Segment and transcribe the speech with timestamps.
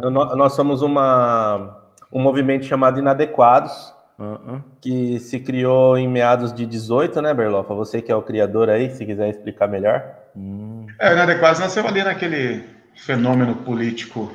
[0.00, 1.78] nós somos uma,
[2.12, 4.62] um movimento chamado Inadequados, Uh-uh.
[4.80, 7.74] que se criou em meados de 18, né, Berlofa?
[7.74, 10.02] Você que é o criador aí, se quiser explicar melhor.
[10.34, 10.86] Hum.
[10.98, 12.64] É, o Inadequados nasceu ali naquele
[12.94, 14.32] fenômeno político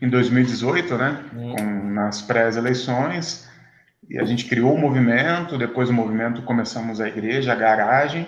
[0.00, 1.54] em 2018, né, hum.
[1.54, 3.48] com, nas pré-eleições,
[4.08, 8.26] e a gente criou o um movimento, depois do movimento começamos a igreja, a garagem,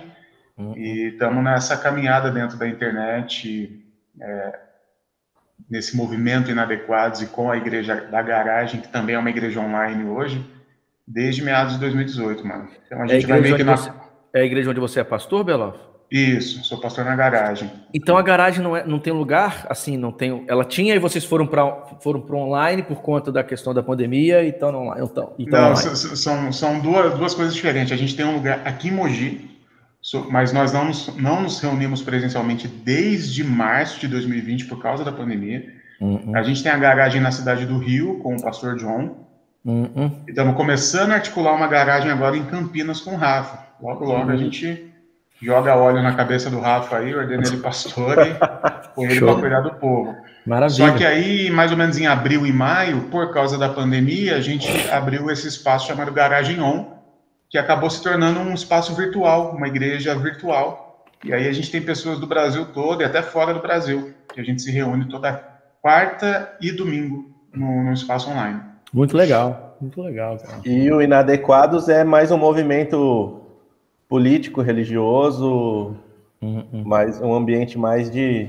[0.58, 0.74] hum.
[0.76, 3.82] e estamos nessa caminhada dentro da internet,
[4.20, 4.58] é,
[5.70, 10.04] nesse movimento Inadequados e com a igreja da garagem, que também é uma igreja online
[10.04, 10.44] hoje,
[11.06, 12.68] desde meados de 2018, mano.
[12.86, 13.76] Então a gente é vai meio que na...
[13.76, 13.92] Você,
[14.34, 15.76] é a igreja onde você é pastor, Belof?
[16.12, 17.70] Isso, sou pastor na garagem.
[17.94, 20.44] Então a garagem não, é, não tem lugar, assim, não tem.
[20.46, 24.44] Ela tinha e vocês foram para foram para online por conta da questão da pandemia,
[24.46, 27.94] então não, então, então não, são, são duas, duas coisas diferentes.
[27.94, 29.51] A gente tem um lugar aqui em Mogi,
[30.30, 35.12] mas nós não nos, não nos reunimos presencialmente desde março de 2020 por causa da
[35.12, 35.72] pandemia.
[36.00, 36.32] Uhum.
[36.34, 39.26] A gente tem a garagem na cidade do Rio com o pastor John.
[39.64, 40.10] Uhum.
[40.26, 43.64] E estamos começando a articular uma garagem agora em Campinas com o Rafa.
[43.80, 44.30] Logo, logo uhum.
[44.30, 44.92] a gente
[45.40, 48.34] joga óleo na cabeça do Rafa aí, ordena ele pastor e
[48.94, 50.16] põe ele para cuidar do povo.
[50.44, 50.88] Maravilha.
[50.88, 54.40] Só que aí, mais ou menos em abril e maio, por causa da pandemia, a
[54.40, 56.91] gente abriu esse espaço chamado Garagem On,
[57.52, 61.04] que acabou se tornando um espaço virtual, uma igreja virtual.
[61.22, 64.40] E aí a gente tem pessoas do Brasil todo e até fora do Brasil, que
[64.40, 65.34] a gente se reúne toda
[65.82, 68.58] quarta e domingo no, no espaço online.
[68.90, 70.38] Muito legal, muito legal.
[70.38, 70.62] Cara.
[70.64, 73.42] E o Inadequados é mais um movimento
[74.08, 75.94] político, religioso,
[76.40, 76.82] uhum.
[76.86, 78.48] mais um ambiente mais de,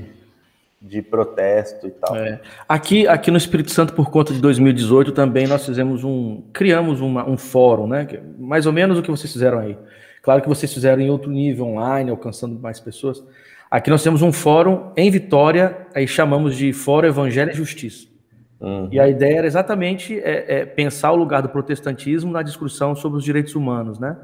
[0.86, 2.14] de protesto e tal.
[2.14, 2.40] É.
[2.68, 7.28] Aqui, aqui no Espírito Santo, por conta de 2018, também nós fizemos um, criamos uma,
[7.28, 8.06] um fórum, né?
[8.12, 9.78] É mais ou menos o que vocês fizeram aí.
[10.22, 13.24] Claro que vocês fizeram em outro nível online, alcançando mais pessoas.
[13.70, 18.06] Aqui nós temos um fórum em Vitória, aí chamamos de Fórum Evangelho e Justiça.
[18.60, 18.88] Uhum.
[18.92, 23.18] E a ideia era exatamente é, é, pensar o lugar do protestantismo na discussão sobre
[23.18, 24.16] os direitos humanos, né?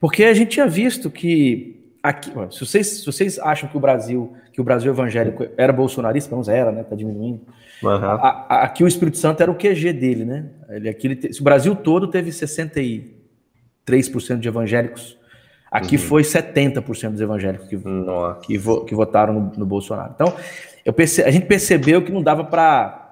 [0.00, 4.36] Porque a gente tinha visto que aqui, se vocês, se vocês acham que o Brasil,
[4.56, 6.82] que o Brasil evangélico era bolsonarista, não era, né?
[6.82, 7.42] Tá diminuindo.
[7.82, 7.90] Uhum.
[7.90, 10.46] A, a, aqui o Espírito Santo era o QG dele, né?
[10.70, 15.18] Ele, aqui, ele, se o Brasil todo teve 63% de evangélicos,
[15.70, 16.02] aqui uhum.
[16.02, 17.76] foi 70% dos evangélicos que,
[18.46, 20.12] que, vo, que votaram no, no Bolsonaro.
[20.14, 20.32] Então,
[20.86, 23.06] eu perce, a gente percebeu que não dava para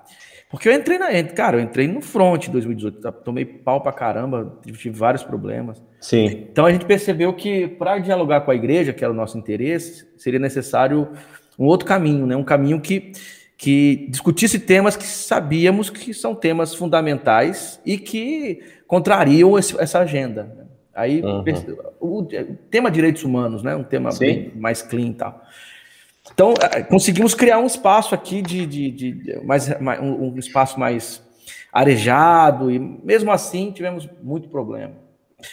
[0.54, 1.09] porque eu entrei na.
[1.25, 3.10] Cara, eu entrei no front em 2018, tá?
[3.10, 5.83] tomei pau pra caramba, tive vários problemas.
[6.00, 6.47] Sim.
[6.49, 10.06] Então a gente percebeu que para dialogar com a igreja, que era o nosso interesse,
[10.16, 11.09] seria necessário
[11.59, 12.37] um outro caminho, né?
[12.37, 13.12] Um caminho que,
[13.56, 20.65] que discutisse temas que sabíamos que são temas fundamentais e que contrariam esse, essa agenda.
[20.94, 21.44] Aí uhum.
[22.00, 22.25] o, o,
[22.70, 23.75] tema direitos humanos, né?
[23.75, 25.42] Um tema bem mais clean e tal.
[26.32, 29.69] Então, é, conseguimos criar um espaço aqui de, de, de mais,
[30.00, 31.22] um, um, espaço mais
[31.72, 34.92] arejado, e mesmo assim tivemos muito problema.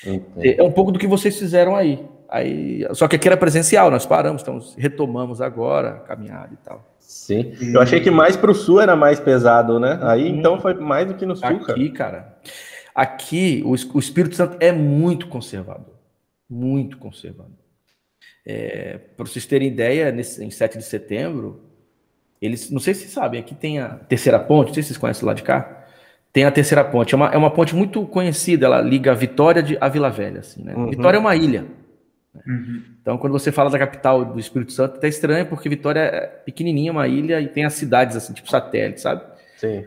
[0.05, 0.55] Entendi.
[0.57, 2.05] É um pouco do que vocês fizeram aí.
[2.31, 2.87] Aí.
[2.93, 6.95] Só que aqui era presencial, nós paramos, então retomamos agora a caminhada e tal.
[6.99, 7.53] Sim.
[7.61, 9.99] Eu achei que mais para o sul era mais pesado, né?
[10.01, 10.37] Aí hum.
[10.37, 11.47] então foi mais do que no sul.
[11.47, 12.11] Aqui, cara.
[12.11, 12.37] cara
[12.93, 15.95] aqui o, o Espírito Santo é muito conservador.
[16.49, 17.51] Muito conservador.
[18.45, 21.61] É, Para vocês terem ideia, nesse, em 7 de setembro,
[22.41, 24.97] eles, não sei se vocês sabem, aqui tem a terceira ponte, não sei se vocês
[24.97, 25.85] conhecem lá de cá.
[26.33, 29.61] Tem a terceira ponte, é uma, é uma ponte muito conhecida, ela liga a Vitória
[29.61, 30.39] de, a Vila Velha.
[30.39, 30.73] Assim, né?
[30.75, 30.89] uhum.
[30.89, 31.65] Vitória é uma ilha.
[32.47, 32.83] Uhum.
[33.01, 36.91] Então, quando você fala da capital do Espírito Santo, até estranho, porque Vitória é pequenininha,
[36.91, 39.23] uma ilha, e tem as cidades, assim, tipo satélite, sabe?
[39.57, 39.85] Sim.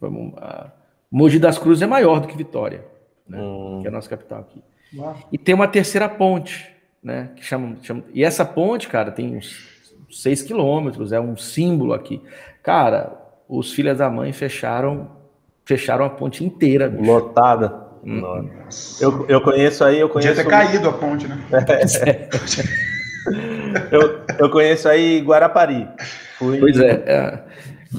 [0.00, 0.72] Vamos, a
[1.10, 2.84] Mogi das Cruzes é maior do que Vitória,
[3.28, 3.38] né?
[3.38, 3.80] Uhum.
[3.80, 4.62] que é a nossa capital aqui.
[4.96, 5.16] Uau.
[5.30, 7.30] E tem uma terceira ponte, né?
[7.36, 12.22] Que chama, chama, e essa ponte, cara, tem uns 6 quilômetros, é um símbolo aqui.
[12.62, 13.16] Cara,
[13.48, 15.20] os filhos da mãe fecharam
[15.64, 16.88] fecharam a ponte inteira.
[16.88, 17.10] Bicho.
[17.10, 17.89] Lotada.
[18.04, 18.48] Hum.
[19.00, 20.34] Eu, eu conheço aí, eu conheço.
[20.34, 21.38] Podia ter caído a ponte, né?
[22.06, 22.28] É.
[23.94, 25.86] eu, eu conheço aí Guarapari.
[26.38, 26.58] Fui...
[26.58, 27.38] Pois é, é.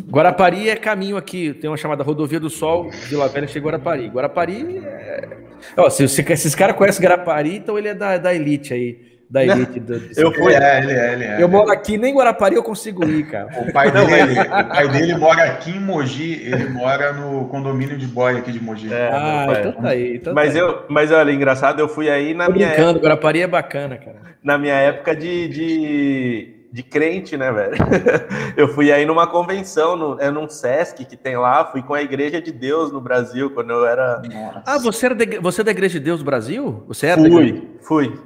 [0.09, 4.07] Guarapari é caminho aqui, tem uma chamada Rodovia do Sol, Vila Velha chega Guarapari.
[4.07, 5.27] Guarapari é.
[5.77, 9.10] Ó, se, se, se esse cara conhece Guarapari, então ele é da, da elite aí.
[9.31, 11.41] Da elite do, Eu fui, é, ele é, ele é.
[11.41, 13.47] Eu moro aqui, nem Guarapari eu consigo ir, cara.
[13.61, 18.05] O pai dele, o pai dele mora aqui em Mogi, ele mora no condomínio de
[18.05, 18.93] boy aqui de Mogi.
[18.93, 20.17] É, ah, então tá aí.
[20.17, 22.67] Então mas, tá eu, mas olha, engraçado, eu fui aí na Tô minha.
[22.67, 24.17] Brincando, época, Guarapari é bacana, cara.
[24.43, 27.75] Na minha época de, de de crente, né, velho?
[28.55, 32.01] Eu fui aí numa convenção, no, é num Sesc que tem lá, fui com a
[32.01, 34.21] Igreja de Deus no Brasil, quando eu era.
[34.21, 34.63] Nossa.
[34.65, 36.83] Ah, você, era de, você é da Igreja de Deus do Brasil?
[36.87, 37.19] Você era?
[37.19, 38.19] Fui, fui.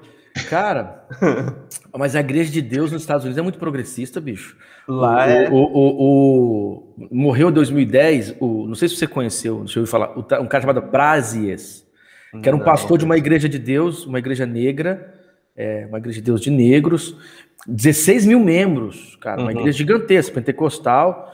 [0.49, 1.05] Cara,
[1.97, 4.57] mas a Igreja de Deus nos Estados Unidos é muito progressista, bicho.
[4.87, 5.49] Lá o, é.
[5.49, 10.17] O, o, o, morreu em 2010, o, não sei se você conheceu, deixa eu falar,
[10.17, 11.85] um cara chamado Brasies,
[12.41, 15.13] que era um pastor de uma igreja de Deus, uma igreja negra,
[15.55, 17.15] é, uma igreja de Deus de negros,
[17.65, 19.59] 16 mil membros, cara, uma uhum.
[19.59, 21.33] igreja gigantesca, pentecostal.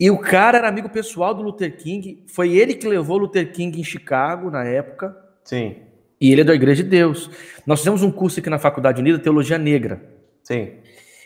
[0.00, 3.78] E o cara era amigo pessoal do Luther King, foi ele que levou Luther King
[3.78, 5.14] em Chicago na época.
[5.44, 5.76] Sim.
[6.20, 7.30] E ele é da Igreja de Deus.
[7.66, 10.00] Nós fizemos um curso aqui na Faculdade Unida, Teologia Negra.
[10.42, 10.72] Sim.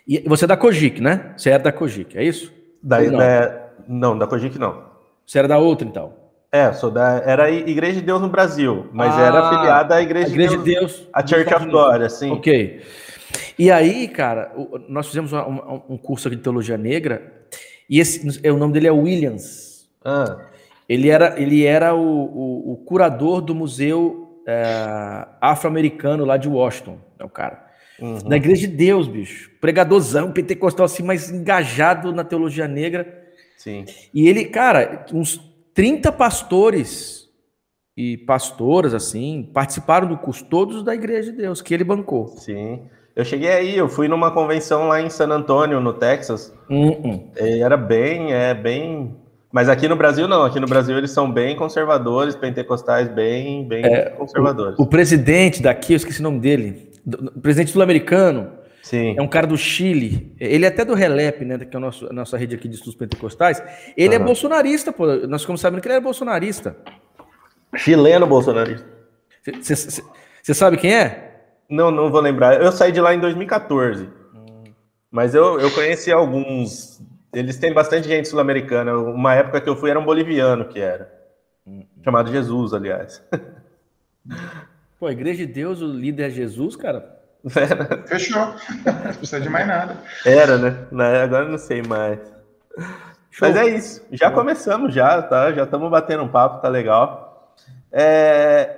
[0.06, 1.34] E você é da Cogic, né?
[1.36, 2.52] Você era da Cogic, é isso?
[2.82, 3.18] Da, não?
[3.18, 4.84] Da, não, da Cogic não.
[5.26, 6.14] Você era da outra, então?
[6.50, 10.28] É, sou da, era Igreja de Deus no Brasil, mas ah, era afiliada à Igreja,
[10.28, 12.30] Igreja de Deus, Deus a Church of God, assim.
[12.30, 12.80] Ok.
[13.58, 14.54] E aí, cara,
[14.88, 17.46] nós fizemos um, um curso aqui de Teologia Negra,
[17.90, 19.90] e esse, o nome dele é Williams.
[20.02, 20.46] Ah.
[20.88, 26.98] Ele era, ele era o, o, o curador do Museu é, Afro-Americano lá de Washington,
[27.18, 27.68] é o cara.
[28.00, 28.18] Uhum.
[28.24, 29.50] Na Igreja de Deus, bicho.
[29.60, 33.26] Pregadorzão, pentecostal, assim, mas engajado na teologia negra.
[33.58, 33.84] Sim.
[34.14, 35.38] E ele, cara, uns
[35.74, 37.28] 30 pastores
[37.94, 42.28] e pastoras, assim, participaram do curso, todos da Igreja de Deus, que ele bancou.
[42.28, 42.88] Sim.
[43.14, 46.54] Eu cheguei aí, eu fui numa convenção lá em San Antônio, no Texas.
[46.70, 49.14] Uh Era bem, é bem.
[49.50, 53.84] Mas aqui no Brasil não, aqui no Brasil eles são bem conservadores, pentecostais bem, bem
[53.84, 54.78] é, conservadores.
[54.78, 56.90] O, o, presidente daqui, eu esqueci o nome dele,
[57.34, 58.58] o presidente sul-americano,
[58.88, 59.14] Sim.
[59.18, 60.34] É um cara do Chile.
[60.40, 61.58] Ele é até do Relep, né?
[61.58, 63.62] Que é a nossa, nossa rede aqui de estudos pentecostais.
[63.94, 64.22] Ele uhum.
[64.22, 65.04] é bolsonarista, pô.
[65.26, 66.74] Nós ficamos sabendo que ele é bolsonarista.
[67.76, 68.86] Chileno bolsonarista.
[69.60, 71.42] Você sabe quem é?
[71.68, 72.62] Não, não vou lembrar.
[72.62, 74.04] Eu saí de lá em 2014.
[74.34, 74.64] Hum.
[75.10, 77.02] Mas eu, eu conheci alguns.
[77.32, 78.96] Eles têm bastante gente sul-americana.
[78.96, 81.12] Uma época que eu fui era um boliviano que era.
[81.66, 81.84] Hum.
[82.02, 83.22] Chamado Jesus, aliás.
[84.98, 87.16] Pô, a Igreja de Deus, o líder é Jesus, cara.
[87.54, 88.02] Era.
[88.06, 88.54] Fechou.
[88.84, 89.96] Não precisa de mais nada.
[90.24, 91.22] Era, né?
[91.22, 92.18] Agora não sei mais.
[93.30, 93.48] Show.
[93.48, 94.04] Mas é isso.
[94.10, 95.52] Já começamos, já, tá?
[95.52, 97.54] Já estamos batendo um papo, tá legal.
[97.92, 98.76] É...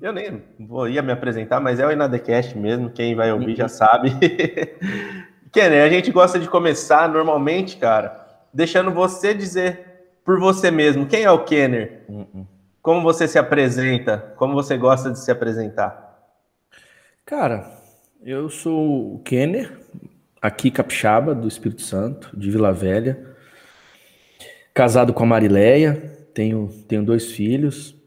[0.00, 2.90] Eu nem vou ia me apresentar, mas é o Inadecast mesmo.
[2.90, 4.10] Quem vai ouvir já sabe.
[5.52, 9.86] Kenner, a gente gosta de começar normalmente, cara, deixando você dizer
[10.24, 12.04] por você mesmo quem é o Kenner.
[12.08, 12.46] Uhum.
[12.80, 14.32] Como você se apresenta?
[14.36, 16.18] Como você gosta de se apresentar?
[17.26, 17.70] Cara,
[18.22, 19.78] eu sou o Kenner,
[20.40, 23.18] aqui capixaba, do Espírito Santo, de Vila Velha.
[24.72, 27.99] Casado com a Marileia, tenho, tenho dois filhos.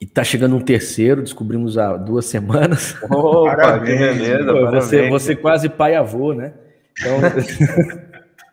[0.00, 2.96] E tá chegando um terceiro, descobrimos há duas semanas.
[3.10, 6.52] Opa, parabéns, que beleza, Pô, você, você quase pai avô, né?
[6.98, 7.20] Então,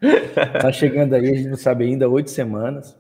[0.62, 2.96] tá chegando aí, a gente não sabe ainda, oito semanas.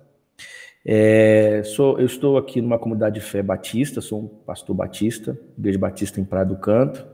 [0.83, 5.77] É, sou, eu estou aqui numa comunidade de fé batista, sou um pastor batista, igreja
[5.77, 7.05] batista em Praia do Canto.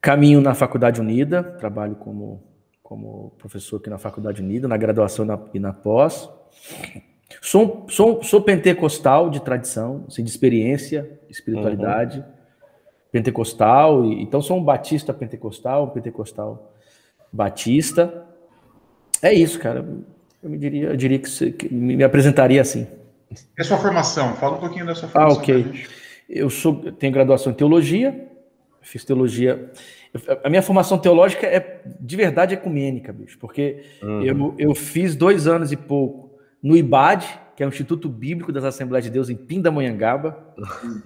[0.00, 2.42] Caminho na Faculdade Unida, trabalho como,
[2.82, 6.30] como professor aqui na Faculdade Unida, na graduação na, e na pós.
[7.40, 12.18] Sou, sou, sou pentecostal de tradição, assim, de experiência, espiritualidade.
[12.18, 12.40] Uhum.
[13.10, 16.74] Pentecostal, e, então sou um batista pentecostal, um pentecostal
[17.32, 18.26] batista.
[19.22, 19.84] É isso, cara.
[20.42, 22.86] Eu, me diria, eu diria que, que me apresentaria assim.
[23.30, 24.34] E a sua formação?
[24.34, 25.38] Fala um pouquinho da sua formação.
[25.38, 25.84] Ah, ok.
[26.28, 28.28] Eu sou, tenho graduação em teologia,
[28.80, 29.72] fiz teologia.
[30.44, 34.22] A minha formação teológica é de verdade ecumênica, bicho, porque uhum.
[34.22, 36.29] eu, eu fiz dois anos e pouco
[36.62, 40.38] no IBAD, que é o Instituto Bíblico das Assembleias de Deus em Pindamonhangaba,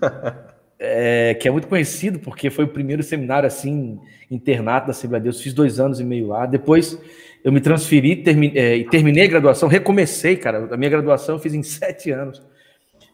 [0.78, 3.99] é, que é muito conhecido porque foi o primeiro seminário assim
[4.31, 5.40] internato da Assembleia de Deus.
[5.40, 6.47] Fiz dois anos e meio lá.
[6.47, 6.99] Depois
[7.43, 9.69] eu me transferi termi, é, e terminei a graduação.
[9.69, 10.69] Recomecei, cara.
[10.73, 12.43] A minha graduação eu fiz em sete anos.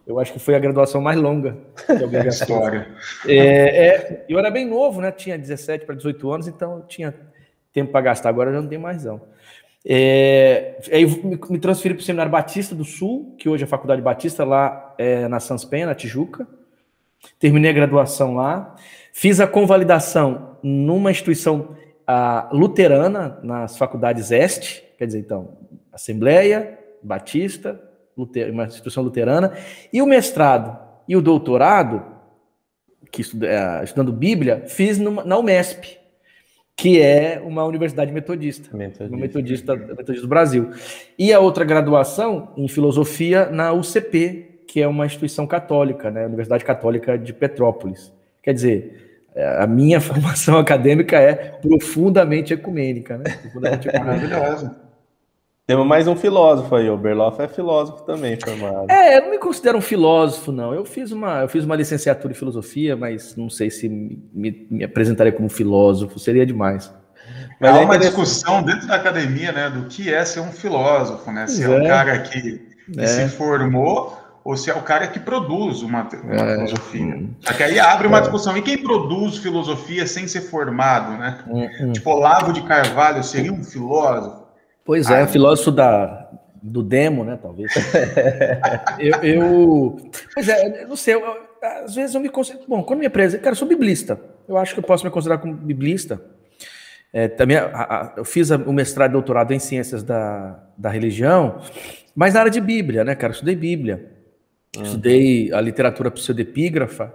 [0.06, 2.88] Eu acho que foi a graduação mais longa que alguém História.
[3.26, 5.12] É, é, eu era bem novo, né?
[5.12, 7.14] Tinha 17 para 18 anos, então eu tinha
[7.72, 8.28] tempo para gastar.
[8.28, 9.20] Agora eu já não tenho mais, não.
[9.84, 14.02] É, aí me, transferi para o Seminário Batista do Sul, que hoje é a Faculdade
[14.02, 16.46] Batista, lá é, na Sanspen, na Tijuca.
[17.38, 18.74] Terminei a graduação lá.
[19.12, 25.56] Fiz a convalidação numa instituição a, luterana, nas faculdades Este, quer dizer, então,
[25.92, 27.80] Assembleia, Batista,
[28.16, 29.54] uma instituição luterana,
[29.92, 32.04] e o mestrado e o doutorado,
[33.10, 35.99] que estuda, é, estudando Bíblia, fiz numa, na UMESP,
[36.80, 39.04] que é uma universidade metodista, metodista.
[39.04, 40.70] uma metodista, metodista do Brasil.
[41.18, 46.64] E a outra graduação em filosofia na UCP, que é uma instituição católica, né, Universidade
[46.64, 48.10] Católica de Petrópolis.
[48.42, 53.24] Quer dizer, é, a minha formação acadêmica é profundamente ecumênica, né?
[53.42, 54.28] Profundamente ecumênica.
[54.38, 54.89] Maravilhosa.
[55.70, 58.90] Temos mais um filósofo aí, o Berloff é filósofo também, formado.
[58.90, 60.74] É, eu não me considero um filósofo, não.
[60.74, 64.82] Eu fiz uma, eu fiz uma licenciatura em filosofia, mas não sei se me, me
[64.82, 66.92] apresentaria como filósofo, seria demais.
[67.60, 71.30] Mas Há é uma discussão dentro da academia, né, do que é ser um filósofo,
[71.30, 71.46] né?
[71.46, 73.06] Se é, é um cara que, que é.
[73.06, 76.54] se formou ou se é o cara que produz uma, uma é.
[76.56, 77.28] filosofia.
[77.42, 78.22] Só que aí abre uma é.
[78.22, 78.56] discussão.
[78.56, 81.38] E quem produz filosofia sem ser formado, né?
[81.46, 81.92] Hum, hum.
[81.92, 84.39] Tipo, Olavo de Carvalho seria um filósofo?
[84.90, 86.28] Pois é, filósofo da,
[86.60, 87.38] do demo, né?
[87.40, 87.72] Talvez.
[88.98, 91.22] eu, eu, Pois é, não sei, eu,
[91.84, 92.64] às vezes eu me considero.
[92.66, 94.20] Bom, quando me apresento, cara, eu sou biblista.
[94.48, 96.20] Eu acho que eu posso me considerar como biblista.
[97.12, 101.60] É, também a, a, eu fiz o mestrado e doutorado em ciências da, da religião,
[102.12, 103.30] mas na área de Bíblia, né, cara?
[103.30, 104.10] Eu estudei Bíblia.
[104.76, 104.82] Uhum.
[104.82, 107.14] Estudei a literatura pseudepígrafa,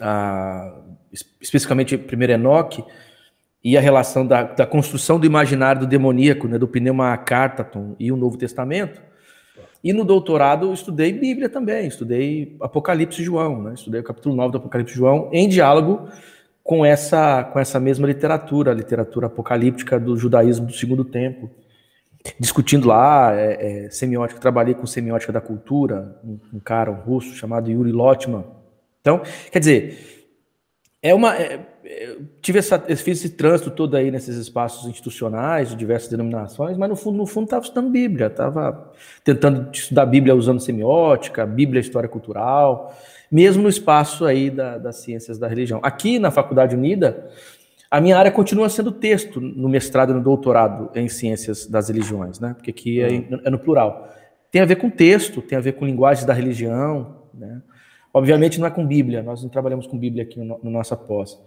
[0.00, 0.80] a,
[1.38, 2.82] especificamente primeiro Enoque,
[3.64, 8.10] e a relação da, da, construção do imaginário do demoníaco, né, do Pneuma Cartaton e
[8.10, 9.00] o Novo Testamento.
[9.84, 14.58] E no doutorado estudei Bíblia também, estudei Apocalipse João, né, estudei o capítulo 9 do
[14.58, 16.08] Apocalipse João, em diálogo
[16.62, 21.50] com essa, com essa mesma literatura, a literatura apocalíptica do judaísmo do segundo tempo
[22.38, 27.34] discutindo lá é, é, semiótica, trabalhei com semiótica da cultura, um, um, cara, um russo
[27.34, 28.44] chamado Yuri Lotman.
[29.00, 30.28] Então, quer dizer,
[31.02, 31.36] é uma.
[31.36, 36.76] É, é tive essa, fiz esse trânsito todo aí nesses espaços institucionais de diversas denominações,
[36.76, 38.92] mas no fundo, no fundo, estava estudando Bíblia, estava
[39.24, 42.94] tentando estudar Bíblia usando semiótica, Bíblia história cultural,
[43.30, 45.80] mesmo no espaço aí da, das ciências da religião.
[45.82, 47.28] Aqui na Faculdade Unida,
[47.90, 52.40] a minha área continua sendo texto no mestrado e no doutorado em ciências das religiões,
[52.40, 52.54] né?
[52.54, 53.40] Porque aqui é, hum.
[53.44, 54.08] é no plural.
[54.50, 57.60] Tem a ver com texto, tem a ver com linguagem da religião, né?
[58.14, 61.38] Obviamente não é com Bíblia, nós não trabalhamos com Bíblia aqui no, no nossa pós.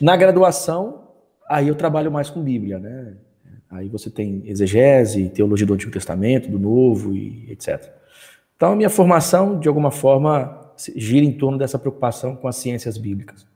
[0.00, 1.08] Na graduação,
[1.48, 3.16] aí eu trabalho mais com Bíblia, né?
[3.70, 7.92] Aí você tem exegese, teologia do Antigo Testamento, do Novo e etc.
[8.56, 12.96] Então a minha formação, de alguma forma, gira em torno dessa preocupação com as ciências
[12.96, 13.46] bíblicas.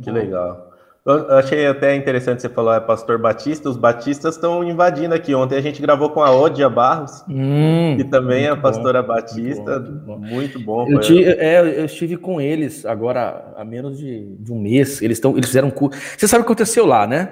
[0.00, 0.69] Que legal.
[1.04, 3.70] Eu achei até interessante você falar, é pastor Batista.
[3.70, 5.34] Os batistas estão invadindo aqui.
[5.34, 9.80] Ontem a gente gravou com a Odia Barros, hum, que também é pastora bom, Batista.
[9.80, 10.18] Muito bom.
[10.18, 14.60] Muito bom eu, tive, é, eu, estive com eles agora há menos de, de um
[14.60, 15.00] mês.
[15.00, 15.98] Eles, estão, eles fizeram um curso.
[16.18, 17.30] Você sabe o que aconteceu lá, né?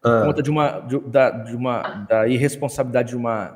[0.00, 0.22] Por ah.
[0.24, 3.54] conta de uma, de, da, de uma da irresponsabilidade de uma,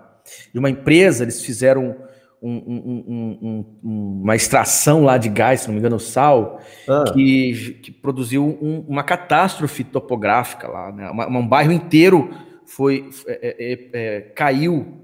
[0.53, 1.97] de uma empresa, eles fizeram
[2.47, 7.05] um, um, um, uma extração lá de gás, se não me engano, sal, ah.
[7.13, 8.47] que, que, produziu
[8.87, 10.93] uma catástrofe topográfica lá.
[10.93, 11.11] Né?
[11.11, 12.31] Uma, um bairro inteiro
[12.67, 15.01] foi é, é, é, caiu.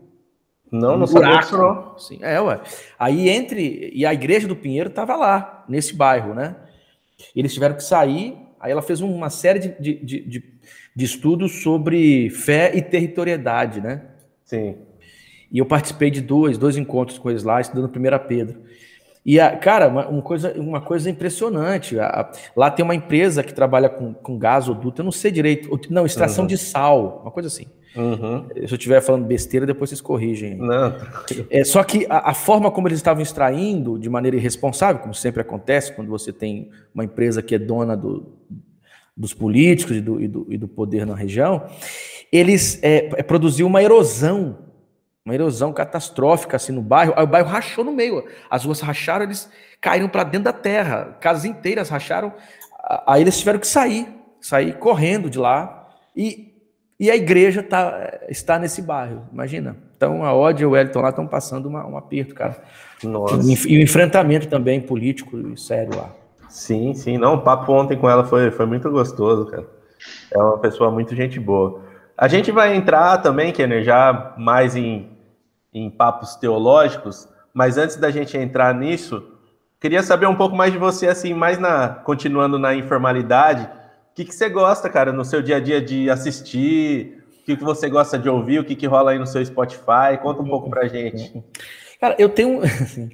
[0.70, 1.98] Não, não sabia disso não.
[1.98, 2.60] Sim, é, ué.
[2.98, 3.90] Aí entre.
[3.92, 6.56] E a igreja do Pinheiro estava lá, nesse bairro, né?
[7.34, 8.36] Eles tiveram que sair.
[8.60, 10.44] Aí ela fez uma série de, de, de,
[10.94, 14.02] de estudos sobre fé e territorialidade, né?
[14.44, 14.76] Sim.
[15.50, 18.60] E eu participei de dois, dois encontros com eles lá, estudando 1 Pedro.
[19.24, 21.98] E, a, cara, uma, uma, coisa, uma coisa impressionante.
[21.98, 25.78] A, lá tem uma empresa que trabalha com, com gasoduto, eu não sei direito.
[25.90, 26.48] Não, extração uhum.
[26.48, 27.66] de sal, uma coisa assim.
[27.94, 28.46] Uhum.
[28.54, 30.56] Se eu estiver falando besteira, depois vocês corrigem.
[30.56, 30.94] Não.
[31.50, 35.42] É, só que a, a, forma como eles estavam extraindo, de maneira irresponsável, como sempre
[35.42, 38.32] acontece quando você tem uma empresa que é dona do,
[39.16, 41.66] dos políticos e do, e do, e do poder na região,
[42.32, 44.69] eles é, é, produziu uma erosão
[45.24, 47.12] uma erosão catastrófica assim no bairro.
[47.16, 48.24] Aí o bairro rachou no meio.
[48.50, 49.50] As ruas racharam, eles
[49.80, 51.16] caíram para dentro da terra.
[51.20, 52.32] Casas inteiras racharam.
[53.06, 54.08] Aí eles tiveram que sair,
[54.40, 55.88] sair correndo de lá.
[56.16, 56.54] E,
[56.98, 59.28] e a igreja tá, está nesse bairro.
[59.32, 59.76] Imagina.
[59.96, 62.56] Então a Odd e o Wellington lá estão passando uma, um aperto, cara.
[63.04, 63.36] Nossa.
[63.68, 66.10] E o enfrentamento também político e sério lá.
[66.48, 67.18] Sim, sim.
[67.18, 69.66] Não, o papo ontem com ela foi, foi muito gostoso, cara.
[70.32, 71.82] É uma pessoa muito gente boa.
[72.16, 75.09] A gente vai entrar também, Kenner, já mais em,
[75.72, 79.22] em papos teológicos, mas antes da gente entrar nisso,
[79.80, 83.64] queria saber um pouco mais de você, assim, mais na continuando na informalidade.
[84.10, 87.24] O que, que você gosta, cara, no seu dia a dia de assistir?
[87.40, 88.60] O que, que você gosta de ouvir?
[88.60, 90.18] O que, que rola aí no seu Spotify?
[90.20, 91.42] Conta um pouco pra gente.
[92.00, 93.10] Cara, eu tenho, assim,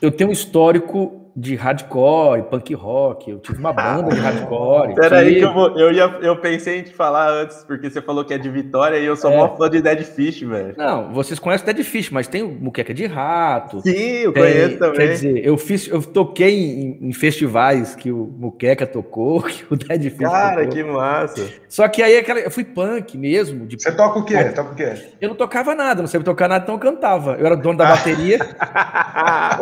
[0.00, 3.30] eu tenho um histórico de hardcore, punk rock.
[3.30, 4.94] Eu tive uma banda de hardcore.
[4.96, 8.24] Peraí, que eu, vou, eu, ia, eu pensei em te falar antes, porque você falou
[8.24, 9.36] que é de Vitória e eu sou é.
[9.36, 10.74] maior fã de Dead Fish, velho.
[10.76, 13.80] Não, vocês conhecem Dead Fish, mas tem o Muqueca de Rato.
[13.80, 14.96] Sim, eu tem, conheço também.
[14.98, 19.76] Quer dizer, eu fiz, eu toquei em, em, festivais que o Muqueca tocou, que o
[19.76, 20.72] Dead Fish Cara, tocou.
[20.72, 21.48] que massa.
[21.68, 23.66] Só que aí aquela, eu fui punk mesmo.
[23.66, 23.76] De...
[23.80, 24.44] Você toca o quê?
[24.44, 24.94] Toca o quê?
[25.20, 27.36] Eu não tocava nada, não sabia tocar nada, então eu cantava.
[27.38, 28.38] Eu era dono da bateria.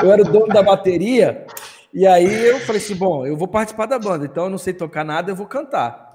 [0.00, 1.46] eu, eu, eu era o dono da bateria.
[1.92, 4.72] E aí eu falei assim: bom, eu vou participar da banda, então eu não sei
[4.72, 6.06] tocar nada, eu vou cantar.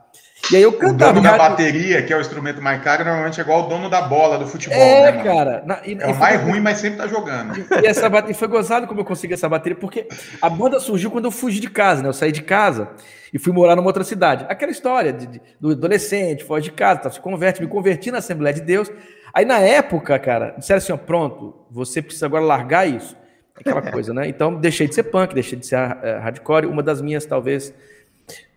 [0.51, 1.11] E aí eu cantava.
[1.11, 3.89] O dono da bateria, que é o instrumento mais caro, normalmente é igual o dono
[3.89, 4.77] da bola do futebol.
[4.77, 5.63] É, né, cara.
[5.65, 7.57] Na, e, é o mais ruim, mas sempre tá jogando.
[7.57, 10.07] E, essa bateria foi gozado como eu consegui essa bateria, porque
[10.41, 12.09] a banda surgiu quando eu fugi de casa, né?
[12.09, 12.89] Eu saí de casa
[13.33, 14.45] e fui morar numa outra cidade.
[14.49, 18.17] Aquela história de, de, do adolescente, foge de casa, tá, se converte, me converti na
[18.17, 18.91] Assembleia de Deus.
[19.33, 23.15] Aí na época, cara, disseram assim: ó, pronto, você precisa agora largar isso.
[23.61, 24.27] Aquela coisa, né?
[24.27, 26.65] Então deixei de ser punk, deixei de ser uh, hardcore.
[26.65, 27.73] Uma das minhas, talvez,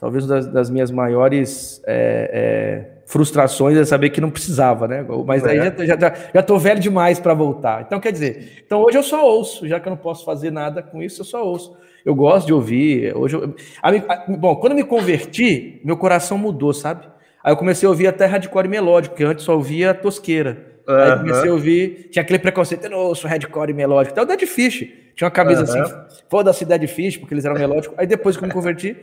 [0.00, 5.04] talvez das, das minhas maiores é, é, frustrações é saber que não precisava, né?
[5.26, 5.75] Mas aí é.
[5.87, 7.82] já, já, já tô velho demais para voltar.
[7.82, 10.82] Então, quer dizer, então hoje eu só ouço, já que eu não posso fazer nada
[10.82, 11.76] com isso, eu só ouço.
[12.04, 13.16] Eu gosto de ouvir.
[13.16, 17.06] Hoje eu, a, a, bom, quando eu me converti, meu coração mudou, sabe?
[17.42, 20.74] Aí eu comecei a ouvir até hardcore melódico, porque antes só ouvia tosqueira.
[20.87, 20.95] Uhum.
[20.97, 24.12] Aí comecei a ouvir, tinha aquele preconceito, ouço hardcore melódico.
[24.12, 25.83] Então, o Dead Fish, tinha uma camisa uhum.
[25.83, 25.95] assim,
[26.29, 27.99] foda-se Dead Fish, porque eles eram melódicos.
[27.99, 28.97] Aí depois que eu me converti,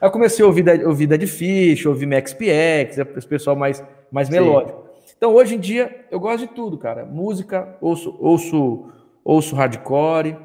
[0.00, 4.84] Aí comecei a ouvir, ouvir Dead Fish, ouvir Max PX, esse pessoal mais, mais melódico.
[5.16, 7.04] Então, hoje em dia, eu gosto de tudo, cara.
[7.04, 8.86] Música, ouço, ouço,
[9.24, 10.36] ouço hardcore,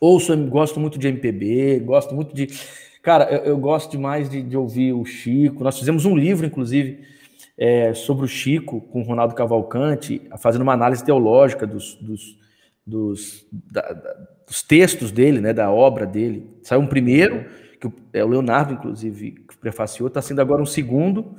[0.00, 2.48] ouço, gosto muito de MPB, gosto muito de.
[3.02, 5.64] Cara, eu, eu gosto demais de, de, ouvir o Chico.
[5.64, 7.00] Nós fizemos um livro, inclusive,
[7.60, 12.38] é, sobre o Chico, com o Ronaldo Cavalcante, fazendo uma análise teológica dos, dos,
[12.86, 16.48] dos, da, da, dos textos dele, né, da obra dele.
[16.62, 17.44] Saiu um primeiro
[17.78, 21.34] que o, é o Leonardo, inclusive, que prefaciou, está sendo agora um segundo,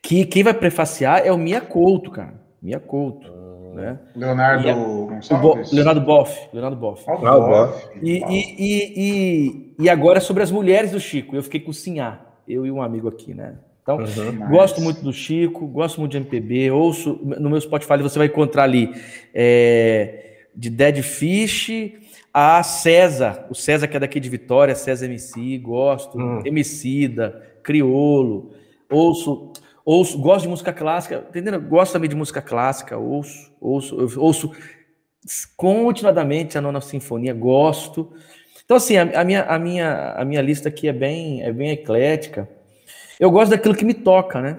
[0.00, 2.40] que quem vai prefaciar é o Mia Couto, cara.
[2.62, 3.26] Mia Couto.
[3.26, 3.98] Ah, né?
[4.14, 5.72] Leonardo Gonçalves?
[5.72, 6.48] Leonardo Boff.
[6.52, 7.04] Leonardo Boff.
[7.08, 7.88] Oh, Boff.
[8.00, 11.34] E, e, e, e, agora é sobre as mulheres do Chico.
[11.34, 13.56] Eu fiquei com o Sinhá, eu e um amigo aqui, né?
[13.88, 17.18] Então, uhum, gosto muito do Chico, gosto muito de MPB, ouço.
[17.22, 18.92] No meu Spotify você vai encontrar ali
[19.32, 21.94] é, de Dead Fish
[22.34, 26.42] a César, o César que é daqui de Vitória, César MC, gosto, hum.
[26.44, 28.50] Emicida, Criolo,
[28.90, 31.58] ouço, ouço, gosto de música clássica, entendendo?
[31.58, 34.52] Gosto também de música clássica, ouço, ouço, ouço
[35.56, 38.12] continuadamente a nona sinfonia, gosto.
[38.66, 41.70] Então assim, a, a, minha, a, minha, a minha lista aqui é bem, é bem
[41.70, 42.46] eclética.
[43.18, 44.58] Eu gosto daquilo que me toca, né?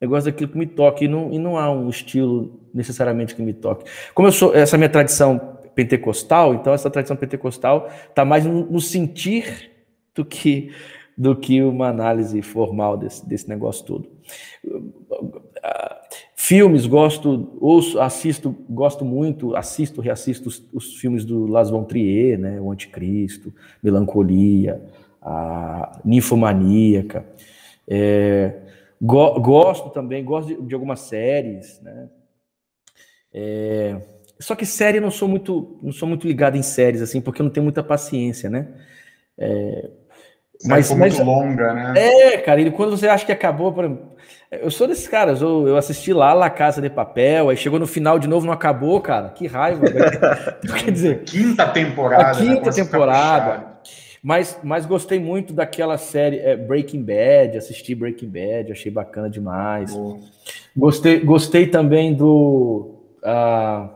[0.00, 3.42] Eu gosto daquilo que me toca e não, e não há um estilo necessariamente que
[3.42, 3.90] me toque.
[4.14, 8.80] Como eu sou essa minha tradição pentecostal, então essa tradição pentecostal está mais no, no,
[8.80, 9.70] sentir
[10.14, 10.72] do que
[11.16, 14.08] do que uma análise formal desse, desse negócio todo.
[16.34, 22.38] Filmes, gosto, ouço, assisto, gosto muito, assisto, reassisto os, os filmes do Las Von Trier,
[22.38, 24.82] né, O Anticristo, Melancolia,
[25.22, 27.24] a Ninfomaníaca.
[27.88, 28.52] É,
[29.00, 32.08] go, gosto também, gosto de, de algumas séries, né,
[33.32, 34.00] é,
[34.40, 37.40] só que série eu não sou muito, não sou muito ligado em séries, assim, porque
[37.40, 38.68] eu não tenho muita paciência, né?
[39.38, 39.90] É,
[40.64, 41.94] mas, mas muito longa, né?
[41.96, 44.16] É, cara, e quando você acha que acabou, por exemplo,
[44.50, 47.86] eu sou desses caras, eu, eu assisti lá La Casa de Papel, aí chegou no
[47.86, 49.84] final de novo, não acabou, cara, que raiva.
[50.84, 52.30] Quer dizer, quinta temporada.
[52.30, 52.72] A quinta né?
[52.72, 53.65] temporada.
[54.26, 59.96] Mas, mas gostei muito daquela série é, Breaking Bad, assisti Breaking Bad, achei bacana demais.
[60.76, 62.96] Gostei, gostei também do.
[63.22, 63.88] Uh,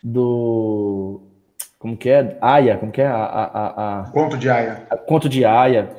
[0.00, 1.22] do.
[1.76, 2.38] Como que é?
[2.40, 3.06] Aya, como que é?
[3.06, 4.86] A, a, a, Conto de Aya.
[5.08, 5.90] Conto de Aya.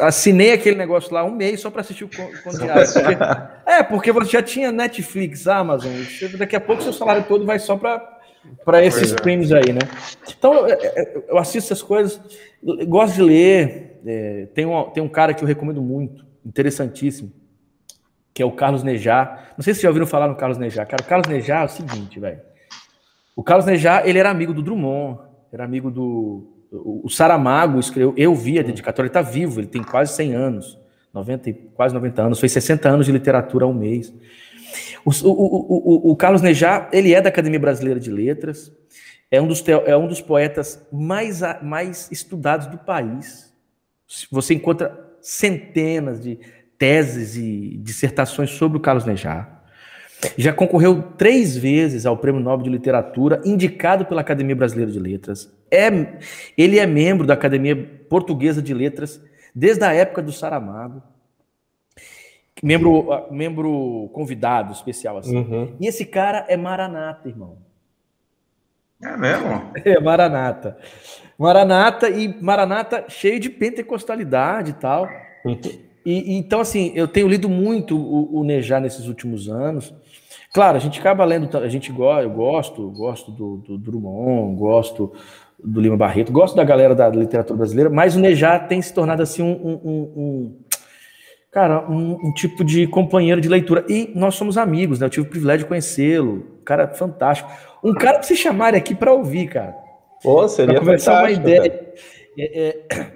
[0.00, 2.86] Assinei aquele negócio lá um mês só para assistir o Conto de Aya.
[2.92, 5.92] Porque, é, porque você já tinha Netflix, Amazon.
[6.36, 8.18] Daqui a pouco seu salário todo vai só para
[8.64, 9.56] para esses é.
[9.56, 9.80] aí, né?
[10.28, 10.78] Então eu,
[11.28, 12.20] eu, assisto essas coisas,
[12.86, 14.00] gosto de ler.
[14.04, 17.32] É, tem, um, tem um cara que eu recomendo muito, interessantíssimo,
[18.32, 19.52] que é o Carlos Nejar.
[19.56, 20.86] Não sei se vocês já ouviram falar no Carlos Nejar.
[20.86, 22.40] Cara, o Carlos Nejar é o seguinte, velho.
[23.36, 25.20] O Carlos Nejar, ele era amigo do Drummond,
[25.52, 26.56] era amigo do...
[26.72, 30.78] O Saramago escreveu, eu vi a dedicatória, ele está vivo, ele tem quase 100 anos,
[31.12, 34.14] 90, quase 90 anos, fez 60 anos de literatura ao mês.
[35.04, 38.72] O, o, o, o, Carlos Nejar, ele é da Academia Brasileira de Letras,
[39.30, 43.52] é um dos, é um dos poetas mais, mais estudados do país.
[44.30, 46.38] Você encontra centenas de
[46.76, 49.60] teses e dissertações sobre o Carlos Nejar.
[50.36, 55.50] Já concorreu três vezes ao Prêmio Nobel de Literatura, indicado pela Academia Brasileira de Letras.
[55.70, 55.88] É,
[56.58, 57.76] ele é membro da Academia
[58.08, 59.20] Portuguesa de Letras
[59.54, 61.02] desde a época do Saramago.
[62.62, 65.36] Membro, membro convidado especial assim.
[65.36, 65.76] Uhum.
[65.80, 67.58] E esse cara é Maranata, irmão.
[69.02, 69.70] É mesmo?
[69.84, 70.76] É Maranata.
[71.38, 75.08] Maranata e Maranata cheio de pentecostalidade e tal.
[76.04, 79.94] E, então, assim, eu tenho lido muito o, o Nejar nesses últimos anos.
[80.52, 85.12] Claro, a gente acaba lendo, a gente gosta, eu gosto, gosto do, do Drummond, gosto
[85.62, 89.22] do Lima Barreto, gosto da galera da literatura brasileira, mas o Nejar tem se tornado
[89.22, 90.56] assim um, um, um
[91.50, 93.84] cara, um, um, tipo de companheiro de leitura.
[93.88, 95.06] E nós somos amigos, né?
[95.06, 96.60] Eu tive o privilégio de conhecê-lo.
[96.64, 97.50] Cara fantástico.
[97.82, 99.74] Um cara pra se chamarem aqui para ouvir, cara.
[100.22, 101.92] Pô, seria pra conversar uma ideia.
[102.38, 103.12] É, é,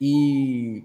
[0.00, 0.84] e,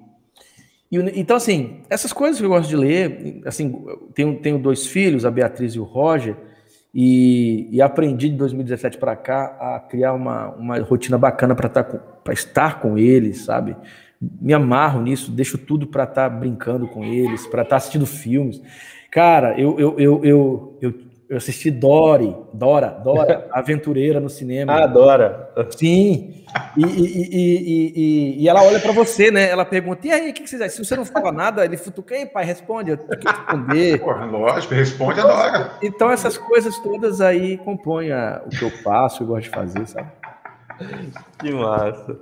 [0.91, 5.25] e, então, assim, essas coisas que eu gosto de ler, assim, tenho, tenho dois filhos,
[5.25, 6.35] a Beatriz e o Roger,
[6.93, 11.83] e, e aprendi de 2017 para cá a criar uma, uma rotina bacana para estar,
[11.83, 13.75] tá estar com eles, sabe?
[14.41, 18.05] Me amarro nisso, deixo tudo para estar tá brincando com eles, para estar tá assistindo
[18.05, 18.61] filmes.
[19.11, 20.93] Cara, eu, eu, eu, eu, eu
[21.33, 24.83] eu assisti Dory, Dora, Dora, Aventureira no cinema.
[24.83, 25.51] Ah, Dora.
[25.71, 26.45] Sim.
[26.77, 29.49] E, e, e, e ela olha para você, né?
[29.49, 30.73] Ela pergunta: e aí, o que, você faz?
[30.73, 33.97] Se você não fala nada, ele futuca, ei, pai, responde, eu tenho que responder.
[34.05, 35.71] Porra, lógico, responde a Dora.
[35.81, 39.87] Então, essas coisas todas aí compõem a, o que eu faço, eu gosto de fazer,
[39.87, 40.11] sabe?
[41.39, 42.19] Que massa.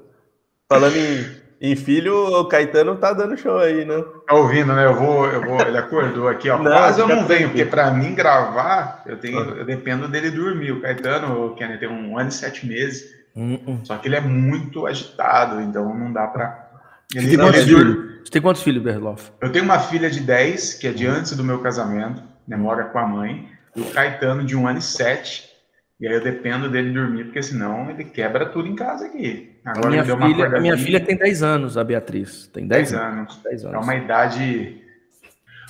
[0.70, 1.26] Falando em
[1.62, 4.04] em filho, o Caetano tá dando show aí, né?
[4.28, 4.84] Tá ouvindo, né?
[4.84, 5.62] Eu vou, eu vou.
[5.62, 6.58] Ele acordou aqui, ó.
[6.60, 10.72] Não, Quase eu não venho, porque para mim gravar, eu tenho, eu dependo dele dormir.
[10.72, 13.14] O Caetano, o Kenny, tem um ano e sete meses.
[13.36, 13.86] Uh -uh.
[13.86, 16.68] Só que ele é muito agitado, então não dá para.
[17.14, 18.12] Ele, tem quantos filhos?
[18.24, 19.32] Você tem quantos filhos, Berloff?
[19.40, 22.86] Eu tenho uma filha de 10, que é de antes do meu casamento, né, mora
[22.86, 25.48] com a mãe, e o Caetano de um ano e sete.
[26.00, 29.51] E aí eu dependo dele dormir, porque senão ele quebra tudo em casa aqui.
[29.64, 32.48] Agora a minha, filha, a minha filha tem 10 anos, a Beatriz.
[32.48, 33.40] Tem 10, 10 anos.
[33.44, 33.76] 10 anos.
[33.76, 34.82] É uma idade.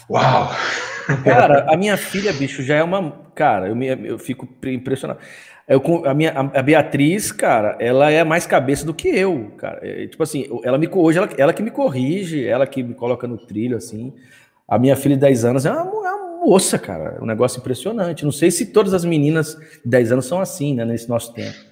[0.09, 0.49] Uau!
[1.23, 3.11] Cara, a minha filha, bicho, já é uma.
[3.35, 5.19] Cara, eu, me, eu fico impressionado.
[5.67, 9.79] Eu, a, minha, a Beatriz, cara, ela é mais cabeça do que eu, cara.
[9.81, 13.27] É, tipo assim, ela me hoje ela, ela que me corrige, ela que me coloca
[13.27, 14.13] no trilho, assim.
[14.67, 17.15] A minha filha de 10 anos é uma, é uma moça, cara.
[17.17, 18.25] É um negócio impressionante.
[18.25, 21.70] Não sei se todas as meninas de 10 anos são assim, né, nesse nosso tempo.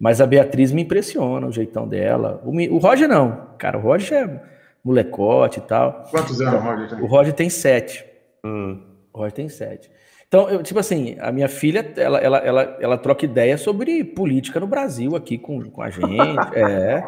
[0.00, 2.40] Mas a Beatriz me impressiona, o jeitão dela.
[2.42, 3.48] O, o Roger não.
[3.58, 4.42] Cara, o Roger é
[4.82, 6.04] molecote e tal.
[6.10, 7.00] Quantos anos o Roger tem?
[7.00, 8.04] O Roger tem sete.
[8.42, 8.80] Hum.
[9.12, 9.90] O Roger tem sete.
[10.26, 14.58] Então, eu, tipo assim, a minha filha, ela, ela, ela, ela troca ideia sobre política
[14.58, 16.56] no Brasil aqui com, com a gente.
[16.56, 17.04] é.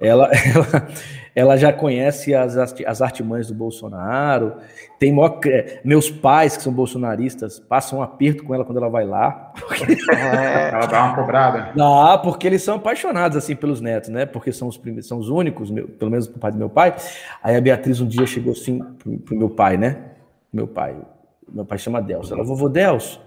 [0.00, 0.88] Ela, ela,
[1.34, 4.54] ela já conhece as, as artimanhas do Bolsonaro.
[4.98, 5.38] Tem maior,
[5.84, 9.52] meus pais, que são bolsonaristas, passam um aperto com ela quando ela vai lá.
[9.58, 9.96] Porque...
[10.12, 11.72] É, ela dá uma cobrada.
[11.76, 14.24] Dá, porque eles são apaixonados assim pelos netos, né?
[14.24, 16.96] Porque são os, primeiros, são os únicos, meu, pelo menos o pai do meu pai.
[17.42, 19.98] Aí a Beatriz um dia chegou assim pro, pro meu pai, né?
[20.52, 20.96] Meu pai,
[21.48, 22.34] meu pai chama Delcio.
[22.34, 23.20] Ela, vovô Delcio,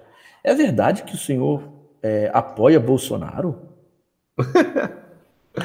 [0.44, 1.64] é verdade que o senhor
[2.02, 3.70] é, apoia Bolsonaro?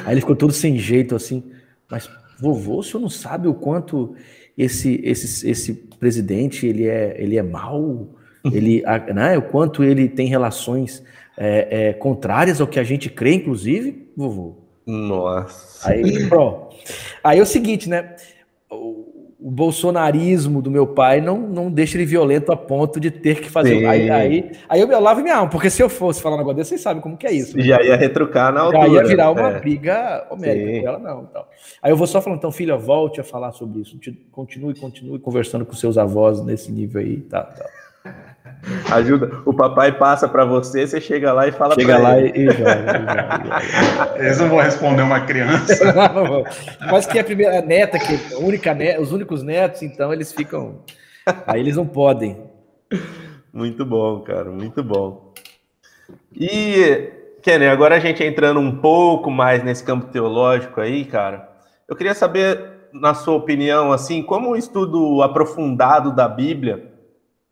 [0.05, 1.43] Aí ele ficou todo sem jeito assim,
[1.89, 4.15] mas vovô, o senhor não sabe o quanto
[4.57, 8.09] esse esse, esse presidente ele é ele é mau,
[8.45, 11.03] ele né, o quanto ele tem relações
[11.37, 14.57] é, é, contrárias ao que a gente crê, inclusive, vovô.
[14.85, 15.89] Nossa.
[15.89, 16.67] Aí, bro,
[17.23, 18.15] aí é o seguinte, né?
[19.41, 23.49] O bolsonarismo do meu pai não, não deixa ele violento a ponto de ter que
[23.49, 23.85] fazer.
[23.85, 26.71] Aí, aí, aí eu lavo minha alma, porque se eu fosse falar um negócio desse,
[26.71, 27.55] vocês sabem como que é isso.
[27.55, 27.63] Né?
[27.63, 28.81] Já ia retrucar na altura.
[28.81, 29.59] Já ia virar uma é.
[29.59, 31.23] briga homérica com ela, não.
[31.23, 31.45] Então.
[31.81, 33.97] Aí eu vou só falando, então, filha, volte a falar sobre isso.
[34.29, 37.65] Continue, continue conversando com seus avós nesse nível aí, tá, tá.
[38.91, 39.41] Ajuda.
[39.45, 42.33] O papai passa para você, você chega lá e fala Chega lá ele.
[42.35, 45.93] e, joga, Eles não vão responder uma criança.
[46.91, 50.79] Mas que a primeira neta, que a única neta, os únicos netos, então eles ficam.
[51.47, 52.37] Aí eles não podem.
[53.53, 55.33] Muito bom, cara, muito bom.
[56.35, 61.49] E, Kenny, agora a gente entrando um pouco mais nesse campo teológico aí, cara,
[61.87, 62.59] eu queria saber,
[62.93, 66.88] na sua opinião, assim, como o estudo aprofundado da Bíblia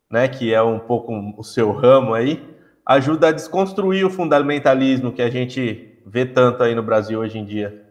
[0.10, 2.44] né, que é um pouco o seu ramo aí,
[2.86, 7.46] ajuda a desconstruir o fundamentalismo que a gente vê tanto aí no Brasil hoje em
[7.46, 7.86] dia?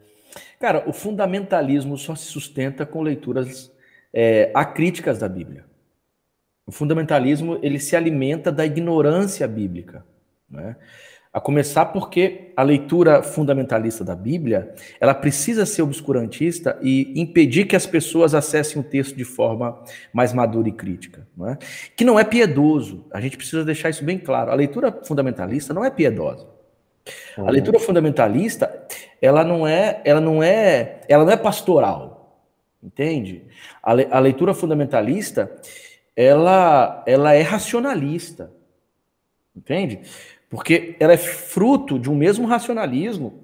[0.59, 3.71] Cara, o fundamentalismo só se sustenta com leituras
[4.11, 5.65] é, acríticas da Bíblia.
[6.65, 10.03] O fundamentalismo ele se alimenta da ignorância bíblica.
[10.49, 10.75] Né?
[11.37, 17.75] A começar porque a leitura fundamentalista da Bíblia, ela precisa ser obscurantista e impedir que
[17.75, 19.79] as pessoas acessem o texto de forma
[20.11, 21.59] mais madura e crítica, não é?
[21.95, 23.05] Que não é piedoso.
[23.11, 24.49] A gente precisa deixar isso bem claro.
[24.49, 26.47] A leitura fundamentalista não é piedosa.
[27.37, 28.87] A leitura fundamentalista,
[29.21, 32.41] ela não é, ela não é, ela não é pastoral.
[32.81, 33.43] Entende?
[33.83, 35.51] A, le, a leitura fundamentalista,
[36.15, 38.51] ela ela é racionalista.
[39.55, 40.01] Entende?
[40.49, 43.43] Porque ela é fruto de um mesmo racionalismo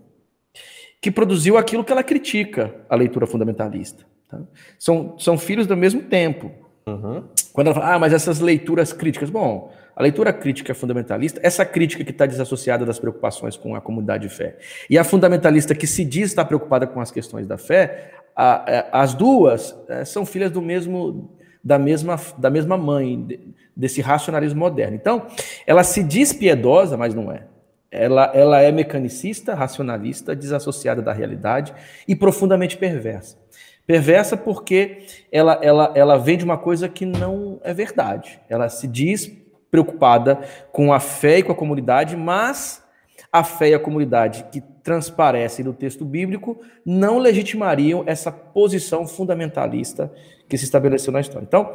[1.02, 4.06] que produziu aquilo que ela critica, a leitura fundamentalista.
[4.30, 4.40] Tá?
[4.80, 6.52] São, são filhos do mesmo tempo.
[6.88, 7.24] Uhum.
[7.52, 9.30] Quando ela fala, ah, mas essas leituras críticas.
[9.30, 14.28] Bom, a leitura crítica fundamentalista, essa crítica que está desassociada das preocupações com a comunidade
[14.28, 14.58] de fé,
[14.90, 19.02] e a fundamentalista que se diz estar preocupada com as questões da fé, a, a,
[19.04, 23.40] as duas é, são filhas do mesmo da mesma, da mesma mãe,
[23.76, 24.96] desse racionalismo moderno.
[24.96, 25.28] Então,
[25.66, 27.46] ela se diz piedosa, mas não é.
[27.90, 31.74] Ela, ela é mecanicista, racionalista, desassociada da realidade
[32.08, 33.38] e profundamente perversa.
[33.86, 38.40] Perversa porque ela, ela, ela vem de uma coisa que não é verdade.
[38.50, 39.32] Ela se diz
[39.70, 40.40] preocupada
[40.72, 42.84] com a fé e com a comunidade, mas
[43.32, 50.12] a fé e a comunidade que transparecem no texto bíblico não legitimariam essa posição fundamentalista
[50.54, 51.44] que se estabeleceu na história.
[51.48, 51.74] Então,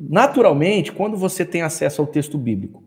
[0.00, 2.82] naturalmente, quando você tem acesso ao texto bíblico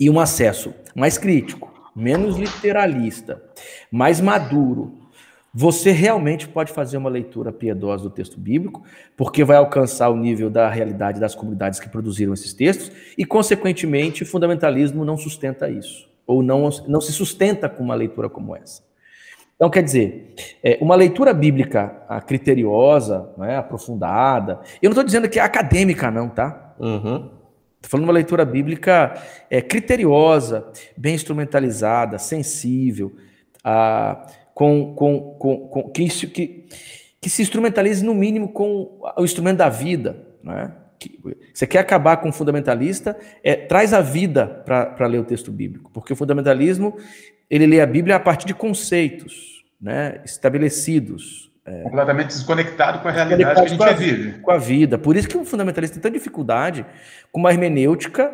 [0.00, 3.40] e um acesso mais crítico, menos literalista,
[3.92, 4.98] mais maduro,
[5.54, 8.82] você realmente pode fazer uma leitura piedosa do texto bíblico,
[9.16, 14.24] porque vai alcançar o nível da realidade das comunidades que produziram esses textos, e, consequentemente,
[14.24, 18.82] o fundamentalismo não sustenta isso, ou não, não se sustenta com uma leitura como essa.
[19.56, 25.38] Então, quer dizer, é, uma leitura bíblica criteriosa, né, aprofundada, eu não estou dizendo que
[25.38, 26.74] é acadêmica, não, tá?
[26.78, 27.30] Uhum.
[27.76, 29.14] Estou falando de uma leitura bíblica
[29.48, 33.14] é, criteriosa, bem instrumentalizada, sensível,
[33.62, 36.66] ah, com, com, com, com que, isso, que,
[37.20, 40.26] que se instrumentalize, no mínimo, com o instrumento da vida.
[40.42, 40.72] Né?
[41.52, 45.90] Você quer acabar com o fundamentalista, é, traz a vida para ler o texto bíblico,
[45.92, 46.96] porque o fundamentalismo
[47.50, 51.52] ele lê a Bíblia a partir de conceitos né, estabelecidos.
[51.66, 54.38] É, completamente desconectado com a realidade que a gente com a, vive.
[54.40, 54.98] Com a vida.
[54.98, 56.84] Por isso que o fundamentalista tem tanta dificuldade
[57.32, 58.32] com uma hermenêutica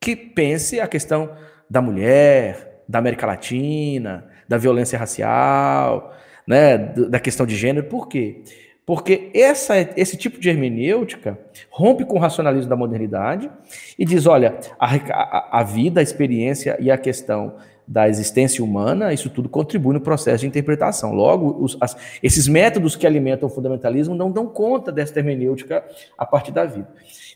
[0.00, 1.36] que pense a questão
[1.68, 6.14] da mulher, da América Latina, da violência racial,
[6.46, 7.86] né, da questão de gênero.
[7.86, 8.42] Por quê?
[8.86, 11.36] Porque essa, esse tipo de hermenêutica
[11.68, 13.50] rompe com o racionalismo da modernidade
[13.98, 19.12] e diz: olha, a, a, a vida, a experiência e a questão da existência humana,
[19.12, 21.12] isso tudo contribui no processo de interpretação.
[21.12, 25.84] Logo, os, as, esses métodos que alimentam o fundamentalismo não dão conta dessa hermenêutica
[26.18, 26.88] a partir da vida.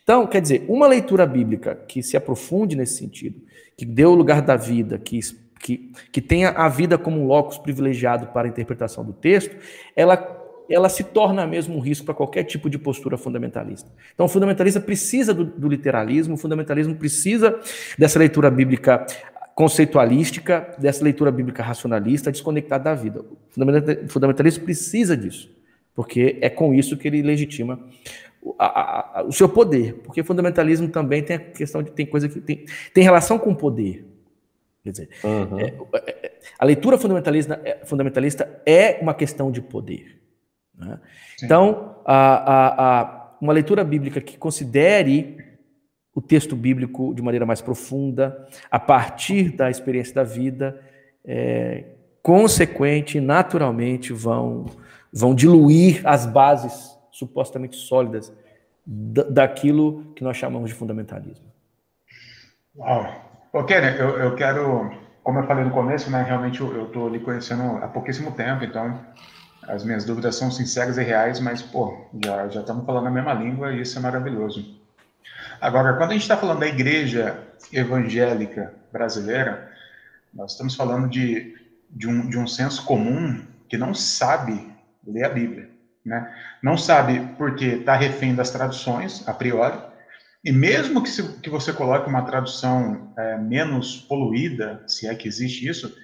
[0.02, 3.40] Então, quer dizer, uma leitura bíblica que se aprofunde nesse sentido,
[3.76, 5.20] que dê o lugar da vida, que,
[5.60, 9.54] que, que tenha a vida como um locus privilegiado para a interpretação do texto,
[9.94, 10.38] ela
[10.70, 13.90] ela se torna mesmo um risco para qualquer tipo de postura fundamentalista.
[14.14, 17.58] Então, o fundamentalista precisa do, do, literalismo, o fundamentalismo precisa
[17.98, 19.04] dessa leitura bíblica
[19.60, 23.20] conceitualística, dessa leitura bíblica racionalista, desconectada da vida.
[23.20, 25.54] O fundamentalista precisa disso,
[25.94, 27.78] porque é com isso que ele legitima
[28.40, 29.96] o, a, a, o seu poder.
[30.02, 33.50] Porque o fundamentalismo também tem a questão de tem coisa que tem, tem relação com
[33.50, 34.06] o poder.
[34.82, 35.60] Quer dizer, uhum.
[35.60, 40.22] é, é, a leitura fundamentalista, é, fundamentalista é uma questão de poder.
[40.74, 40.98] Né?
[41.44, 45.49] Então, a, a, uma leitura bíblica que considere
[46.20, 50.78] o texto bíblico de maneira mais profunda, a partir da experiência da vida,
[51.24, 51.84] é,
[52.22, 54.66] consequente, naturalmente, vão,
[55.10, 58.30] vão diluir as bases supostamente sólidas
[58.86, 61.46] daquilo que nós chamamos de fundamentalismo.
[62.76, 63.06] Uau!
[63.52, 64.90] Ok, eu, eu quero,
[65.24, 69.00] como eu falei no começo, né, realmente eu estou lhe conhecendo há pouquíssimo tempo, então
[69.66, 73.32] as minhas dúvidas são sinceras e reais, mas, pô, já, já estamos falando a mesma
[73.32, 74.79] língua e isso é maravilhoso.
[75.60, 77.38] Agora, quando a gente está falando da igreja
[77.72, 79.70] evangélica brasileira,
[80.32, 81.54] nós estamos falando de,
[81.90, 84.72] de, um, de um senso comum que não sabe
[85.06, 85.68] ler a Bíblia.
[86.04, 86.34] Né?
[86.62, 89.78] Não sabe porque está refém das traduções, a priori,
[90.42, 95.28] e mesmo que, se, que você coloque uma tradução é, menos poluída, se é que
[95.28, 95.94] existe isso,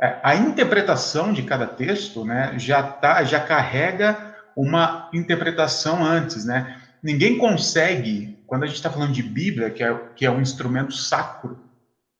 [0.00, 6.44] é, a interpretação de cada texto né, já, tá, já carrega uma interpretação antes.
[6.44, 6.80] Né?
[7.04, 10.94] Ninguém consegue quando a gente está falando de Bíblia, que é, que é um instrumento
[10.94, 11.58] sacro,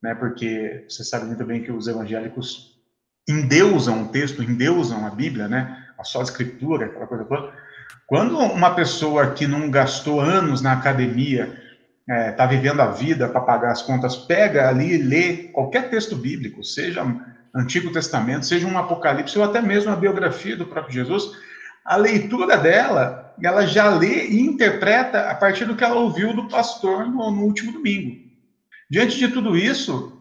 [0.02, 2.78] né, porque você sabe muito bem que os evangélicos
[3.26, 7.50] endeusam o texto, endeusam a Bíblia, né, a só escritura, aquela coisa toda.
[8.06, 11.58] Quando uma pessoa que não gastou anos na academia,
[12.00, 15.88] está é, tá vivendo a vida para pagar as contas, pega ali e lê qualquer
[15.88, 17.02] texto bíblico, seja
[17.56, 21.30] Antigo Testamento, seja um Apocalipse, ou até mesmo a biografia do próprio Jesus,
[21.84, 26.48] a leitura dela, ela já lê e interpreta a partir do que ela ouviu do
[26.48, 28.16] pastor no, no último domingo.
[28.90, 30.18] Diante de tudo isso,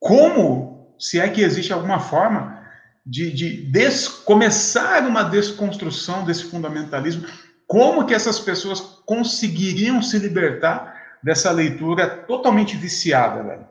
[0.00, 2.62] como, se é que existe alguma forma,
[3.06, 7.26] de, de des, começar uma desconstrução desse fundamentalismo,
[7.66, 13.66] como que essas pessoas conseguiriam se libertar dessa leitura totalmente viciada, velho?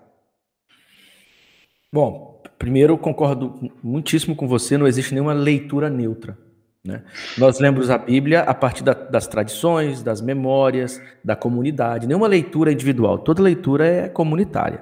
[1.91, 6.37] Bom, primeiro concordo muitíssimo com você, não existe nenhuma leitura neutra.
[6.85, 7.01] Né?
[7.37, 12.05] Nós lemos a Bíblia a partir da, das tradições, das memórias, da comunidade.
[12.05, 14.81] Nenhuma leitura individual, toda leitura é comunitária.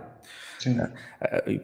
[0.66, 0.92] Né?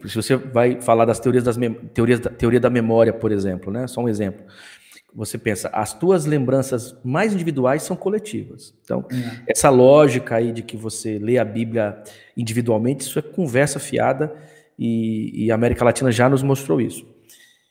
[0.06, 1.56] Se você vai falar das teorias das
[1.92, 3.86] teorias da teoria da memória, por exemplo, né?
[3.86, 4.44] Só um exemplo.
[5.14, 8.74] você pensa, as tuas lembranças mais individuais são coletivas.
[8.84, 9.30] Então, uhum.
[9.46, 12.00] essa lógica aí de que você lê a Bíblia
[12.36, 14.34] individualmente, isso é conversa fiada
[14.78, 17.06] e, e a América Latina já nos mostrou isso.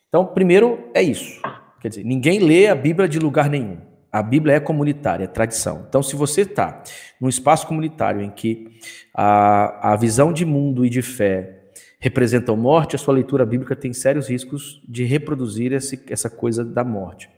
[0.08, 1.40] Então, primeiro é isso.
[1.80, 3.78] Quer dizer, ninguém lê a Bíblia de lugar nenhum.
[4.10, 5.84] A Bíblia é comunitária, é tradição.
[5.88, 6.82] Então, se você está
[7.20, 8.78] num espaço comunitário em que
[9.14, 11.58] a, a visão de mundo e de fé
[12.00, 16.82] representam morte, a sua leitura bíblica tem sérios riscos de reproduzir esse, essa coisa da
[16.82, 17.28] morte.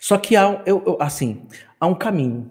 [0.00, 1.46] Só que há, eu, eu, assim,
[1.78, 2.50] há um caminho.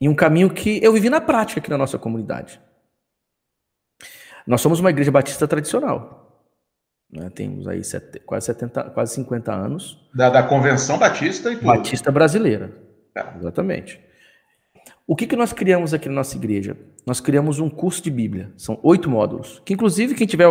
[0.00, 2.60] E um caminho que eu vivi na prática aqui na nossa comunidade.
[4.46, 6.19] Nós somos uma igreja batista tradicional.
[7.12, 7.30] Né?
[7.34, 9.98] Temos aí sete, quase, 70, quase 50 anos.
[10.14, 11.66] Da, da Convenção Batista e tudo.
[11.66, 12.72] Batista Brasileira.
[13.14, 13.24] É.
[13.38, 14.00] Exatamente.
[15.06, 16.76] O que, que nós criamos aqui na nossa igreja?
[17.04, 18.52] Nós criamos um curso de Bíblia.
[18.56, 19.60] São oito módulos.
[19.64, 20.46] Que, inclusive, quem estiver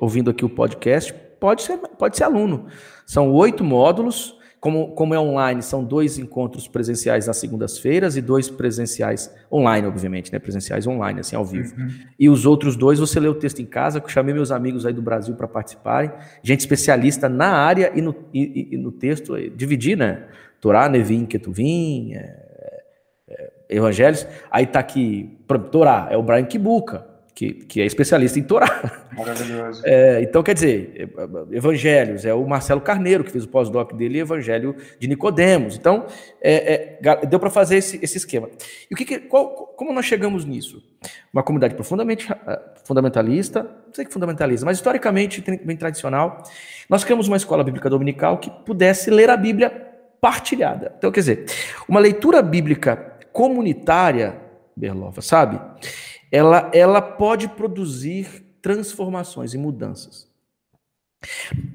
[0.00, 2.66] ouvindo aqui o podcast pode ser, pode ser aluno.
[3.06, 4.35] São oito módulos
[4.66, 10.32] como, como é online, são dois encontros presenciais nas segundas-feiras e dois presenciais online, obviamente,
[10.32, 10.40] né?
[10.40, 11.72] Presenciais online, assim, ao vivo.
[11.80, 11.88] Uhum.
[12.18, 14.84] E os outros dois, você lê o texto em casa, que eu chamei meus amigos
[14.84, 16.10] aí do Brasil para participarem,
[16.42, 20.24] gente especialista na área e no, e, e no texto, dividir, né?
[20.60, 22.82] Torá, Nevin, Ketuvim, é,
[23.28, 24.26] é, Evangelhos.
[24.50, 25.38] Aí tá aqui,
[25.70, 29.06] Torá, é o Brian Kibuka que, que é especialista em Torá.
[29.12, 29.82] Maravilhoso.
[29.84, 31.10] É, então, quer dizer,
[31.52, 35.76] Evangelhos, é o Marcelo Carneiro, que fez o pós-doc dele, Evangelho de Nicodemos.
[35.76, 36.06] Então,
[36.40, 38.48] é, é, deu para fazer esse, esse, esquema.
[38.90, 40.82] E o que, que qual, como nós chegamos nisso?
[41.30, 46.42] Uma comunidade profundamente ah, fundamentalista, não sei que fundamentalista, mas historicamente bem tradicional.
[46.88, 49.68] Nós criamos uma escola bíblica dominical que pudesse ler a Bíblia
[50.22, 50.94] partilhada.
[50.96, 51.44] Então, quer dizer,
[51.86, 54.40] uma leitura bíblica comunitária,
[54.74, 55.60] Berlova, sabe?
[56.30, 60.28] Ela, ela pode produzir transformações e mudanças.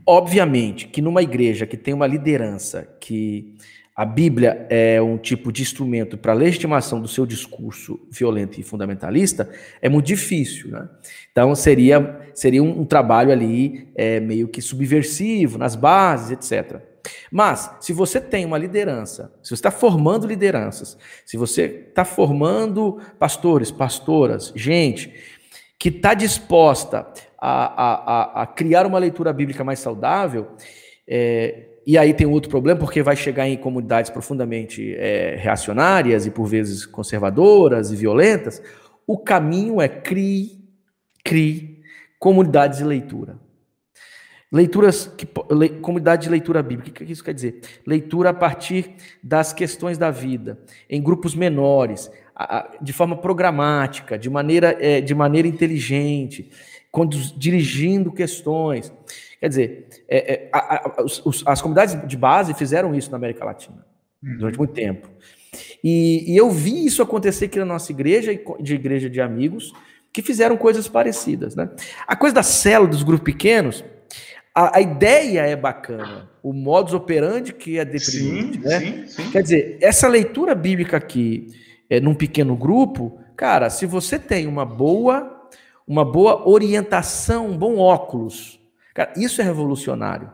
[0.05, 3.55] Obviamente que numa igreja que tem uma liderança que
[3.95, 9.49] a Bíblia é um tipo de instrumento para legitimação do seu discurso violento e fundamentalista,
[9.81, 10.69] é muito difícil.
[10.69, 10.89] Né?
[11.31, 16.81] Então, seria, seria um, um trabalho ali é, meio que subversivo, nas bases, etc.
[17.31, 22.99] Mas, se você tem uma liderança, se você está formando lideranças, se você está formando
[23.17, 25.13] pastores, pastoras, gente
[25.79, 27.07] que está disposta
[27.39, 30.49] a, a, a, criar uma leitura bíblica mais saudável,
[31.07, 36.31] é, e aí tem outro problema, porque vai chegar em comunidades profundamente é, reacionárias e
[36.31, 38.61] por vezes conservadoras e violentas,
[39.07, 40.63] o caminho é crie,
[41.23, 41.81] crie
[42.19, 43.39] comunidades de leitura.
[44.51, 47.61] Leituras, que, le, comunidade de leitura bíblica, o que isso quer dizer?
[47.87, 50.59] Leitura a partir das questões da vida,
[50.89, 52.11] em grupos menores,
[52.81, 56.49] de forma programática, de maneira, é, de maneira inteligente,
[56.91, 58.91] conduz, dirigindo questões.
[59.39, 63.45] Quer dizer, é, é, a, a, os, as comunidades de base fizeram isso na América
[63.45, 63.85] Latina
[64.21, 64.37] uhum.
[64.37, 65.09] durante muito tempo.
[65.83, 69.73] E, e, eu vi isso acontecer aqui na nossa igreja, de igreja de amigos,
[70.13, 71.55] que fizeram coisas parecidas.
[71.55, 71.69] Né?
[72.05, 73.83] A coisa da célula dos grupos pequenos
[74.53, 78.79] a, a, ideia é bacana, o modus operandi que é deprimente, sim, né?
[78.79, 79.31] Sim, sim.
[79.31, 81.47] Quer dizer, essa leitura bíblica aqui,
[81.89, 85.49] é, num pequeno grupo, cara, se você tem uma boa,
[85.87, 88.59] uma boa orientação, um bom óculos,
[88.93, 90.29] cara, isso é revolucionário.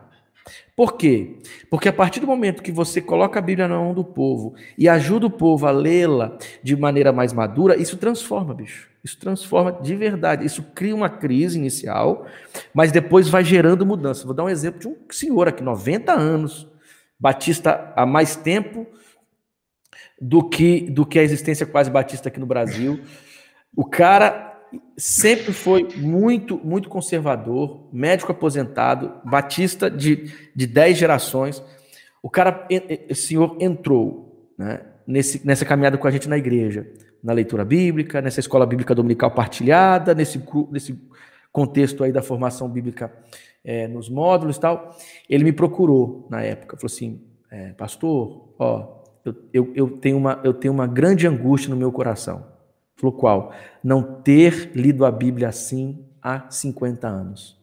[0.74, 1.38] Por quê?
[1.70, 4.88] Porque a partir do momento que você coloca a Bíblia na mão do povo e
[4.88, 8.87] ajuda o povo a lê-la de maneira mais madura, isso transforma, bicho.
[9.02, 10.44] Isso transforma de verdade.
[10.44, 12.26] Isso cria uma crise inicial,
[12.74, 14.24] mas depois vai gerando mudança.
[14.24, 16.66] Vou dar um exemplo de um senhor aqui, 90 anos,
[17.18, 18.86] batista há mais tempo
[20.20, 23.00] do que, do que a existência quase batista aqui no Brasil.
[23.74, 24.46] O cara
[24.96, 31.62] sempre foi muito, muito conservador, médico aposentado, batista de, de 10 gerações.
[32.20, 36.86] O cara, esse senhor entrou né, nesse, nessa caminhada com a gente na igreja
[37.22, 40.98] na leitura bíblica, nessa escola bíblica dominical partilhada, nesse, nesse
[41.52, 43.12] contexto aí da formação bíblica
[43.64, 44.96] é, nos módulos e tal.
[45.28, 50.40] Ele me procurou na época, falou assim, é, pastor, ó, eu, eu, eu, tenho uma,
[50.44, 52.46] eu tenho uma grande angústia no meu coração.
[52.96, 53.52] Falou qual?
[53.82, 57.58] Não ter lido a Bíblia assim há 50 anos.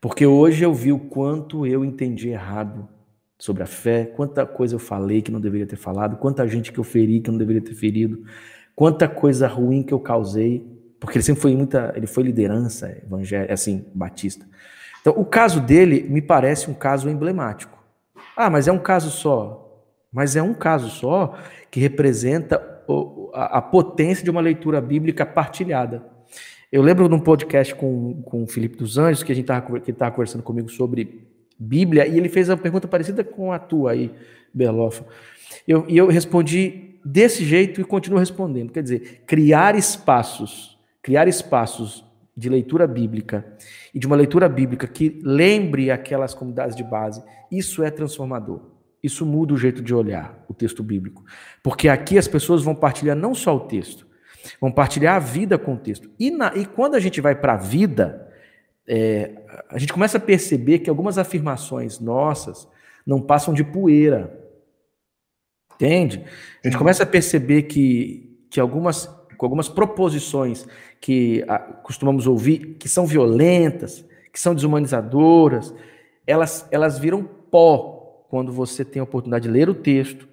[0.00, 2.88] Porque hoje eu vi o quanto eu entendi errado
[3.38, 6.78] sobre a fé, quanta coisa eu falei que não deveria ter falado, quanta gente que
[6.78, 8.24] eu feri que não deveria ter ferido,
[8.74, 10.66] quanta coisa ruim que eu causei,
[10.98, 14.46] porque ele sempre foi muita, ele foi liderança evangélica, assim, batista.
[15.00, 17.78] Então, o caso dele me parece um caso emblemático.
[18.36, 19.84] Ah, mas é um caso só.
[20.12, 21.38] Mas é um caso só
[21.70, 22.82] que representa
[23.32, 26.02] a, potência de uma leitura bíblica partilhada.
[26.72, 29.50] Eu lembro de um podcast com, com o Felipe dos Anjos, que a gente
[29.88, 31.25] estava conversando comigo sobre
[31.58, 34.12] Bíblia, e ele fez uma pergunta parecida com a tua aí,
[34.52, 35.06] Berlofa.
[35.66, 38.72] Eu, e eu respondi desse jeito e continuo respondendo.
[38.72, 42.04] Quer dizer, criar espaços, criar espaços
[42.36, 43.46] de leitura bíblica
[43.94, 48.60] e de uma leitura bíblica que lembre aquelas comunidades de base, isso é transformador.
[49.02, 51.24] Isso muda o jeito de olhar o texto bíblico.
[51.62, 54.06] Porque aqui as pessoas vão partilhar não só o texto,
[54.60, 56.10] vão partilhar a vida com o texto.
[56.18, 58.25] E, na, e quando a gente vai para a vida,
[58.88, 59.32] é,
[59.68, 62.68] a gente começa a perceber que algumas afirmações nossas
[63.06, 64.44] não passam de poeira.
[65.74, 66.24] Entende?
[66.64, 69.06] A gente começa a perceber que, que algumas,
[69.36, 70.66] com algumas proposições
[71.00, 75.74] que a, costumamos ouvir, que são violentas, que são desumanizadoras,
[76.26, 80.28] elas, elas viram pó quando você tem a oportunidade de ler o texto,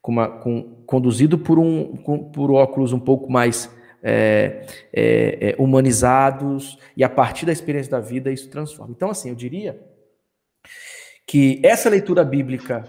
[0.00, 3.70] com uma, com, conduzido por, um, com, por óculos um pouco mais
[4.02, 8.94] é, é, é, humanizados, e a partir da experiência da vida isso transforma.
[8.96, 9.80] Então, assim, eu diria
[11.26, 12.84] que essa leitura bíblica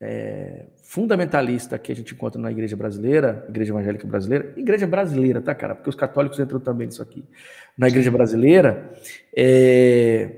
[0.00, 5.54] é, fundamentalista que a gente encontra na igreja brasileira, igreja evangélica brasileira, igreja brasileira, tá,
[5.54, 5.74] cara?
[5.74, 7.24] Porque os católicos entram também nisso aqui.
[7.76, 8.92] Na igreja brasileira,
[9.36, 10.30] é,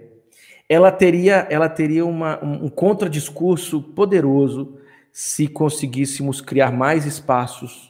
[0.68, 4.78] ela teria, ela teria uma, um, um contradiscurso poderoso
[5.12, 7.87] se conseguíssemos criar mais espaços,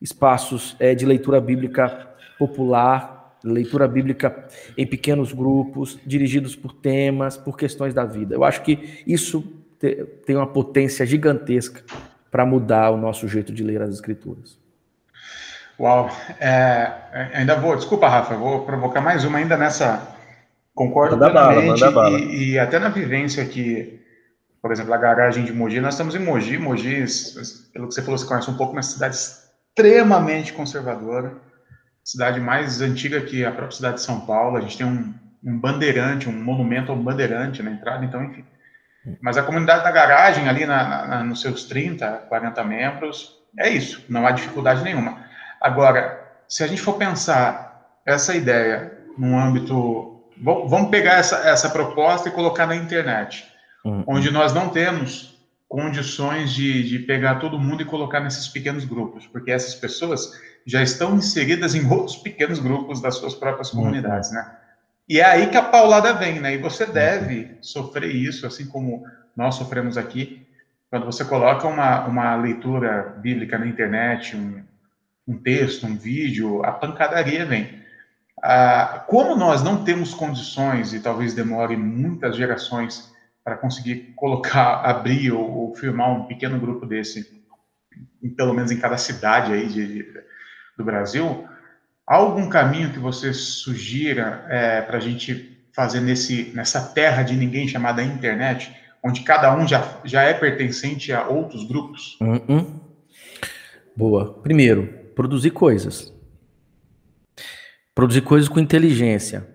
[0.00, 4.46] espaços é, de leitura bíblica popular, leitura bíblica
[4.76, 8.34] em pequenos grupos, dirigidos por temas, por questões da vida.
[8.34, 9.42] Eu acho que isso
[10.26, 11.82] tem uma potência gigantesca
[12.30, 14.58] para mudar o nosso jeito de ler as escrituras.
[15.78, 20.14] Uau, é, é, ainda vou, desculpa, Rafa, vou provocar mais uma ainda nessa.
[20.74, 22.18] Concordo manda plenamente bala, bala.
[22.18, 23.98] E, e, até na vivência que,
[24.60, 27.04] por exemplo, a garagem de Mogi, nós estamos em Mogi, Mogi,
[27.72, 29.16] pelo que você falou, você conhece um pouco, uma cidade
[29.80, 31.34] extremamente conservadora,
[32.04, 35.58] cidade mais antiga que a própria cidade de São Paulo, a gente tem um, um
[35.58, 38.44] bandeirante, um monumento ao bandeirante na entrada, então, enfim,
[39.22, 44.04] mas a comunidade da garagem, ali na, na, nos seus 30, 40 membros, é isso,
[44.08, 45.24] não há dificuldade nenhuma.
[45.60, 47.70] Agora, se a gente for pensar
[48.04, 50.20] essa ideia num âmbito.
[50.42, 53.46] Vamos pegar essa, essa proposta e colocar na internet,
[53.84, 54.04] uhum.
[54.06, 55.38] onde nós não temos
[55.70, 60.32] condições de, de pegar todo mundo e colocar nesses pequenos grupos, porque essas pessoas
[60.66, 64.52] já estão inseridas em outros pequenos grupos das suas próprias comunidades, né?
[65.08, 66.54] E é aí que a paulada vem, né?
[66.54, 69.06] E você deve sofrer isso, assim como
[69.36, 70.44] nós sofremos aqui,
[70.90, 74.64] quando você coloca uma, uma leitura bíblica na internet, um,
[75.26, 77.80] um texto, um vídeo, a pancadaria vem.
[78.42, 83.12] Ah, como nós não temos condições, e talvez demore muitas gerações
[83.50, 87.42] para conseguir colocar, abrir ou, ou, firmar um pequeno grupo desse,
[88.36, 90.06] pelo menos em cada cidade aí de, de,
[90.78, 91.48] do Brasil,
[92.10, 97.36] Há algum caminho que você sugira é, para a gente fazer nesse, nessa terra de
[97.36, 102.18] ninguém chamada internet, onde cada um já, já é pertencente a outros grupos?
[102.20, 102.80] Uh
[103.96, 104.34] Boa.
[104.42, 106.12] Primeiro, produzir coisas.
[107.94, 109.46] Produzir coisas com inteligência.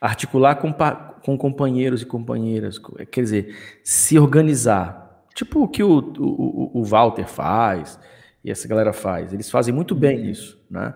[0.00, 0.74] Articular com,
[1.22, 2.80] com companheiros e companheiras.
[3.10, 5.24] Quer dizer, se organizar.
[5.34, 7.98] Tipo o que o, o, o Walter faz
[8.44, 9.32] e essa galera faz.
[9.32, 10.30] Eles fazem muito bem uhum.
[10.30, 10.94] isso, né?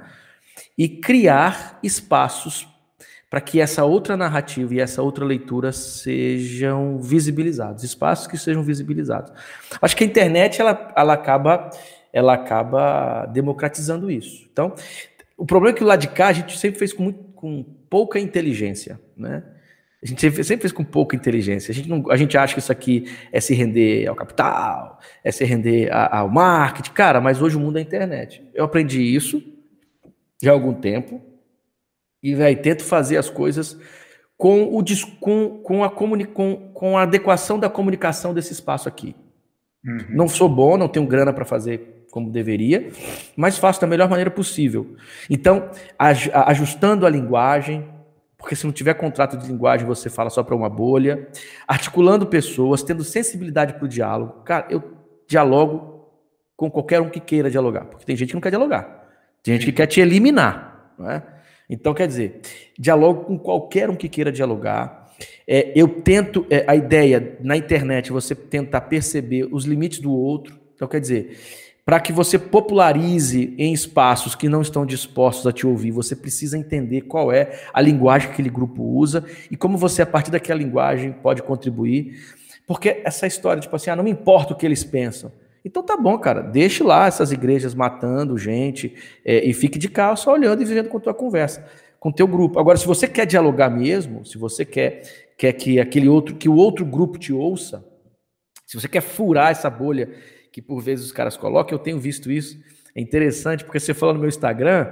[0.76, 2.68] e criar espaços
[3.28, 9.32] para que essa outra narrativa e essa outra leitura sejam visibilizados, espaços que sejam visibilizados.
[9.82, 11.70] Acho que a internet ela, ela acaba
[12.12, 14.48] ela acaba democratizando isso.
[14.52, 14.72] Então,
[15.36, 17.64] o problema é que o lado de cá a gente sempre fez com, muito, com
[17.94, 19.44] pouca inteligência, né?
[20.02, 21.70] A gente sempre, fez com pouca inteligência.
[21.70, 25.30] A gente, não, a gente acha que isso aqui é se render ao capital, é
[25.30, 26.90] se render ao marketing.
[26.90, 28.42] Cara, mas hoje o mundo é a internet.
[28.52, 29.40] Eu aprendi isso
[30.42, 31.22] já há algum tempo
[32.20, 33.78] e vai tento fazer as coisas
[34.36, 34.84] com, o,
[35.20, 39.14] com, com, a, comuni, com, com a adequação da comunicação desse espaço aqui.
[39.86, 40.06] Uhum.
[40.10, 42.92] Não sou bom, não tenho grana para fazer como deveria,
[43.34, 44.94] mas faço da melhor maneira possível.
[45.28, 47.88] Então, ajustando a linguagem,
[48.38, 51.26] porque se não tiver contrato de linguagem, você fala só para uma bolha,
[51.66, 54.44] articulando pessoas, tendo sensibilidade para o diálogo.
[54.44, 54.96] Cara, eu
[55.26, 56.08] dialogo
[56.56, 59.08] com qualquer um que queira dialogar, porque tem gente que não quer dialogar.
[59.42, 60.94] Tem gente que quer te eliminar.
[60.96, 61.20] Não é?
[61.68, 62.42] Então, quer dizer,
[62.78, 65.10] dialogo com qualquer um que queira dialogar.
[65.48, 70.56] É, eu tento, é, a ideia na internet, você tentar perceber os limites do outro.
[70.76, 75.66] Então, quer dizer, para que você popularize em espaços que não estão dispostos a te
[75.66, 80.00] ouvir, você precisa entender qual é a linguagem que aquele grupo usa e como você,
[80.00, 82.18] a partir daquela linguagem, pode contribuir.
[82.66, 85.30] Porque essa história, tipo assim, ah, não me importa o que eles pensam.
[85.62, 90.16] Então tá bom, cara, deixe lá essas igrejas matando gente é, e fique de carro
[90.16, 91.66] só olhando e vivendo com a tua conversa,
[92.00, 92.58] com o teu grupo.
[92.58, 95.02] Agora, se você quer dialogar mesmo, se você quer
[95.36, 97.84] quer que aquele outro, que o outro grupo te ouça,
[98.66, 100.10] se você quer furar essa bolha
[100.54, 102.56] que por vezes os caras colocam, eu tenho visto isso.
[102.94, 104.88] É interessante porque você fala no meu Instagram,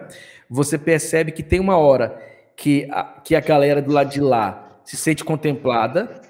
[0.51, 2.21] você percebe que tem uma hora
[2.57, 6.21] que a, que a galera do lado de lá se sente contemplada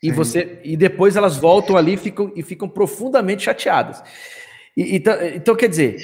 [0.00, 4.04] e você e depois elas voltam ali e ficam, e ficam profundamente chateadas.
[4.76, 5.96] E, então, então, quer dizer,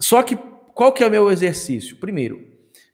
[0.00, 0.38] só que
[0.72, 1.96] qual que é o meu exercício?
[1.96, 2.42] Primeiro,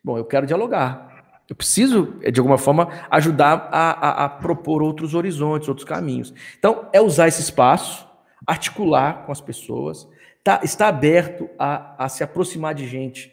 [0.03, 1.39] bom, eu quero dialogar.
[1.49, 6.35] Eu preciso, de alguma forma, ajudar a, a, a propor outros horizontes, outros caminhos.
[6.59, 8.11] Então, é usar esse espaço,
[8.47, 10.09] articular com as pessoas,
[10.43, 13.33] tá, está aberto a, a se aproximar de gente,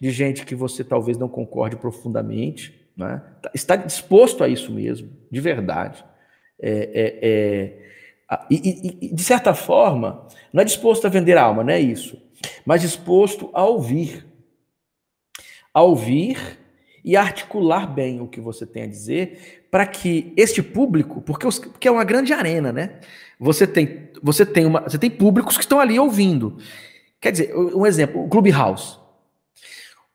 [0.00, 3.22] de gente que você talvez não concorde profundamente, né?
[3.40, 6.04] Tá, está disposto a isso mesmo, de verdade.
[6.60, 11.72] É, é, é, e, e, de certa forma, não é disposto a vender alma, não
[11.72, 12.20] é isso,
[12.64, 14.26] mas disposto a ouvir.
[15.72, 16.58] A ouvir
[17.04, 21.58] e articular bem o que você tem a dizer para que este público, porque, os,
[21.58, 23.00] porque é uma grande arena, né?
[23.38, 26.58] Você tem, você tem uma, você tem públicos que estão ali ouvindo.
[27.20, 28.98] Quer dizer, um exemplo, o Clubhouse.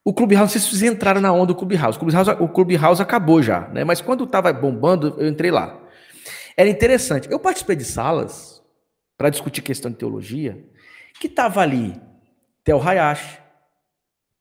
[0.03, 1.97] O Clubhouse, vocês entraram na onda do Clubhouse.
[1.97, 3.83] O Clubhouse, o Clubhouse acabou já, né?
[3.83, 5.79] Mas quando estava bombando, eu entrei lá.
[6.55, 7.27] Era interessante.
[7.31, 8.61] Eu participei de salas
[9.17, 10.63] para discutir questão de teologia,
[11.19, 11.99] que estava ali
[12.63, 13.39] Theo Hayashi,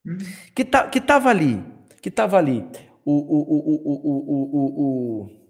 [0.06, 0.18] hum.
[0.54, 1.64] que, tá, que tava ali,
[2.02, 2.66] que tava ali
[3.04, 5.44] o, o, o, o, o, o, o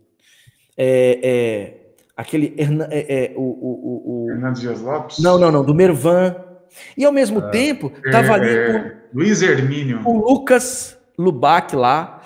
[0.76, 5.18] é, é, aquele é, é, o, o, o, Hernando Dias Lopes?
[5.18, 6.36] Não, não, não, do Mervan.
[6.96, 10.00] E ao mesmo ah, tempo, tava ali é, o, Luiz Hermínio.
[10.04, 12.22] O Lucas Lubac lá.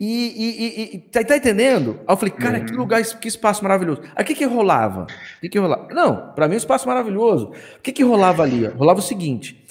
[0.00, 2.00] E, e, e, tá, tá, entendendo?
[2.00, 2.66] Aí eu falei, cara, uhum.
[2.66, 4.02] que lugar, que espaço maravilhoso.
[4.16, 5.04] Aí o que que rolava?
[5.04, 5.94] O que que rolava?
[5.94, 7.52] Não, para mim é um espaço maravilhoso.
[7.78, 8.66] O que que rolava ali?
[8.66, 9.64] Rolava o seguinte,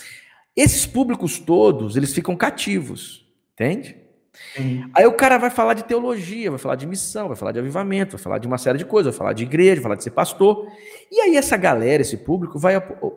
[0.56, 4.01] esses públicos todos, eles ficam cativos, entende?
[4.58, 4.90] Uhum.
[4.94, 8.18] Aí o cara vai falar de teologia, vai falar de missão, vai falar de avivamento,
[8.18, 10.12] vai falar de uma série de coisas, vai falar de igreja, vai falar de ser
[10.12, 10.68] pastor.
[11.12, 12.74] E aí essa galera, esse público, vai,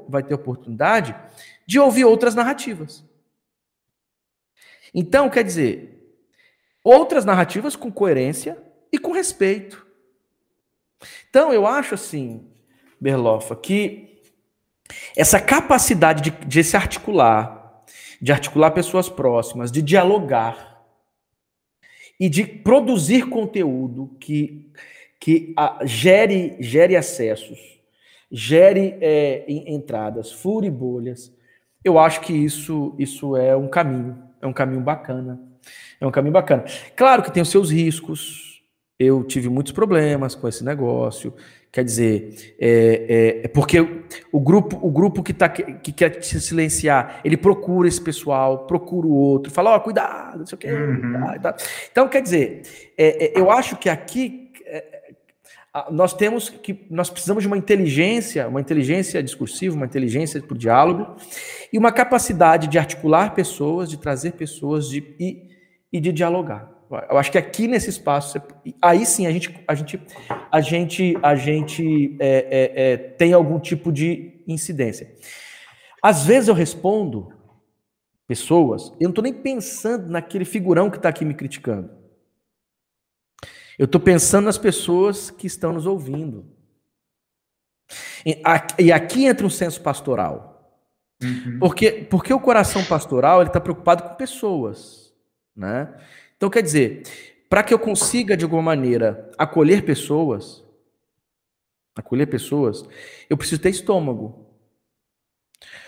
[0.09, 1.14] vai ter oportunidade
[1.66, 3.05] de ouvir outras narrativas.
[4.95, 6.16] Então, quer dizer,
[6.83, 8.57] outras narrativas com coerência
[8.93, 9.85] e com respeito.
[11.29, 12.47] Então, eu acho assim,
[13.01, 14.20] Berlofa, que
[15.16, 17.85] essa capacidade de, de se articular,
[18.20, 20.74] de articular pessoas próximas, de dialogar
[22.19, 24.71] e de produzir conteúdo que,
[25.21, 27.59] que a, gere, gere acessos,
[28.31, 31.33] gere é, entradas, fure bolhas,
[31.85, 35.55] eu acho que isso, isso é um caminho, é um caminho bacana
[36.01, 36.65] é um caminho bacana.
[36.97, 38.62] Claro que tem os seus riscos.
[38.99, 41.35] Eu tive muitos problemas com esse negócio.
[41.75, 43.81] Quer dizer, é, é, é porque
[44.31, 49.09] o grupo, o grupo que, tá, que quer se silenciar, ele procura esse pessoal, procura
[49.09, 50.70] o outro, fala, ó, oh, cuidado, não sei o quê.
[50.70, 51.14] Uhum.
[51.91, 52.62] Então, quer dizer,
[52.97, 54.85] é, é, eu acho que aqui é,
[55.91, 60.57] nós temos que nós precisamos de uma inteligência, uma inteligência discursiva, uma inteligência para o
[60.57, 61.16] diálogo
[61.72, 65.53] e uma capacidade de articular pessoas, de trazer pessoas de, e
[65.95, 66.74] e de dialogar.
[67.11, 68.41] Eu acho que aqui nesse espaço,
[68.80, 70.01] aí sim a gente, a gente,
[70.51, 75.14] a gente, a gente é, é, é, tem algum tipo de incidência.
[76.03, 77.32] Às vezes eu respondo
[78.26, 81.91] pessoas, eu não estou nem pensando naquele figurão que está aqui me criticando.
[83.78, 86.47] Eu estou pensando nas pessoas que estão nos ouvindo.
[88.78, 90.55] E aqui entra um senso pastoral.
[91.22, 91.59] Uhum.
[91.59, 95.12] Porque, porque o coração pastoral ele está preocupado com pessoas.
[95.57, 95.93] Né?
[96.37, 97.03] Então, quer dizer,
[97.49, 100.64] para que eu consiga, de alguma maneira, acolher pessoas,
[101.95, 102.85] acolher pessoas,
[103.28, 104.47] eu preciso ter estômago.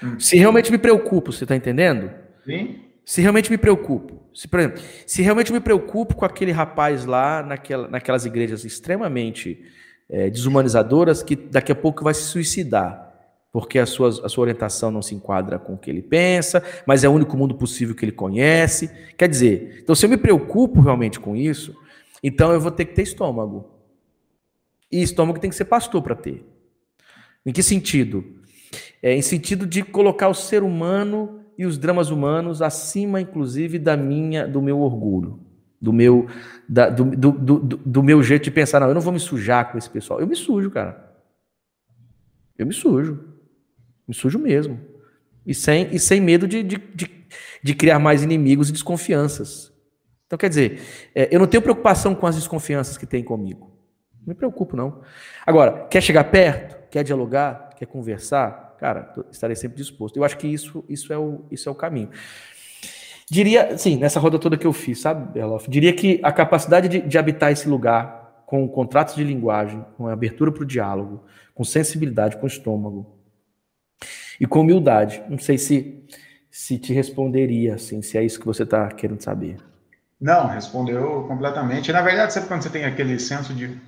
[0.03, 0.19] Hum.
[0.21, 2.11] Se realmente me preocupo, você está entendendo?
[2.45, 2.83] Sim.
[3.05, 7.43] Se realmente me preocupo, se, por exemplo, se realmente me preocupo com aquele rapaz lá
[7.43, 9.65] naquela, naquelas igrejas extremamente
[10.09, 13.06] é, desumanizadoras que daqui a pouco vai se suicidar
[13.57, 17.05] porque a sua, a sua orientação não se enquadra com o que ele pensa, mas
[17.05, 18.91] é o único mundo possível que ele conhece.
[19.17, 21.75] Quer dizer, então se eu me preocupo realmente com isso,
[22.23, 23.65] então eu vou ter que ter estômago.
[24.93, 26.45] E estômago tem que ser pastor para ter.
[27.47, 28.27] Em que sentido?
[29.03, 33.97] É, em sentido de colocar o ser humano e os dramas humanos acima, inclusive, da
[33.97, 35.41] minha, do meu orgulho,
[35.81, 36.27] do meu,
[36.69, 38.81] da, do, do, do, do meu jeito de pensar.
[38.81, 40.21] Não, eu não vou me sujar com esse pessoal.
[40.21, 41.11] Eu me sujo, cara.
[42.59, 43.35] Eu me sujo.
[44.07, 44.81] Me sujo mesmo.
[45.45, 47.27] E sem, e sem medo de, de, de,
[47.63, 49.73] de criar mais inimigos e desconfianças.
[50.27, 50.81] Então, quer dizer,
[51.15, 53.73] é, eu não tenho preocupação com as desconfianças que tem comigo.
[54.21, 55.03] Não me preocupo, não.
[55.47, 56.89] Agora, quer chegar perto?
[56.91, 57.71] Quer dialogar?
[57.77, 58.77] Quer conversar?
[58.79, 60.17] Cara, estarei sempre disposto.
[60.17, 62.11] Eu acho que isso, isso, é, o, isso é o caminho.
[63.31, 65.69] Diria, sim, nessa roda toda que eu fiz, sabe, Beloff?
[65.71, 70.53] Diria que a capacidade de, de habitar esse lugar com contratos de linguagem, com abertura
[70.53, 73.16] para o diálogo, com sensibilidade, com estômago
[74.41, 75.23] e com humildade.
[75.29, 75.97] Não sei se
[76.51, 79.59] se te responderia assim, se é isso que você está querendo saber.
[80.19, 81.93] Não, respondeu completamente.
[81.93, 83.79] Na verdade, sabe quando você tem aquele senso de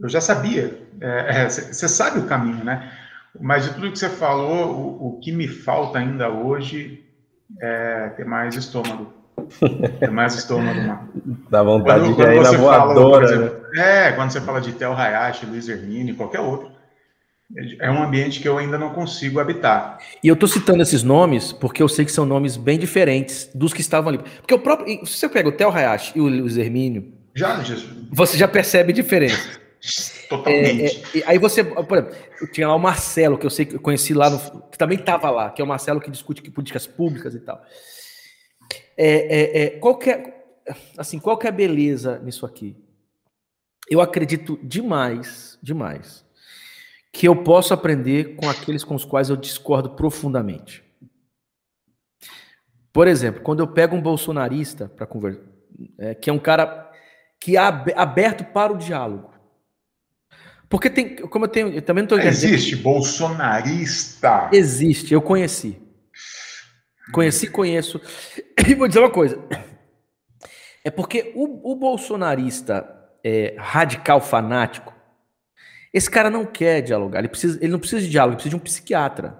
[0.00, 2.90] eu já sabia, é, é, você sabe o caminho, né?
[3.40, 7.04] Mas de tudo que você falou, o, o que me falta ainda hoje
[7.60, 9.12] é ter mais estômago.
[10.00, 11.08] ter mais estômago, mano.
[11.48, 13.26] Dá vontade quando, de ir na voadora.
[13.26, 14.08] Fala, exemplo, né?
[14.08, 16.72] É, quando você fala de Tel Hayashi, Luiz Hermine, qualquer outro.
[17.78, 19.98] É um ambiente que eu ainda não consigo habitar.
[20.22, 23.72] E eu estou citando esses nomes porque eu sei que são nomes bem diferentes dos
[23.72, 24.18] que estavam ali.
[24.18, 25.06] Porque o próprio.
[25.06, 27.12] Se você pega o Tel Hayashi e o Luiz Hermínio.
[27.34, 27.62] Já,
[28.12, 29.60] Você já percebe diferença.
[30.28, 31.02] Totalmente.
[31.14, 32.16] É, é, aí você, por exemplo,
[32.52, 35.30] tinha lá o Marcelo, que eu sei que eu conheci lá, no, que também estava
[35.30, 37.62] lá, que é o Marcelo que discute políticas públicas e tal.
[38.96, 40.34] É, é, é, qual que é,
[40.96, 42.76] assim, qual que é a beleza nisso aqui?
[43.90, 46.23] Eu acredito demais, demais,
[47.14, 50.82] que eu posso aprender com aqueles com os quais eu discordo profundamente.
[52.92, 55.40] Por exemplo, quando eu pego um bolsonarista para conversar,
[55.96, 56.90] é, que é um cara
[57.40, 59.32] que é aberto para o diálogo,
[60.68, 64.50] porque tem, como eu tenho, eu também não estou Existe bolsonarista?
[64.52, 65.80] Existe, eu conheci.
[67.12, 68.00] Conheci, conheço.
[68.66, 69.38] E vou dizer uma coisa.
[70.82, 72.88] É porque o, o bolsonarista
[73.22, 74.93] é, radical fanático,
[75.94, 78.60] esse cara não quer dialogar, ele, precisa, ele não precisa de diálogo, ele precisa de
[78.60, 79.38] um psiquiatra.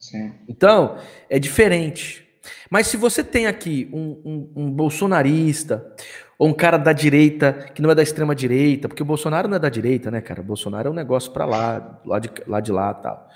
[0.00, 0.32] Sim.
[0.48, 0.98] Então,
[1.30, 2.26] é diferente.
[2.68, 5.94] Mas se você tem aqui um, um, um bolsonarista,
[6.36, 9.56] ou um cara da direita que não é da extrema direita, porque o Bolsonaro não
[9.56, 10.40] é da direita, né, cara?
[10.40, 13.28] O Bolsonaro é um negócio para lá, lá de lá, de lá tal.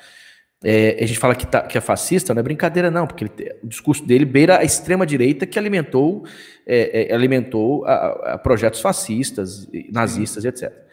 [0.64, 3.54] É, a gente fala que, tá, que, é fascista, não é brincadeira, não, porque ele,
[3.62, 6.26] o discurso dele beira a extrema-direita que alimentou,
[6.66, 10.86] é, é, alimentou a, a projetos fascistas, nazistas, etc.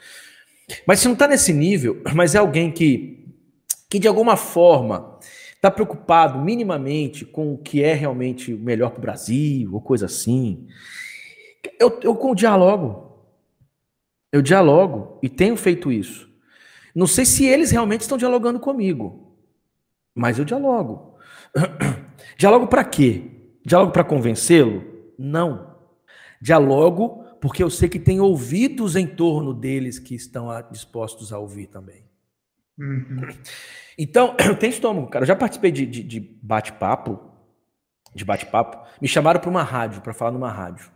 [0.86, 3.28] Mas se não está nesse nível, mas é alguém que,
[3.90, 5.20] que de alguma forma
[5.56, 10.68] está preocupado minimamente com o que é realmente melhor para o Brasil, ou coisa assim,
[11.80, 13.14] eu, eu dialogo.
[14.32, 16.30] Eu dialogo e tenho feito isso.
[16.94, 19.38] Não sei se eles realmente estão dialogando comigo,
[20.14, 21.18] mas eu dialogo.
[22.38, 23.24] dialogo para quê?
[23.66, 24.84] Dialogo para convencê-lo?
[25.18, 25.76] Não.
[26.42, 31.68] Dialogo porque eu sei que tem ouvidos em torno deles que estão dispostos a ouvir
[31.68, 32.06] também.
[32.80, 33.28] Uhum.
[33.98, 35.24] Então, eu tenho estômago, cara.
[35.24, 37.20] Eu já participei de, de, de bate-papo,
[38.16, 38.88] de bate-papo.
[39.02, 40.90] Me chamaram para uma rádio, para falar numa rádio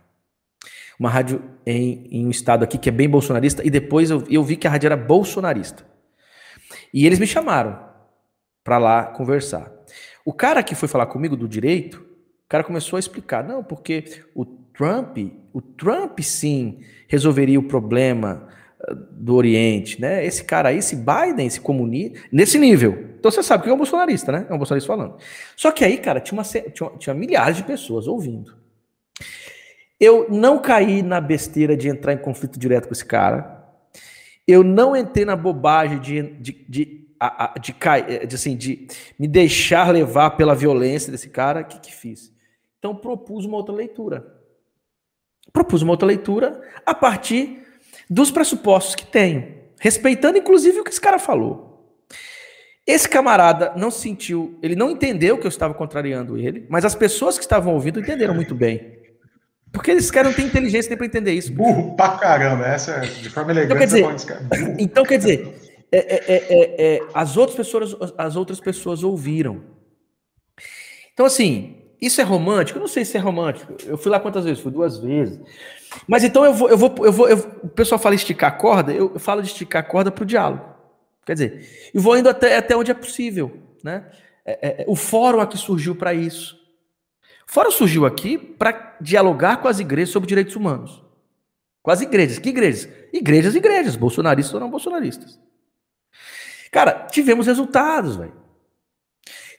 [0.98, 4.42] uma rádio em, em, um estado aqui que é bem bolsonarista, e depois eu, eu
[4.42, 5.86] vi que a rádio era bolsonarista.
[6.94, 7.78] E eles me chamaram
[8.64, 9.70] para lá conversar.
[10.24, 14.24] O cara que foi falar comigo do direito, o cara começou a explicar, não, porque
[14.34, 14.46] o
[14.78, 15.18] Trump,
[15.52, 18.46] o Trump sim resolveria o problema
[18.80, 20.24] ah, do Oriente, né?
[20.24, 23.06] Esse cara aí, esse Biden, esse comunista, nesse nível.
[23.18, 24.46] Então você sabe que é um bolsonarista, né?
[24.48, 25.16] É um bolsonarista falando.
[25.56, 28.56] Só que aí, cara, tinha, uma, tinha, tinha milhares de pessoas ouvindo.
[29.98, 33.66] Eu não caí na besteira de entrar em conflito direto com esse cara.
[34.46, 36.84] Eu não entrei na bobagem de, de, de,
[37.18, 38.86] de, de, de assim, de
[39.18, 41.62] me deixar levar pela violência desse cara.
[41.62, 42.32] O que, que fiz?
[42.78, 44.37] Então propus uma outra leitura.
[45.52, 47.62] Propus uma outra leitura a partir
[48.08, 51.68] dos pressupostos que tenho, respeitando inclusive o que esse cara falou.
[52.86, 57.36] Esse camarada não sentiu, ele não entendeu que eu estava contrariando ele, mas as pessoas
[57.36, 58.96] que estavam ouvindo entenderam muito bem.
[59.70, 61.52] Porque esses caras não têm inteligência nem para entender isso.
[61.52, 63.84] Burro pra caramba, essa de forma elegante.
[63.84, 68.60] Então, quer dizer, então, quer dizer é, é, é, é, as, outras pessoas, as outras
[68.60, 69.64] pessoas ouviram.
[71.12, 72.78] Então, assim, isso é romântico?
[72.78, 73.74] Eu não sei se é romântico.
[73.86, 74.62] Eu fui lá quantas vezes?
[74.62, 75.40] Fui duas vezes.
[76.06, 77.28] Mas então eu vou, eu vou, eu vou.
[77.28, 80.22] Eu, o pessoal fala esticar a corda, eu, eu falo de esticar a corda para
[80.22, 80.64] o diálogo.
[81.26, 83.52] Quer dizer, e vou indo até, até onde é possível.
[83.82, 84.06] Né?
[84.44, 86.58] É, é, o fórum aqui surgiu para isso.
[87.46, 91.02] Fora surgiu aqui para dialogar com as igrejas sobre direitos humanos.
[91.82, 92.38] Com as igrejas.
[92.38, 92.88] Que igrejas?
[93.12, 95.38] Igrejas, igrejas, bolsonaristas ou não bolsonaristas.
[96.70, 98.34] Cara, tivemos resultados, velho.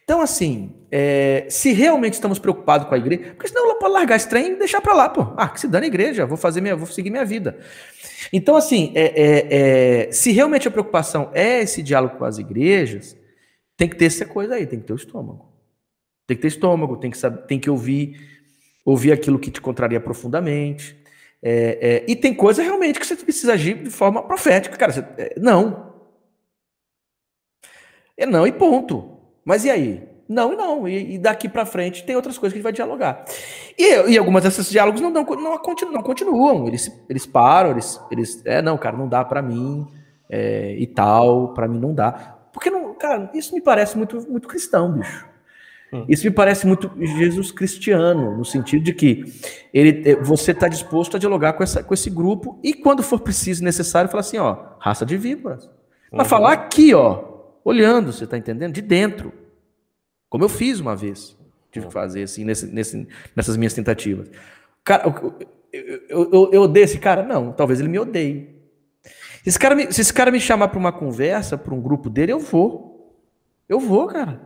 [0.10, 4.16] Então, assim, é, se realmente estamos preocupados com a igreja, porque senão ela pode largar
[4.16, 5.36] esse trem e deixar para lá, pô.
[5.38, 7.60] Ah, que se dane a igreja, vou fazer minha, vou seguir minha vida.
[8.34, 13.16] Então, assim, é, é, é, se realmente a preocupação é esse diálogo com as igrejas,
[13.78, 15.54] tem que ter essa coisa aí, tem que ter o estômago.
[16.26, 18.20] Tem que ter estômago, tem que, saber, tem que ouvir,
[18.84, 20.98] ouvir aquilo que te contraria profundamente.
[21.40, 24.76] É, é, e tem coisa realmente que você precisa agir de forma profética.
[24.76, 25.06] Cara, você,
[25.38, 25.94] não.
[28.18, 29.19] É não e ponto.
[29.50, 30.04] Mas e aí?
[30.30, 30.88] Não e não.
[30.88, 33.26] E, e daqui para frente tem outras coisas que a gente vai dialogar.
[33.76, 36.68] E, e algumas desses diálogos não, não, não, continuam, não continuam.
[36.68, 38.46] Eles, eles param, eles, eles.
[38.46, 39.88] É, não, cara, não dá para mim
[40.30, 42.12] é, e tal, para mim não dá.
[42.54, 45.28] Porque, não, cara, isso me parece muito, muito cristão, bicho.
[45.92, 46.06] Hum.
[46.08, 49.24] Isso me parece muito Jesus cristiano, no sentido de que
[49.74, 53.20] ele, é, você está disposto a dialogar com, essa, com esse grupo e, quando for
[53.20, 55.68] preciso e necessário, falar assim: ó, raça de víboras.
[56.12, 56.30] Mas uhum.
[56.30, 57.24] falar aqui, ó,
[57.66, 58.74] olhando, você está entendendo?
[58.74, 59.39] De dentro.
[60.30, 61.38] Como eu fiz uma vez.
[61.72, 64.30] Tive que fazer assim nesse, nesse, nessas minhas tentativas.
[64.84, 65.36] Cara, eu,
[65.72, 67.24] eu, eu, eu odeio esse cara?
[67.24, 68.58] Não, talvez ele me odeie.
[69.44, 72.10] Se esse cara me, se esse cara me chamar para uma conversa, para um grupo
[72.10, 73.16] dele, eu vou.
[73.68, 74.42] Eu vou, cara.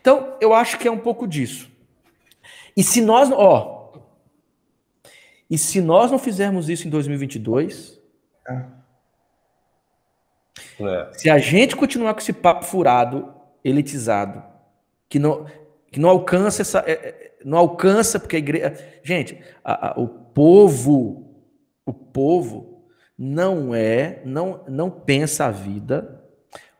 [0.00, 1.70] Então, eu acho que é um pouco disso.
[2.76, 3.92] E se nós, ó,
[5.50, 8.00] e se nós não fizermos isso em 2022,
[8.48, 8.84] é.
[11.12, 13.33] Se a gente continuar com esse papo furado,
[13.64, 14.42] elitizado,
[15.08, 15.46] que não,
[15.90, 20.06] que não alcança essa, é, é, não alcança porque a igreja, gente, a, a, o
[20.06, 21.34] povo,
[21.86, 22.84] o povo
[23.16, 26.20] não é, não, não pensa a vida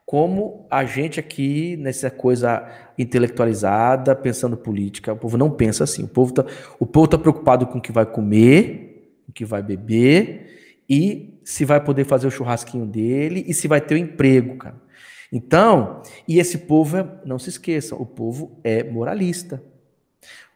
[0.05, 2.63] como a gente aqui nessa coisa
[2.97, 5.13] intelectualizada, pensando política.
[5.13, 6.03] O povo não pensa assim.
[6.03, 6.45] O povo está
[6.79, 11.65] o povo tá preocupado com o que vai comer, o que vai beber e se
[11.65, 14.84] vai poder fazer o churrasquinho dele e se vai ter o um emprego, cara.
[15.31, 19.61] Então, e esse povo, é, não se esqueçam, o povo é moralista.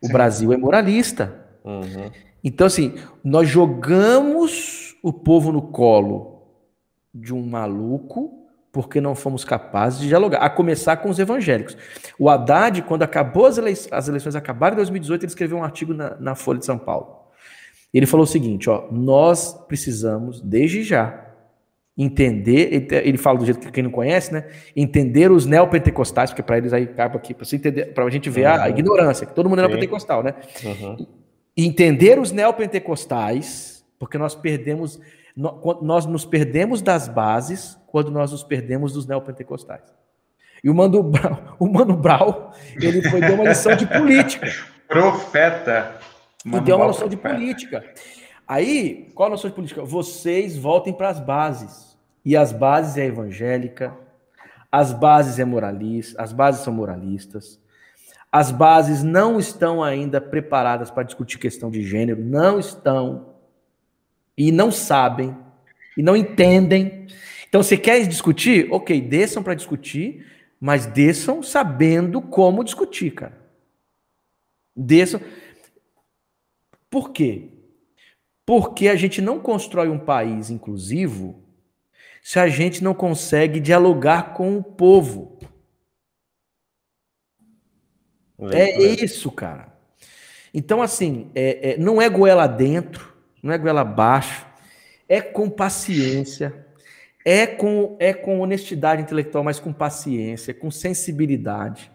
[0.02, 0.14] O Sim.
[0.14, 1.46] Brasil é moralista.
[1.64, 2.12] Uhum.
[2.44, 6.44] Então, assim, nós jogamos o povo no colo
[7.14, 8.40] de um maluco
[8.72, 11.76] porque não fomos capazes de dialogar, a começar com os evangélicos.
[12.20, 15.94] O Haddad, quando acabou as, eleições, as eleições acabaram em 2018, ele escreveu um artigo
[15.94, 17.18] na, na Folha de São Paulo.
[17.94, 21.29] Ele falou o seguinte: ó, nós precisamos, desde já,
[22.02, 24.46] entender, ele fala do jeito que quem não conhece, né?
[24.74, 28.48] Entender os neopentecostais, porque para eles aí acaba aqui, para entender, para a gente ver
[28.48, 28.62] uhum.
[28.62, 30.34] a, ignorância, que todo mundo é neopentecostal, né?
[30.64, 31.06] Uhum.
[31.58, 34.98] Entender os neopentecostais, porque nós perdemos,
[35.36, 39.94] nós nos perdemos das bases quando nós nos perdemos dos neopentecostais.
[40.64, 44.48] E o Mano Brau, o Mano Brau, ele foi deu uma lição de política.
[44.88, 45.98] Profeta.
[46.46, 47.84] Mano e deu uma lição de política.
[48.48, 49.84] Aí, qual a noção de política?
[49.84, 51.89] Vocês voltem para as bases.
[52.24, 53.96] E as bases é evangélica,
[54.72, 57.60] as bases é moralista, as bases são moralistas.
[58.32, 63.34] As bases não estão ainda preparadas para discutir questão de gênero, não estão
[64.38, 65.36] e não sabem
[65.98, 67.08] e não entendem.
[67.48, 68.68] Então, você quer discutir?
[68.72, 70.26] Ok, desçam para discutir,
[70.62, 73.40] mas desçam sabendo como discutir, cara.
[74.76, 75.20] Desçam.
[76.90, 77.50] Por quê?
[78.46, 81.49] Porque a gente não constrói um país inclusivo
[82.22, 85.38] se a gente não consegue dialogar com o povo.
[88.52, 89.74] É isso, cara.
[90.54, 93.14] Então, assim, é, é, não é goela dentro,
[93.44, 94.46] não é goela abaixo,
[95.08, 96.66] é com paciência,
[97.26, 101.92] é com, é com honestidade intelectual, mas com paciência, com sensibilidade.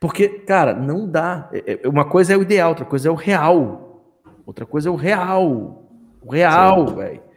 [0.00, 1.50] Porque, cara, não dá.
[1.52, 4.04] É, é, uma coisa é o ideal, outra coisa é o real.
[4.46, 5.84] Outra coisa é o real.
[6.22, 7.27] O real, velho.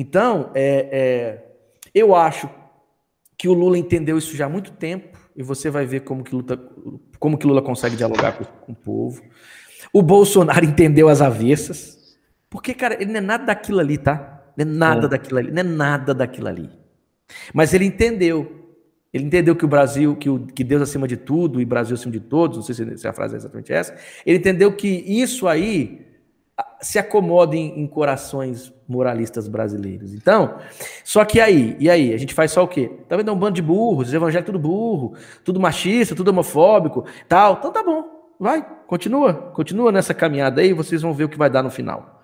[0.00, 1.44] Então, é, é,
[1.92, 2.48] eu acho
[3.36, 6.32] que o Lula entendeu isso já há muito tempo, e você vai ver como que,
[6.32, 6.56] luta,
[7.18, 9.20] como que Lula consegue dialogar com, com o povo.
[9.92, 12.16] O Bolsonaro entendeu as avessas,
[12.48, 14.52] porque, cara, ele não é nada daquilo ali, tá?
[14.56, 15.08] Não é nada é.
[15.10, 16.70] daquilo ali, não é nada daquilo ali.
[17.52, 18.54] Mas ele entendeu.
[19.12, 22.12] Ele entendeu que o Brasil, que, o, que Deus acima de tudo e Brasil acima
[22.12, 23.96] de todos, não sei se, se a frase é exatamente essa.
[24.24, 26.06] Ele entendeu que isso aí
[26.80, 30.14] se acomoda em, em corações moralistas brasileiros.
[30.14, 30.58] Então,
[31.04, 32.14] só que aí, e aí?
[32.14, 32.90] A gente faz só o quê?
[33.08, 35.14] Tá vendo é um bando de burros, os evangélicos tudo burro,
[35.44, 37.56] tudo machista, tudo homofóbico, tal.
[37.58, 38.04] Então tá bom,
[38.40, 42.22] vai, continua, continua nessa caminhada aí, vocês vão ver o que vai dar no final.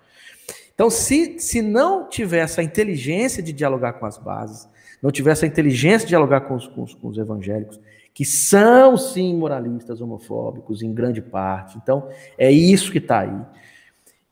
[0.73, 4.67] Então, se, se não tiver essa inteligência de dialogar com as bases,
[5.01, 7.79] não tiver essa inteligência de dialogar com os, com os, com os evangélicos,
[8.13, 12.07] que são sim moralistas homofóbicos em grande parte, então
[12.37, 13.41] é isso que está aí.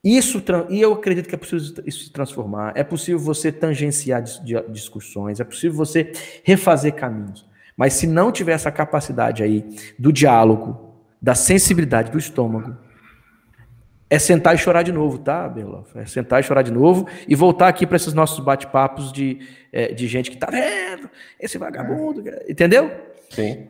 [0.04, 4.22] Isso, e eu acredito que é possível isso se transformar, é possível você tangenciar
[4.70, 6.12] discussões, é possível você
[6.44, 7.48] refazer caminhos.
[7.78, 9.66] Mas se não tiver essa capacidade aí
[9.98, 12.76] do diálogo, da sensibilidade do estômago,
[14.10, 15.96] é sentar e chorar de novo, tá, Belof?
[15.96, 19.40] É sentar e chorar de novo e voltar aqui para esses nossos bate-papos de,
[19.72, 22.92] é, de gente que tá vendo esse vagabundo, entendeu?
[23.30, 23.70] Sim.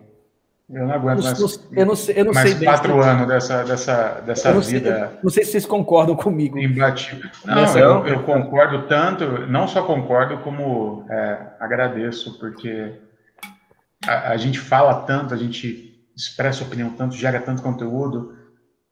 [0.70, 1.39] Eu não aguento mais,
[1.72, 5.07] eu não sei, eu não mais sei quatro bem, anos dessa, dessa, dessa não vida.
[5.07, 6.57] Sei, não sei se vocês concordam comigo.
[6.57, 7.30] Imbatível.
[7.45, 12.93] Não, eu, eu, concordo tanto, não só concordo, como é, agradeço, porque
[14.07, 18.34] a, a, gente fala tanto, a gente expressa opinião tanto, gera tanto conteúdo,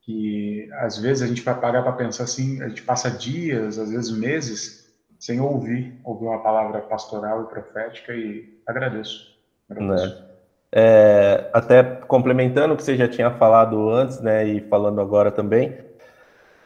[0.02, 3.90] que às vezes a gente vai parar para pensar assim, a gente passa dias, às
[3.90, 9.36] vezes meses, sem ouvir, ouvir uma palavra pastoral e profética, e agradeço.
[9.70, 10.31] agradeço.
[10.74, 15.78] É, até complementando o que você já tinha falado antes, né, e falando agora também,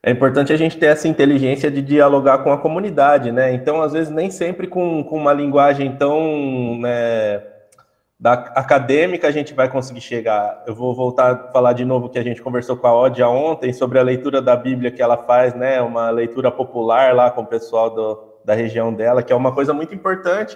[0.04, 3.52] é importante a gente ter essa inteligência de dialogar com a comunidade, né?
[3.54, 7.42] Então, às vezes, nem sempre com, com uma linguagem tão né,
[8.20, 10.64] da acadêmica a gente vai conseguir chegar.
[10.68, 13.74] Eu vou voltar a falar de novo que a gente conversou com a Odia ontem
[13.74, 15.82] sobre a leitura da Bíblia que ela faz, né?
[15.82, 19.74] Uma leitura popular lá com o pessoal do, da região dela, que é uma coisa
[19.74, 20.56] muito importante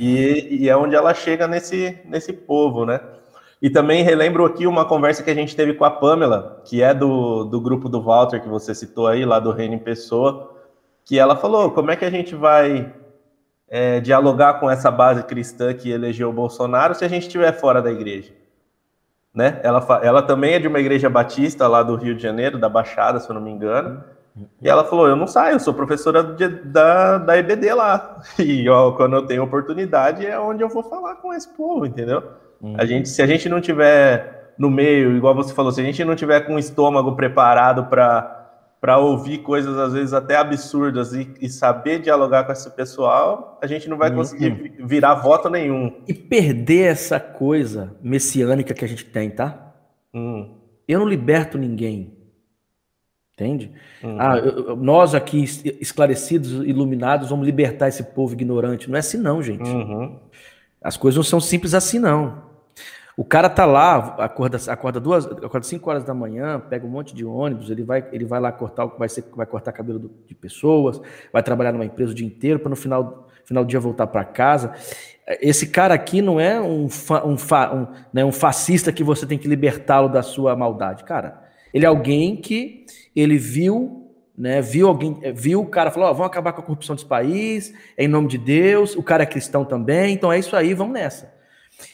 [0.00, 3.00] e, e é onde ela chega nesse, nesse povo, né?
[3.60, 6.94] E também relembro aqui uma conversa que a gente teve com a Pamela, que é
[6.94, 10.56] do, do grupo do Walter, que você citou aí, lá do Reino em Pessoa,
[11.04, 12.90] que ela falou como é que a gente vai
[13.68, 17.82] é, dialogar com essa base cristã que elegeu o Bolsonaro se a gente estiver fora
[17.82, 18.32] da igreja.
[19.34, 19.60] Né?
[19.62, 23.20] Ela, ela também é de uma igreja batista lá do Rio de Janeiro, da Baixada,
[23.20, 24.02] se eu não me engano.
[24.60, 28.20] E ela falou: Eu não saio, eu sou professora de, da, da EBD lá.
[28.38, 32.22] E ó, quando eu tenho oportunidade é onde eu vou falar com esse povo, entendeu?
[32.60, 32.76] Uhum.
[32.78, 36.04] A gente, se a gente não tiver no meio, igual você falou, se a gente
[36.04, 38.36] não tiver com o estômago preparado para
[38.80, 43.66] para ouvir coisas às vezes até absurdas e, e, saber dialogar com esse pessoal, a
[43.66, 44.16] gente não vai uhum.
[44.16, 46.00] conseguir virar voto nenhum.
[46.08, 49.74] E perder essa coisa messiânica que a gente tem, tá?
[50.14, 50.56] Hum.
[50.88, 52.19] Eu não liberto ninguém.
[53.40, 53.72] Entende?
[54.04, 54.20] Uhum.
[54.20, 54.36] Ah,
[54.76, 55.42] nós aqui,
[55.80, 58.90] esclarecidos, iluminados, vamos libertar esse povo ignorante.
[58.90, 59.68] Não é assim, não, gente.
[59.68, 60.18] Uhum.
[60.82, 62.50] As coisas não são simples assim, não.
[63.16, 67.14] O cara tá lá, acorda, acorda duas, acorda 5 horas da manhã, pega um monte
[67.14, 71.00] de ônibus, ele vai, ele vai lá cortar vai ser, vai cortar cabelo de pessoas,
[71.32, 74.24] vai trabalhar numa empresa o dia inteiro para no final, final do dia voltar para
[74.24, 74.74] casa.
[75.40, 79.26] Esse cara aqui não é um, fa, um, fa, um, né, um fascista que você
[79.26, 81.50] tem que libertá-lo da sua maldade, cara.
[81.72, 82.79] Ele é alguém que
[83.14, 86.94] ele viu, né, viu alguém, viu o cara falou, oh, vamos acabar com a corrupção
[86.94, 88.96] desse país, é em nome de Deus.
[88.96, 91.32] O cara é cristão também, então é isso aí, vamos nessa.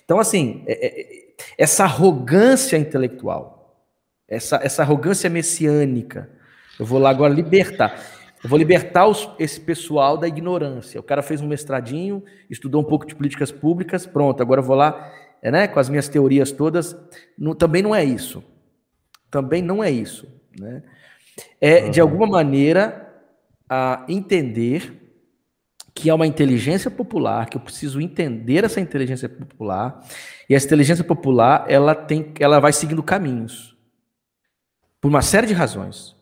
[0.04, 1.26] Então, assim, é, é,
[1.58, 3.84] essa arrogância intelectual,
[4.28, 6.30] essa, essa arrogância messiânica,
[6.78, 7.98] eu vou lá agora libertar.
[8.44, 11.00] Eu vou libertar os, esse pessoal da ignorância.
[11.00, 14.76] O cara fez um mestradinho, estudou um pouco de políticas públicas, pronto, agora eu vou
[14.76, 15.12] lá,
[15.42, 16.96] é, né, com as minhas teorias todas.
[17.58, 18.44] Também não é isso.
[19.30, 20.28] Também não é isso.
[20.58, 20.82] Né?
[21.61, 23.07] É, de alguma maneira,
[23.68, 25.07] a entender
[25.95, 30.05] que é uma inteligência popular, que eu preciso entender essa inteligência popular,
[30.49, 33.74] e essa inteligência popular, ela tem, ela vai seguindo caminhos.
[35.01, 36.14] Por uma série de razões,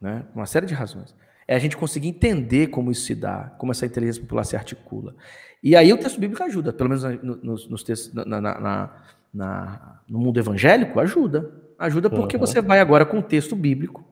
[0.00, 0.24] né?
[0.34, 1.14] Uma série de razões.
[1.46, 5.14] É a gente conseguir entender como isso se dá, como essa inteligência popular se articula.
[5.62, 8.90] E aí o texto bíblico ajuda, pelo menos nos, nos textos, na, na,
[9.32, 11.50] na, no mundo evangélico, ajuda.
[11.78, 12.40] Ajuda porque uhum.
[12.40, 14.04] você vai agora com o texto bíblico.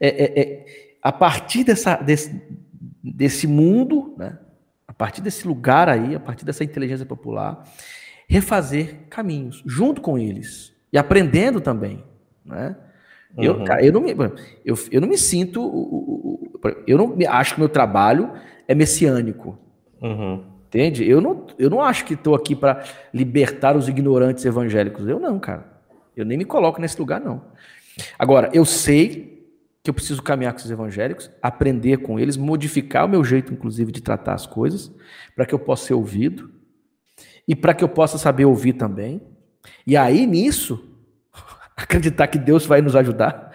[0.00, 0.66] É, é, é,
[1.02, 2.42] a partir dessa, desse,
[3.02, 4.38] desse mundo, né?
[4.86, 7.64] a partir desse lugar aí, a partir dessa inteligência popular,
[8.28, 12.02] refazer caminhos junto com eles e aprendendo também,
[12.44, 12.76] né?
[13.36, 13.64] Eu, uhum.
[13.64, 14.14] cara, eu, não me,
[14.64, 16.40] eu, eu não me sinto.
[16.86, 18.30] Eu não acho que meu trabalho
[18.68, 19.58] é messiânico.
[20.00, 20.44] Uhum.
[20.66, 21.08] Entende?
[21.08, 25.08] Eu não, eu não acho que estou aqui para libertar os ignorantes evangélicos.
[25.08, 25.66] Eu não, cara.
[26.16, 27.42] Eu nem me coloco nesse lugar, não.
[28.18, 29.33] Agora, eu sei
[29.84, 33.92] que eu preciso caminhar com os evangélicos, aprender com eles, modificar o meu jeito, inclusive,
[33.92, 34.90] de tratar as coisas,
[35.36, 36.50] para que eu possa ser ouvido
[37.46, 39.20] e para que eu possa saber ouvir também.
[39.86, 40.82] E aí, nisso,
[41.76, 43.54] acreditar que Deus vai nos ajudar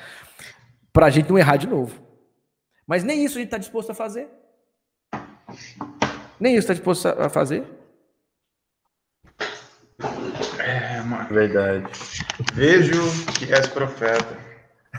[0.94, 2.00] para a gente não errar de novo.
[2.86, 4.30] Mas nem isso a gente está disposto a fazer.
[6.40, 7.64] Nem isso está disposto a fazer.
[10.60, 11.28] É, mano.
[11.30, 11.88] Verdade.
[12.54, 13.02] Vejo
[13.34, 14.49] que és profeta.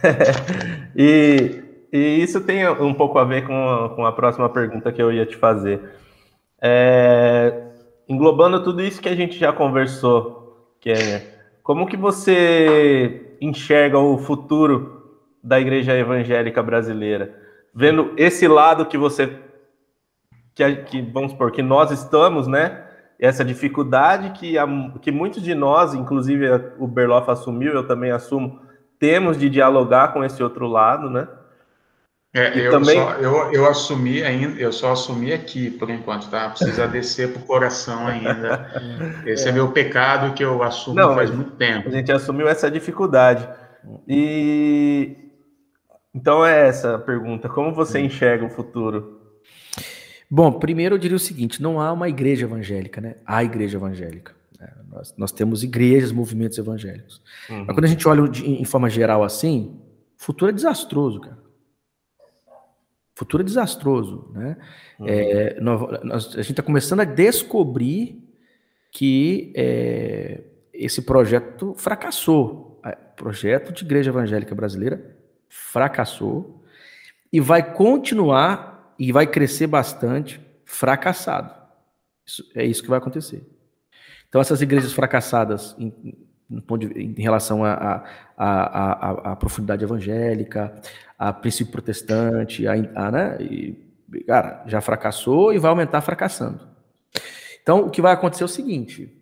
[0.96, 5.03] e, e, isso tem um pouco a ver com a, com a próxima pergunta que
[5.03, 5.80] eu ia te fazer.
[6.61, 7.68] É,
[8.09, 15.01] englobando tudo isso que a gente já conversou, Kenner, como que você enxerga o futuro
[15.42, 17.34] da igreja evangélica brasileira?
[17.74, 19.38] Vendo esse lado que você,
[20.55, 22.86] que, que vamos supor, que nós estamos, né?
[23.18, 24.66] Essa dificuldade que, a,
[25.01, 26.46] que muitos de nós, inclusive
[26.78, 28.61] o Berloff assumiu, eu também assumo,
[29.01, 31.26] temos de dialogar com esse outro lado, né?
[32.32, 32.96] É, eu, também...
[32.96, 36.51] só, eu, eu assumi ainda, eu só assumi aqui por enquanto, tá?
[36.51, 38.70] Precisa descer pro coração ainda.
[39.26, 39.48] Esse é.
[39.48, 41.88] é meu pecado que eu assumo Não, faz muito tempo.
[41.88, 43.48] A gente assumiu essa dificuldade.
[44.07, 45.16] E
[46.14, 48.05] então é essa a pergunta: como você hum.
[48.05, 49.18] enxerga o futuro?
[50.30, 53.16] Bom, primeiro eu diria o seguinte: não há uma igreja evangélica, né?
[53.26, 54.39] Há igreja evangélica.
[54.61, 57.23] É, nós, nós, temos igrejas, movimentos evangélicos.
[57.49, 57.65] Uhum.
[57.65, 59.81] Mas quando a gente olha de, em forma geral assim,
[60.19, 61.39] futuro é desastroso, cara.
[63.15, 64.57] Futuro é desastroso, né?
[64.99, 65.07] Uhum.
[65.09, 68.23] É, nós, nós, a gente está começando a descobrir
[68.93, 70.43] que é,
[70.75, 72.81] esse projeto fracassou.
[72.83, 75.17] O projeto de igreja evangélica brasileira
[75.49, 76.65] fracassou
[77.31, 81.55] e vai continuar e vai crescer bastante fracassado.
[82.27, 83.47] Isso, é isso que vai acontecer.
[84.31, 85.93] Então, essas igrejas fracassadas em,
[86.49, 90.72] em, em relação à profundidade evangélica,
[91.18, 93.76] a princípio protestante, a, a, né, e,
[94.26, 96.61] cara, já fracassou e vai aumentar fracassando.
[97.61, 99.12] Então, o que vai acontecer é o seguinte: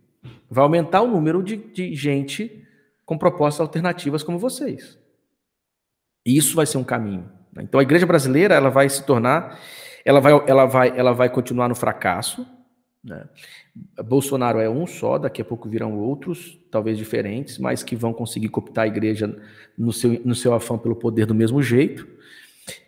[0.49, 2.65] vai aumentar o número de, de gente
[3.07, 4.99] com propostas alternativas como vocês.
[6.25, 7.33] E isso vai ser um caminho.
[7.51, 7.63] Né?
[7.63, 9.59] Então, a igreja brasileira ela vai se tornar,
[10.05, 12.47] ela vai, ela vai, ela vai continuar no fracasso,
[13.03, 13.27] né?
[14.05, 18.49] Bolsonaro é um só, daqui a pouco virão outros, talvez diferentes, mas que vão conseguir
[18.49, 19.37] cooptar a igreja
[19.77, 22.07] no seu, no seu afã pelo poder do mesmo jeito.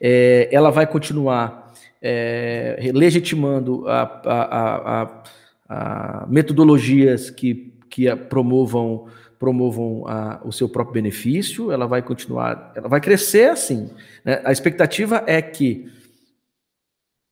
[0.01, 5.25] É, ela vai continuar é, legitimando a, a,
[5.69, 9.07] a, metodologias que, que promovam,
[9.39, 10.05] promovam
[10.45, 13.91] o seu próprio benefício, ela vai continuar, ela vai crescer assim.
[14.25, 14.41] Né?
[14.45, 15.91] A expectativa é que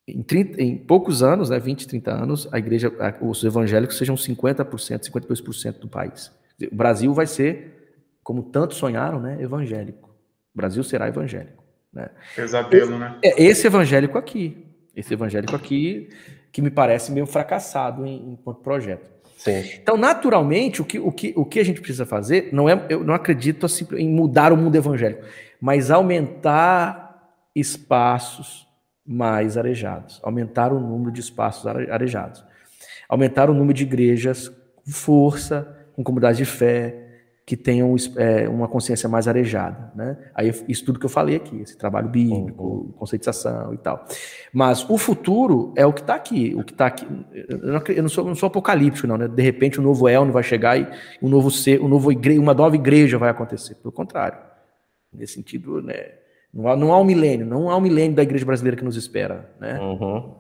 [0.08, 5.10] em, 30, em, poucos anos, né, 20, 30 anos, a igreja, os evangélicos sejam 50%,
[5.10, 6.32] 52% do país.
[6.72, 10.08] O Brasil vai ser, como tantos sonharam, né, evangélico.
[10.54, 11.62] O Brasil será evangélico.
[11.92, 12.08] Né?
[12.34, 13.18] Pesadelo, esse, né?
[13.22, 16.08] É, esse evangélico aqui, esse evangélico aqui,
[16.50, 19.10] que me parece meio fracassado em, enquanto projeto.
[19.36, 19.62] Sim.
[19.80, 23.04] Então, naturalmente, o que, o, que, o que a gente precisa fazer, não é, eu
[23.04, 25.22] não acredito assim, em mudar o mundo evangélico,
[25.60, 27.08] mas aumentar
[27.54, 28.67] espaços
[29.08, 32.44] mais arejados, aumentar o número de espaços arejados,
[33.08, 37.08] aumentar o número de igrejas com força, com comunidades de fé,
[37.48, 39.90] que tenham é, uma consciência mais arejada.
[39.94, 40.18] Né?
[40.34, 42.92] Aí, isso tudo que eu falei aqui, esse trabalho bíblico, uhum.
[42.92, 44.04] conceituação e tal.
[44.52, 46.54] Mas o futuro é o que está aqui.
[46.54, 47.06] O que está aqui.
[47.88, 49.16] Eu não, sou, não sou apocalíptico, não.
[49.16, 49.26] Né?
[49.26, 50.86] De repente, o novo Elno vai chegar e
[51.22, 53.76] um novo ser, um novo igre, uma nova igreja vai acontecer.
[53.76, 54.38] Pelo contrário.
[55.10, 56.17] Nesse sentido, né?
[56.52, 58.96] Não há, não há um milênio, não há um milênio da igreja brasileira que nos
[58.96, 59.50] espera.
[59.60, 59.78] Né?
[59.78, 60.34] Uhum.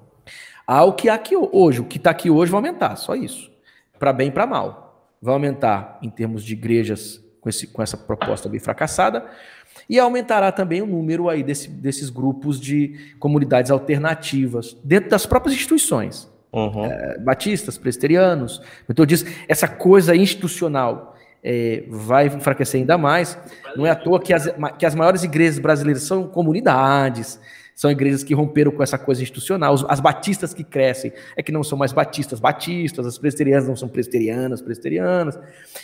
[0.66, 1.80] Há o que há aqui hoje.
[1.80, 3.50] O que está aqui hoje vai aumentar, só isso.
[3.98, 5.12] Para bem e para mal.
[5.20, 9.24] Vai aumentar em termos de igrejas com, esse, com essa proposta bem fracassada.
[9.88, 15.54] E aumentará também o número aí desse, desses grupos de comunidades alternativas dentro das próprias
[15.54, 16.28] instituições.
[16.52, 16.84] Uhum.
[16.84, 23.38] É, batistas, presbiterianos, metodistas, essa coisa institucional é, vai enfraquecer ainda mais.
[23.76, 27.40] Não é à toa que as, que as maiores igrejas brasileiras são comunidades,
[27.74, 29.74] são igrejas que romperam com essa coisa institucional.
[29.88, 33.88] As batistas que crescem é que não são mais batistas, batistas, as presbiterianas não são
[33.88, 35.38] presbiterianas, presbiterianas,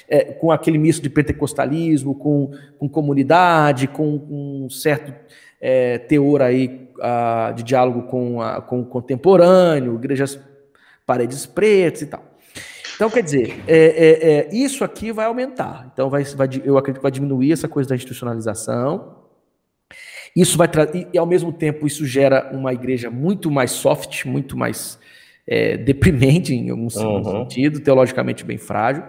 [0.08, 5.14] é, com aquele misto de pentecostalismo, com, com comunidade, com, com um certo
[5.60, 10.38] é, teor aí a, de diálogo com, a, com o contemporâneo, igrejas
[11.06, 12.33] paredes pretas e tal.
[12.94, 15.90] Então, quer dizer, é, é, é, isso aqui vai aumentar.
[15.92, 19.16] Então, vai, vai, eu acredito que vai diminuir essa coisa da institucionalização.
[20.34, 24.56] Isso vai trazer, e ao mesmo tempo, isso gera uma igreja muito mais soft, muito
[24.56, 24.98] mais
[25.46, 27.24] é, deprimente, em algum uhum.
[27.24, 29.04] sentido, teologicamente bem frágil,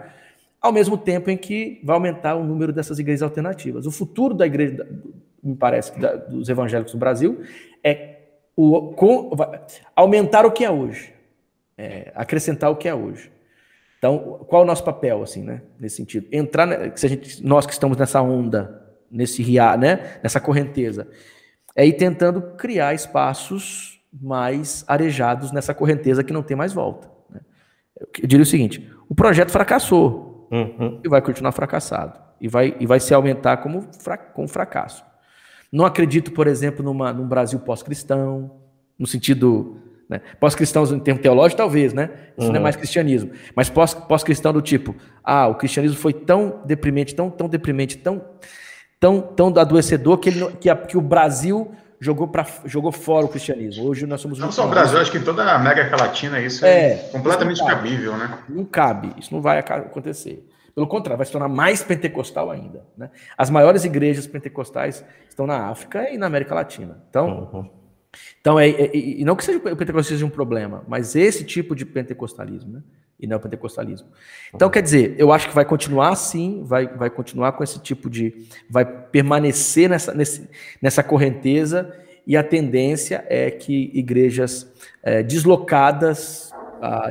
[0.60, 3.86] ao mesmo tempo em que vai aumentar o número dessas igrejas alternativas.
[3.86, 4.86] O futuro da igreja,
[5.42, 7.40] me parece, da, dos evangélicos no Brasil
[7.82, 8.16] é
[8.56, 9.30] o, com,
[9.94, 11.12] aumentar o que é hoje,
[11.76, 13.35] é, acrescentar o que é hoje.
[14.06, 15.62] Então, qual é o nosso papel, assim, né?
[15.80, 16.28] Nesse sentido?
[16.30, 20.18] Entrar, se a gente, nós que estamos nessa onda, nesse riar, né?
[20.22, 21.08] Nessa correnteza,
[21.74, 27.10] é ir tentando criar espaços mais arejados nessa correnteza que não tem mais volta.
[27.28, 27.40] Né?
[28.20, 31.00] Eu diria o seguinte: o projeto fracassou uhum.
[31.04, 35.04] e vai continuar fracassado e vai, e vai se aumentar como, fra, como fracasso.
[35.72, 38.52] Não acredito, por exemplo, numa, num Brasil pós-cristão,
[38.96, 40.20] no sentido né?
[40.38, 42.10] Pós-cristãos em termo teológico, talvez, né?
[42.36, 42.48] Isso uhum.
[42.48, 42.62] não é uhum.
[42.62, 43.30] mais cristianismo.
[43.54, 48.24] Mas pós-cristão do tipo, ah, o cristianismo foi tão deprimente, tão, tão deprimente, tão,
[49.00, 53.28] tão, tão adoecedor que, ele, que, a, que o Brasil jogou, pra, jogou fora o
[53.28, 53.84] cristianismo.
[53.88, 56.64] Hoje nós somos Não só o Brasil, acho que em toda a América Latina isso
[56.64, 58.38] é, é completamente cabível, né?
[58.48, 60.46] Não cabe, isso não vai acontecer.
[60.74, 62.84] Pelo contrário, vai se tornar mais pentecostal ainda.
[62.98, 63.08] Né?
[63.36, 67.02] As maiores igrejas pentecostais estão na África e na América Latina.
[67.08, 67.70] Então, uhum.
[68.40, 71.74] Então, é, é, e não que seja, o pentecostalismo seja um problema, mas esse tipo
[71.74, 72.82] de pentecostalismo, né?
[73.18, 74.08] E não o pentecostalismo.
[74.54, 78.10] Então, quer dizer, eu acho que vai continuar assim, vai, vai continuar com esse tipo
[78.10, 78.46] de.
[78.68, 80.48] vai permanecer nessa, nesse,
[80.80, 81.92] nessa correnteza,
[82.26, 84.70] e a tendência é que igrejas
[85.02, 86.52] é, deslocadas,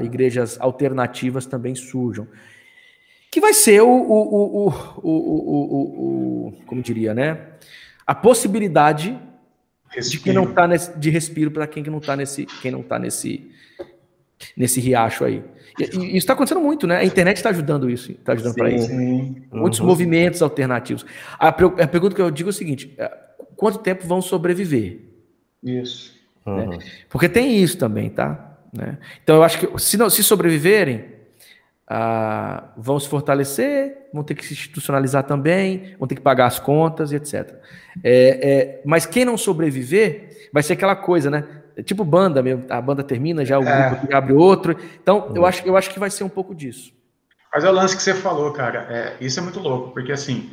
[0.03, 2.27] igrejas alternativas também surjam.
[3.31, 7.39] que vai ser o, o, o, o, o como diria, né?
[8.05, 9.19] A possibilidade
[9.95, 10.17] respiro.
[10.17, 12.83] de quem não tá nesse, de respiro para quem que não está nesse, quem não
[12.83, 13.49] tá nesse,
[14.55, 15.43] nesse riacho aí.
[15.79, 16.97] E, e isso está acontecendo muito, né?
[16.97, 18.89] A internet está ajudando isso, está ajudando para isso.
[19.51, 19.87] Muitos uhum.
[19.87, 21.05] movimentos alternativos.
[21.37, 23.11] A, a, pergunta que eu digo é o seguinte: é,
[23.55, 24.99] quanto tempo vão sobreviver?
[25.63, 26.13] Isso.
[26.45, 26.65] Né?
[26.65, 26.79] Uhum.
[27.09, 28.57] Porque tem isso também, tá?
[28.71, 28.97] Né?
[29.23, 31.14] Então eu acho que se, não, se sobreviverem,
[31.87, 36.59] ah, vão se fortalecer, vão ter que se institucionalizar também, vão ter que pagar as
[36.59, 37.53] contas e etc.
[38.03, 41.45] É, é, mas quem não sobreviver, vai ser aquela coisa, né?
[41.77, 43.89] É tipo banda mesmo, a banda termina, já o é.
[43.89, 44.75] grupo abre outro.
[45.01, 46.93] Então, eu, acho, eu acho que vai ser um pouco disso.
[47.53, 48.87] Mas é o lance que você falou, cara.
[48.89, 50.49] É, isso é muito louco, porque assim,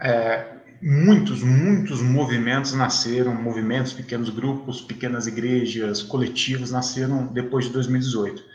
[0.00, 0.44] é,
[0.80, 8.53] muitos, muitos movimentos nasceram, movimentos, pequenos grupos, pequenas igrejas, coletivos nasceram depois de 2018.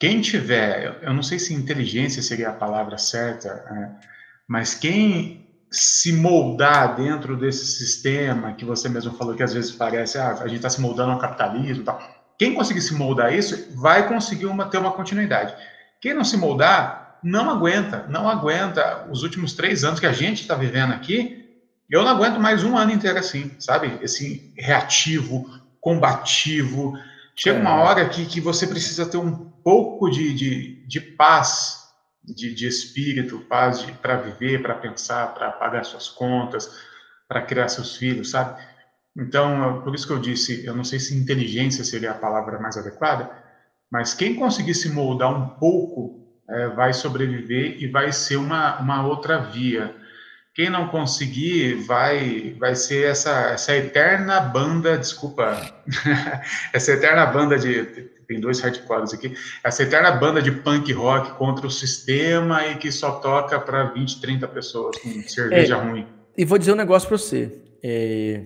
[0.00, 3.90] Quem tiver, eu não sei se inteligência seria a palavra certa, é,
[4.48, 10.16] mas quem se moldar dentro desse sistema que você mesmo falou que às vezes parece,
[10.16, 12.00] ah, a gente está se moldando ao capitalismo tal.
[12.38, 15.54] Quem conseguir se moldar isso vai conseguir uma, ter uma continuidade.
[16.00, 20.40] Quem não se moldar, não aguenta, não aguenta os últimos três anos que a gente
[20.40, 21.46] está vivendo aqui.
[21.90, 23.98] Eu não aguento mais um ano inteiro assim, sabe?
[24.00, 25.46] Esse reativo,
[25.78, 26.94] combativo,
[27.42, 27.82] Chega uma é.
[27.82, 31.88] hora que, que você precisa ter um pouco de, de, de paz,
[32.22, 36.70] de, de espírito, paz para viver, para pensar, para pagar suas contas,
[37.26, 38.62] para criar seus filhos, sabe?
[39.16, 42.76] Então, por isso que eu disse, eu não sei se inteligência seria a palavra mais
[42.76, 43.30] adequada,
[43.90, 49.06] mas quem conseguir se moldar um pouco é, vai sobreviver e vai ser uma, uma
[49.06, 49.96] outra via.
[50.54, 55.60] Quem não conseguir vai vai ser essa essa eterna banda, desculpa,
[56.72, 59.34] essa eterna banda de tem dois hardcores aqui,
[59.64, 64.20] essa eterna banda de punk rock contra o sistema e que só toca para 20,
[64.20, 66.06] 30 pessoas com cerveja é, ruim.
[66.36, 67.52] E vou dizer um negócio para você.
[67.82, 68.44] É...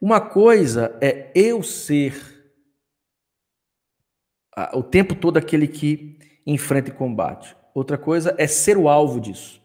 [0.00, 2.14] Uma coisa é eu ser
[4.72, 7.56] o tempo todo aquele que enfrenta e combate.
[7.74, 9.59] Outra coisa é ser o alvo disso.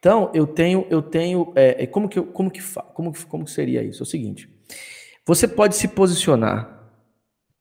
[0.00, 2.62] Então, eu tenho, eu tenho, é, é como que, como que,
[2.94, 4.02] como, como que seria isso?
[4.02, 4.48] É o seguinte:
[5.26, 6.90] você pode se posicionar,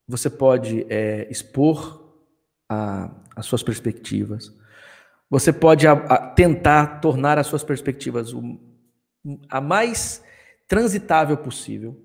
[0.08, 2.16] você pode é, expor
[2.70, 4.58] a, as suas perspectivas,
[5.30, 8.58] você pode a, a tentar tornar as suas perspectivas o,
[9.50, 10.24] a mais
[10.66, 12.02] transitável possível,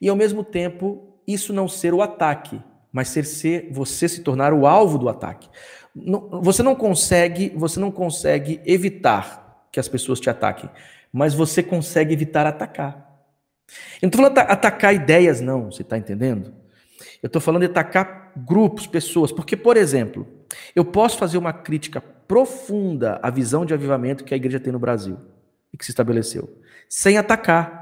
[0.00, 2.58] e ao mesmo tempo isso não ser o ataque,
[2.90, 5.46] mas ser, ser você se tornar o alvo do ataque.
[5.94, 9.41] Não, você não consegue, você não consegue evitar
[9.72, 10.68] que as pessoas te ataquem,
[11.10, 13.10] mas você consegue evitar atacar.
[14.02, 16.54] Eu não estou falando atacar ideias, não, você está entendendo?
[17.22, 20.26] Eu estou falando de atacar grupos, pessoas, porque, por exemplo,
[20.76, 24.78] eu posso fazer uma crítica profunda à visão de avivamento que a igreja tem no
[24.78, 25.18] Brasil
[25.72, 27.80] e que se estabeleceu, sem atacar.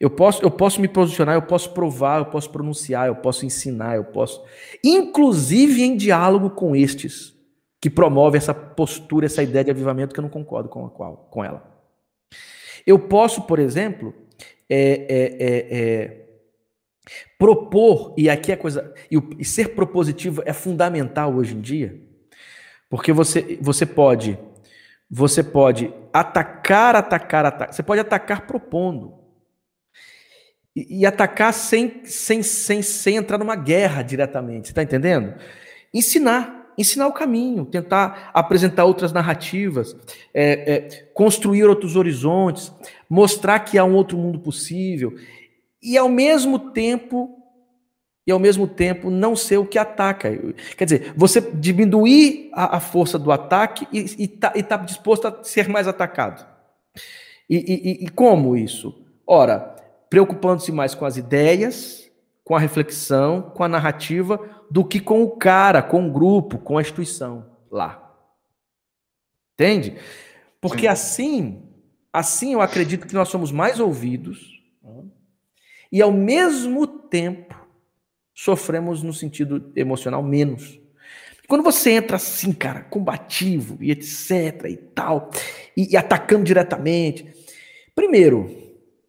[0.00, 3.96] Eu posso, eu posso me posicionar, eu posso provar, eu posso pronunciar, eu posso ensinar,
[3.96, 4.42] eu posso,
[4.82, 7.35] inclusive em diálogo com estes
[7.86, 11.28] que promove essa postura, essa ideia de avivamento que eu não concordo com, a qual,
[11.30, 11.62] com ela.
[12.84, 14.12] Eu posso, por exemplo,
[14.68, 16.26] é, é, é, é
[17.38, 21.96] propor, e aqui a coisa, e, o, e, ser propositivo é fundamental hoje em dia,
[22.90, 24.36] porque você, você pode,
[25.08, 29.14] você pode atacar, atacar, atacar, você pode atacar propondo,
[30.74, 35.36] e, e atacar sem, sem, sem, sem entrar numa guerra diretamente, você está entendendo?
[35.94, 39.96] Ensinar, ensinar o caminho, tentar apresentar outras narrativas,
[40.32, 42.72] é, é, construir outros horizontes,
[43.08, 45.14] mostrar que há um outro mundo possível
[45.82, 47.32] e ao mesmo tempo
[48.26, 50.36] e ao mesmo tempo não ser o que ataca.
[50.76, 55.68] Quer dizer, você diminuir a, a força do ataque e está tá disposto a ser
[55.68, 56.44] mais atacado.
[57.48, 59.00] E, e, e como isso?
[59.24, 59.76] Ora,
[60.10, 62.05] preocupando-se mais com as ideias,
[62.46, 64.38] com a reflexão, com a narrativa,
[64.70, 68.14] do que com o cara, com o grupo, com a instituição lá.
[69.54, 69.96] Entende?
[70.60, 70.86] Porque Sim.
[70.86, 71.62] assim,
[72.12, 74.62] assim eu acredito que nós somos mais ouvidos
[75.90, 77.66] e ao mesmo tempo
[78.32, 80.78] sofremos no sentido emocional menos.
[81.48, 85.30] Quando você entra assim, cara, combativo e etc e tal,
[85.76, 87.26] e, e atacando diretamente,
[87.92, 88.48] primeiro,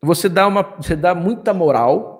[0.01, 2.16] você dá uma, você dá muita moral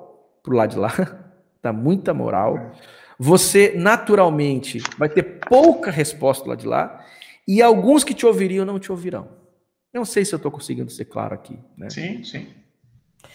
[0.48, 0.94] pro lado de lá,
[1.62, 2.72] dá muita moral.
[3.20, 7.06] Você naturalmente vai ter pouca resposta lá de lá
[7.46, 9.28] e alguns que te ouviriam não te ouvirão.
[9.94, 11.60] Não sei se eu estou conseguindo ser claro aqui.
[11.78, 11.90] Né?
[11.90, 12.48] Sim, sim.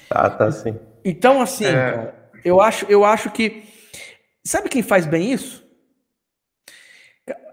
[0.09, 0.79] Tá, tá sim.
[1.05, 1.73] Então, assim, é...
[1.73, 3.65] cara, eu acho, eu acho que.
[4.45, 5.63] Sabe quem faz bem isso?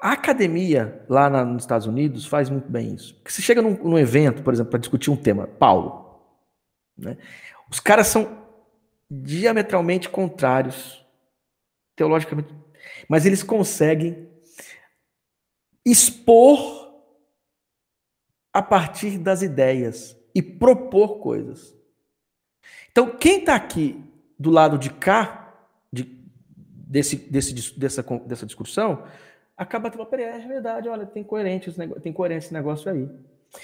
[0.01, 3.15] A academia lá na, nos Estados Unidos faz muito bem isso.
[3.15, 6.23] Porque você chega num, num evento, por exemplo, para discutir um tema, Paulo,
[6.97, 7.17] né?
[7.69, 8.38] os caras são
[9.09, 11.05] diametralmente contrários,
[11.95, 12.53] teologicamente,
[13.07, 14.29] mas eles conseguem
[15.85, 16.89] expor
[18.53, 21.75] a partir das ideias e propor coisas.
[22.91, 24.03] Então, quem está aqui
[24.37, 25.53] do lado de cá,
[25.91, 26.03] de,
[26.63, 29.03] desse, desse, dessa, dessa discussão,
[29.57, 31.71] acaba tendo, peraí, é verdade, olha, tem, coerente,
[32.01, 33.09] tem coerência esse negócio aí.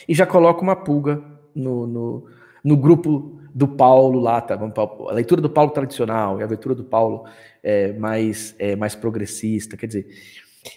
[0.08, 1.24] E já coloca uma pulga
[1.54, 2.30] no, no,
[2.64, 4.56] no grupo do Paulo lá, tá?
[4.56, 7.26] a leitura do Paulo tradicional e a leitura do Paulo
[7.64, 10.08] é, mais, é, mais progressista, quer dizer.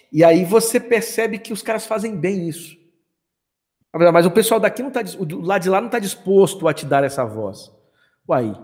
[0.09, 2.79] E aí você percebe que os caras fazem bem isso.
[4.13, 6.85] Mas o pessoal daqui não está, o lado de lá não está disposto a te
[6.85, 7.69] dar essa voz.
[8.25, 8.57] Uai,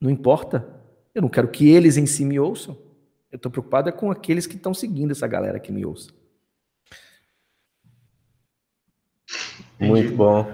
[0.00, 0.66] não importa.
[1.14, 2.74] Eu não quero que eles em si me ouçam.
[3.30, 6.10] Eu estou preocupado é com aqueles que estão seguindo essa galera que me ouça.
[9.78, 10.46] Muito bom.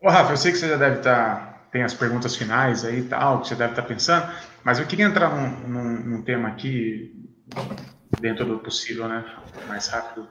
[0.00, 1.36] Ô, Rafa, eu sei que você já deve estar.
[1.36, 4.30] Tá, tem as perguntas finais aí e tal, que você deve estar tá pensando,
[4.62, 7.10] mas eu queria entrar num, num, num tema aqui,
[8.20, 9.24] dentro do possível, né?
[9.66, 10.28] Mais rápido.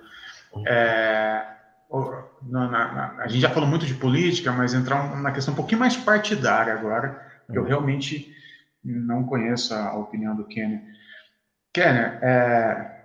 [0.68, 1.44] É,
[2.44, 5.80] na, na, a gente já falou muito de política, mas entrar na questão um pouquinho
[5.80, 7.20] mais partidária agora,
[7.52, 7.68] que eu uhum.
[7.68, 8.34] realmente
[8.84, 10.82] não conheço a opinião do Kenner.
[11.74, 13.02] Kenner, é,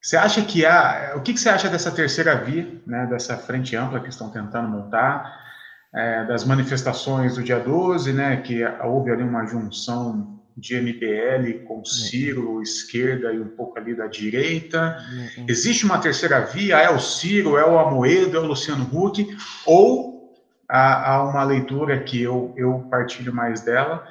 [0.00, 1.14] você acha que há.
[1.16, 4.68] O que, que, você acha dessa terceira via, né, dessa frente ampla que estão tentando
[4.68, 5.49] montar,
[5.94, 11.84] é, das manifestações do dia 12, né, que houve ali uma junção de MBL com
[11.84, 14.98] Ciro, esquerda e um pouco ali da direita.
[15.38, 15.46] Uhum.
[15.48, 16.78] Existe uma terceira via?
[16.78, 19.26] É o Ciro, é o Amoedo, é o Luciano Huck?
[19.66, 20.34] Ou
[20.68, 24.06] há, há uma leitura que eu, eu partilho mais dela,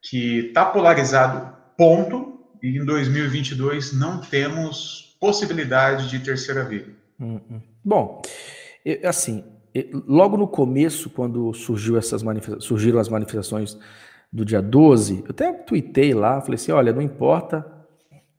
[0.00, 6.86] que está polarizado, ponto, e em 2022 não temos possibilidade de terceira via?
[7.18, 7.60] Uhum.
[7.84, 8.22] Bom,
[9.04, 9.44] assim,
[9.92, 12.22] logo no começo, quando surgiu essas
[12.60, 13.78] surgiram as manifestações
[14.32, 17.66] do dia 12, eu até tuitei lá, falei assim, olha, não importa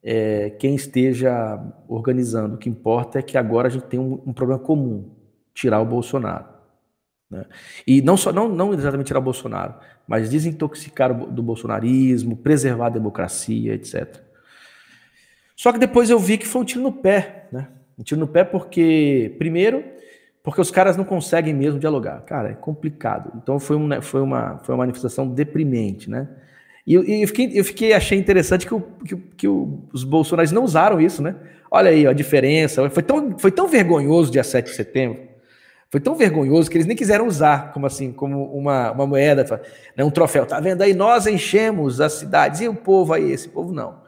[0.02, 4.32] é, quem esteja organizando, o que importa é que agora a gente tem um, um
[4.32, 5.10] problema comum,
[5.52, 6.46] tirar o Bolsonaro.
[7.30, 7.44] Né?
[7.86, 9.74] E não só não, não exatamente tirar o Bolsonaro,
[10.06, 14.20] mas desintoxicar o, do bolsonarismo, preservar a democracia, etc.
[15.54, 17.68] Só que depois eu vi que foi um tiro no pé, né?
[17.98, 19.84] Um tiro no pé porque, primeiro,
[20.42, 22.22] porque os caras não conseguem mesmo dialogar.
[22.22, 23.32] Cara, é complicado.
[23.36, 26.28] Então foi, um, foi, uma, foi uma manifestação deprimente, né?
[26.86, 30.54] E, e eu, fiquei, eu fiquei, achei interessante que, o, que, que o, os bolsonaristas
[30.54, 31.36] não usaram isso, né?
[31.70, 32.88] Olha aí ó, a diferença.
[32.88, 35.30] Foi tão, foi tão vergonhoso dia 7 de setembro.
[35.90, 39.44] Foi tão vergonhoso que eles nem quiseram usar como assim, como uma, uma moeda,
[39.96, 40.46] né, um troféu.
[40.46, 40.94] Tá vendo aí?
[40.94, 42.60] Nós enchemos as cidades.
[42.60, 43.30] E o povo aí?
[43.30, 44.00] Esse povo não.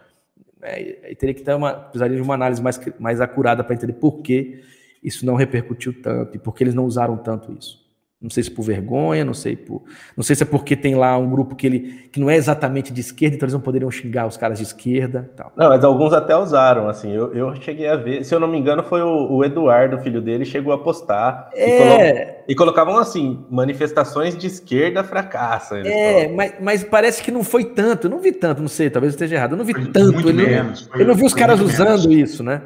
[0.63, 4.23] É, teria que ter uma, precisaria de uma análise mais, mais acurada para entender por
[4.23, 4.63] que
[5.03, 7.83] isso não repercutiu tanto e por que eles não usaram tanto isso.
[8.23, 9.83] Não sei se por vergonha, não sei por,
[10.17, 12.93] não sei se é porque tem lá um grupo que ele que não é exatamente
[12.93, 15.53] de esquerda, então eles não poderiam xingar os caras de esquerda, tal.
[15.57, 17.11] Não, mas alguns até usaram, assim.
[17.11, 20.23] Eu, eu cheguei a ver, se eu não me engano, foi o, o Eduardo, filho
[20.23, 21.67] dele, chegou a postar é...
[21.67, 25.79] e, colo e, colocavam assim manifestações de esquerda fracassa.
[25.79, 28.07] É, mas, mas, parece que não foi tanto.
[28.07, 29.53] Eu não vi tanto, não sei, talvez eu esteja errado.
[29.53, 30.29] Eu não vi foi tanto.
[30.29, 32.31] Eu, menos, não, eu não vi os caras usando menos.
[32.31, 32.63] isso, né?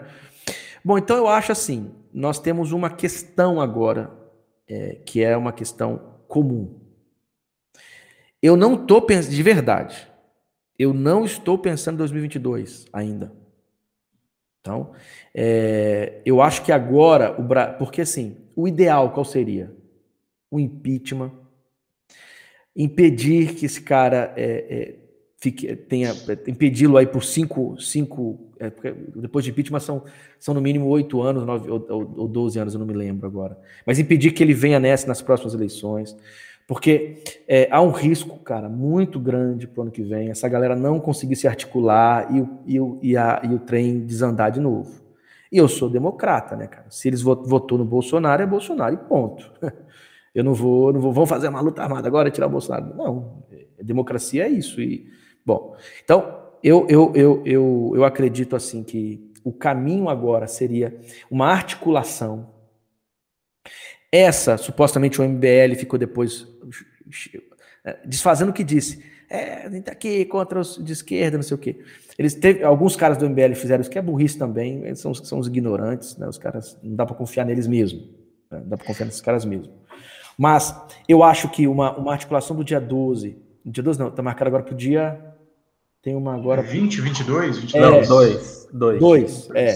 [0.85, 4.11] Bom, então eu acho assim nós temos uma questão agora,
[4.67, 6.81] é, que é uma questão comum.
[8.41, 10.09] Eu não estou pensando, de verdade,
[10.79, 13.31] eu não estou pensando em 2022 ainda.
[14.63, 14.93] Então,
[15.35, 17.75] é, eu acho que agora, o Bra...
[17.75, 19.71] porque assim, o ideal qual seria?
[20.51, 21.33] O impeachment,
[22.75, 24.99] impedir que esse cara é, é,
[25.37, 26.15] fique, tenha,
[26.47, 28.73] impedi-lo aí por cinco, cinco é,
[29.15, 30.05] depois de impeachment são,
[30.39, 33.59] são no mínimo oito anos, nove, ou, 12 anos, eu não me lembro agora.
[33.85, 36.17] Mas impedir que ele venha nessa nas próximas eleições,
[36.67, 40.75] porque é, há um risco, cara, muito grande para o ano que vem, essa galera
[40.75, 45.05] não conseguir se articular e, e, e, a, e o trem desandar de novo.
[45.51, 46.87] E eu sou democrata, né, cara?
[46.91, 49.53] Se eles votou no Bolsonaro, é Bolsonaro e ponto.
[50.35, 52.95] Eu não vou, não vou, vamos fazer uma luta armada agora tirar o Bolsonaro.
[52.95, 53.43] Não,
[53.83, 54.79] democracia é isso.
[54.83, 55.07] E
[55.47, 60.99] Bom, então eu, eu, eu, eu, eu acredito assim que o caminho agora seria
[61.31, 62.51] uma articulação.
[64.11, 66.47] Essa, supostamente, o MBL ficou depois
[67.85, 69.05] é, desfazendo o que disse.
[69.29, 71.81] É, tá aqui contra os de esquerda, não sei o quê.
[72.19, 75.39] Eles teve, alguns caras do MBL fizeram isso, que é burrice também, eles são, são
[75.39, 76.27] os ignorantes, né?
[76.27, 78.01] Os caras não dá para confiar neles mesmo.
[78.51, 78.61] Né?
[78.61, 79.73] Não dá para confiar nesses caras mesmo.
[80.39, 80.75] Mas
[81.09, 84.63] eu acho que uma, uma articulação do dia 12, dia 12 não, está marcado agora
[84.63, 85.26] para o dia
[86.07, 86.63] tem uma agora.
[86.63, 87.59] 20, 22?
[87.59, 87.75] 22?
[87.75, 88.69] É, não, dois.
[88.73, 89.01] Dois.
[89.01, 89.75] Dois, é.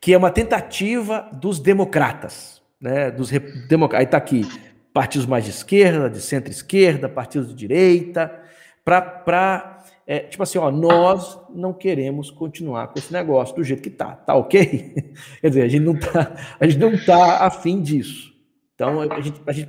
[0.00, 3.10] que é uma tentativa dos democratas, né?
[3.10, 3.30] Dos
[3.68, 3.92] democ...
[3.94, 4.48] Aí está aqui
[4.94, 8.40] partidos mais de esquerda, de centro-esquerda, partidos de direita,
[8.84, 13.90] para é, tipo assim, ó, nós não queremos continuar com esse negócio do jeito que
[13.90, 15.12] tá, tá ok?
[15.42, 18.32] Quer dizer, a gente não tá, a gente não tá afim disso.
[18.76, 19.68] Então, a gente, a gente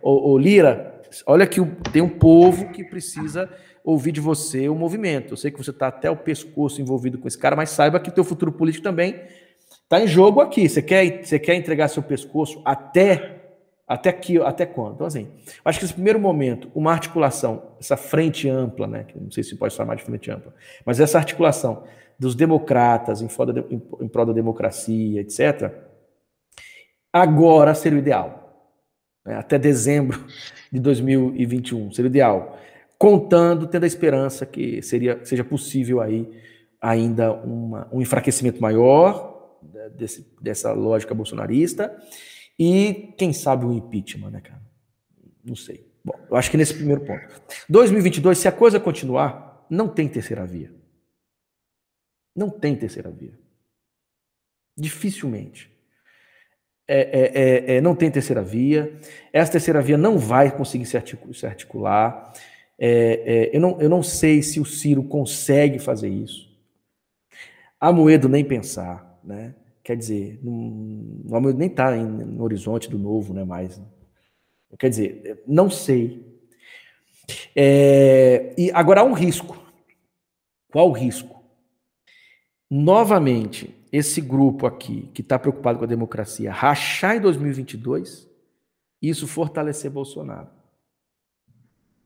[0.00, 1.62] o, o Lira, olha que
[1.92, 3.50] tem um povo que precisa
[3.84, 5.34] ouvir de você o movimento.
[5.34, 8.08] Eu sei que você está até o pescoço envolvido com esse cara, mas saiba que
[8.08, 9.22] o teu futuro político também
[9.82, 10.66] está em jogo aqui.
[10.66, 13.42] Você quer, você quer entregar seu pescoço até
[13.86, 14.94] até aqui, até quando?
[14.94, 15.28] Então, assim,
[15.62, 19.04] acho que esse primeiro momento, uma articulação, essa frente ampla, né?
[19.04, 20.54] Que não sei se pode chamar de frente ampla,
[20.86, 21.84] mas essa articulação
[22.18, 23.26] dos democratas em,
[23.70, 25.70] em, em prol da democracia, etc.,
[27.12, 28.72] agora seria o ideal.
[29.22, 29.36] Né?
[29.36, 30.24] Até dezembro
[30.72, 32.58] de 2021 seria o ideal
[32.98, 36.28] contando, tendo a esperança que seria, seja possível aí
[36.80, 39.58] ainda uma, um enfraquecimento maior
[39.96, 41.96] desse, dessa lógica bolsonarista
[42.58, 44.62] e, quem sabe, um impeachment, né, cara?
[45.44, 45.86] Não sei.
[46.04, 47.42] Bom, eu acho que nesse primeiro ponto.
[47.68, 50.70] 2022, se a coisa continuar, não tem terceira via.
[52.36, 53.38] Não tem terceira via.
[54.76, 55.72] Dificilmente.
[56.86, 58.98] É, é, é, é não tem terceira via.
[59.32, 60.96] Essa terceira via não vai conseguir se
[61.46, 62.32] articular.
[62.78, 66.52] É, é, eu, não, eu não sei se o Ciro consegue fazer isso.
[67.78, 69.54] A Moedo nem pensar, né?
[69.82, 73.44] Quer dizer, não, a Moedo nem está no horizonte do novo, né?
[73.44, 73.80] Mais.
[74.78, 76.24] Quer dizer, não sei.
[77.54, 79.62] É, e agora há um risco.
[80.72, 81.42] Qual o risco?
[82.68, 88.28] Novamente, esse grupo aqui, que está preocupado com a democracia, rachar em 2022,
[89.00, 90.48] isso fortalecer Bolsonaro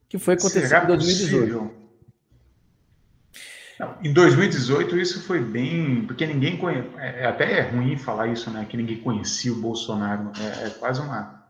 [0.09, 1.79] que foi acontecer em 2018.
[3.79, 8.27] Não, em 2018 isso foi bem, porque ninguém conhece, é, é, até é ruim falar
[8.27, 11.45] isso, né, que ninguém conhecia o Bolsonaro, é, é quase uma,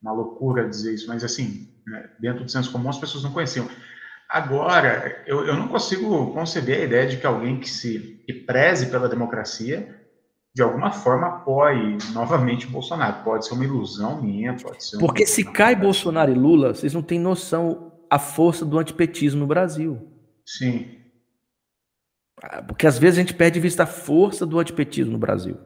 [0.00, 3.68] uma loucura dizer isso, mas assim, né, dentro do senso comum as pessoas não conheciam.
[4.28, 8.86] Agora, eu, eu não consigo conceber a ideia de que alguém que se que preze
[8.86, 10.00] pela democracia
[10.54, 13.24] de alguma forma apoie novamente Bolsonaro.
[13.24, 14.98] Pode ser uma ilusão minha, pode ser.
[14.98, 19.46] Porque se cai Bolsonaro e Lula, vocês não têm noção a força do antipetismo no
[19.46, 20.08] Brasil.
[20.46, 20.86] Sim.
[22.40, 25.58] Ah, porque às vezes a gente perde de vista a força do antipetismo no Brasil.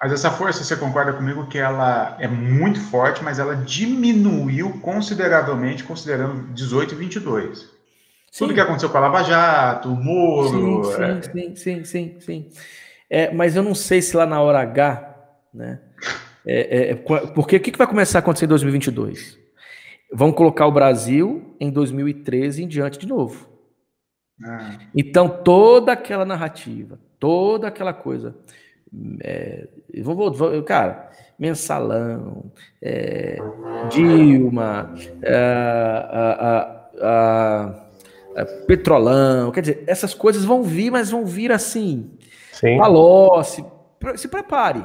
[0.00, 5.84] Mas essa força, você concorda comigo que ela é muito forte, mas ela diminuiu consideravelmente,
[5.84, 7.58] considerando 18 e 22.
[7.58, 7.66] Sim.
[8.38, 10.84] Tudo que aconteceu com a Lava Jato, o Moro.
[10.84, 11.22] Sim, é...
[11.22, 12.50] sim, sim, sim, sim.
[13.10, 15.16] É, mas eu não sei se lá na hora H,
[15.52, 15.80] né?
[16.46, 19.43] É, é, porque o que, que vai começar a acontecer em 2022?
[20.14, 23.48] Vão colocar o Brasil em 2013 em diante de novo.
[24.42, 24.78] Ah.
[24.94, 28.36] Então, toda aquela narrativa, toda aquela coisa.
[29.22, 29.66] É,
[30.02, 32.44] vou, vou, cara, mensalão,
[32.80, 33.38] é,
[33.90, 36.44] Dilma, é,
[38.68, 42.12] petrolão, quer dizer, essas coisas vão vir, mas vão vir assim.
[42.52, 42.78] Sim.
[42.78, 43.64] Palocci,
[44.14, 44.84] se prepare.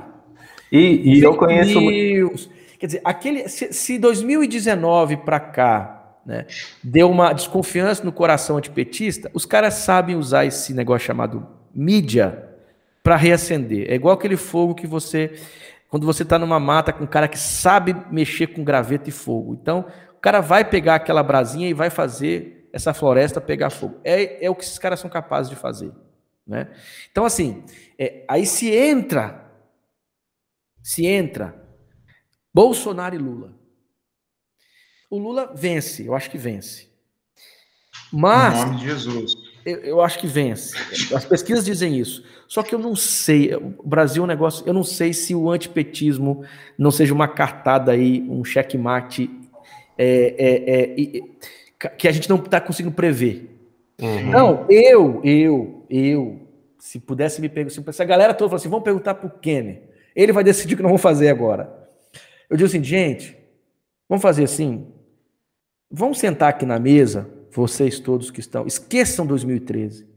[0.71, 1.79] E, e eu conheço.
[1.79, 2.49] News,
[2.79, 6.45] Quer dizer, aquele, se, se 2019 para cá né,
[6.81, 11.45] deu uma desconfiança no coração antipetista, os caras sabem usar esse negócio chamado
[11.75, 12.47] mídia
[13.03, 13.91] para reacender.
[13.91, 15.37] É igual aquele fogo que você.
[15.89, 19.57] Quando você está numa mata com um cara que sabe mexer com graveto e fogo.
[19.59, 19.85] Então,
[20.15, 23.99] o cara vai pegar aquela brasinha e vai fazer essa floresta pegar fogo.
[24.03, 25.91] É, é o que esses caras são capazes de fazer.
[26.45, 26.67] Né?
[27.11, 27.63] Então, assim,
[27.97, 29.43] é, aí se entra,
[30.83, 31.68] se entra
[32.53, 33.53] Bolsonaro e Lula.
[35.09, 36.87] O Lula vence, eu acho que vence.
[38.11, 38.59] Mas.
[38.59, 39.33] Em nome de Jesus.
[39.65, 40.75] Eu, eu, acho que vence.
[41.13, 42.23] As pesquisas dizem isso.
[42.47, 43.53] Só que eu não sei.
[43.53, 44.65] O Brasil é um negócio.
[44.65, 46.43] Eu não sei se o antipetismo
[46.77, 49.29] não seja uma cartada aí, um checkmate
[49.97, 51.03] é, é,
[51.87, 53.57] é, que a gente não está conseguindo prever.
[54.01, 54.31] Uhum.
[54.31, 56.47] Não, eu, eu, eu,
[56.79, 59.83] se pudesse me perguntar, se a galera toda falasse assim, vamos perguntar para o Kenner.
[60.15, 61.78] Ele vai decidir o que nós vamos fazer agora.
[62.49, 63.37] Eu digo assim, gente,
[64.07, 64.87] vamos fazer assim.
[65.91, 68.65] Vamos sentar aqui na mesa, vocês todos que estão.
[68.65, 70.07] Esqueçam 2013.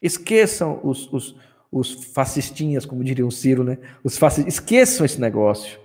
[0.00, 1.36] Esqueçam os, os,
[1.70, 3.78] os fascistinhas, como diriam o Ciro, né?
[4.02, 5.80] Os fascistas, esqueçam esse negócio.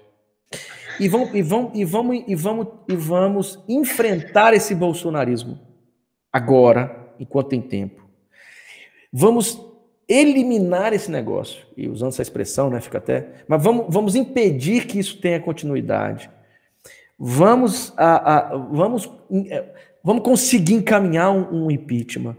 [0.99, 5.60] E vamos, e, vamos, e, vamos, e, vamos, e vamos enfrentar esse bolsonarismo
[6.32, 8.07] agora, enquanto tem tempo.
[9.11, 9.68] Vamos
[10.10, 11.64] eliminar esse negócio.
[11.77, 13.44] E usando essa expressão, né, fica até.
[13.48, 16.30] Mas vamos, vamos impedir que isso tenha continuidade.
[17.18, 19.10] Vamos, a, a vamos,
[19.49, 19.65] é,
[20.03, 22.36] vamos conseguir encaminhar um, um impeachment.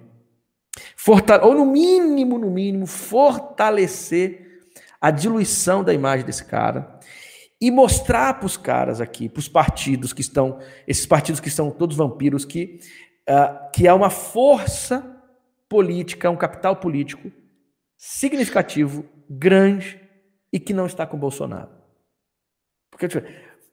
[0.96, 4.48] Fortale ou no mínimo, no mínimo, fortalecer
[5.00, 6.98] a diluição da imagem desse cara
[7.60, 11.70] e mostrar para os caras aqui, para os partidos que estão, esses partidos que são
[11.70, 12.80] todos vampiros, que,
[13.28, 15.16] uh, que há uma força
[15.68, 17.30] política, um capital político
[18.00, 20.00] significativo, grande
[20.50, 21.68] e que não está com o Bolsonaro.
[22.90, 23.22] Porque o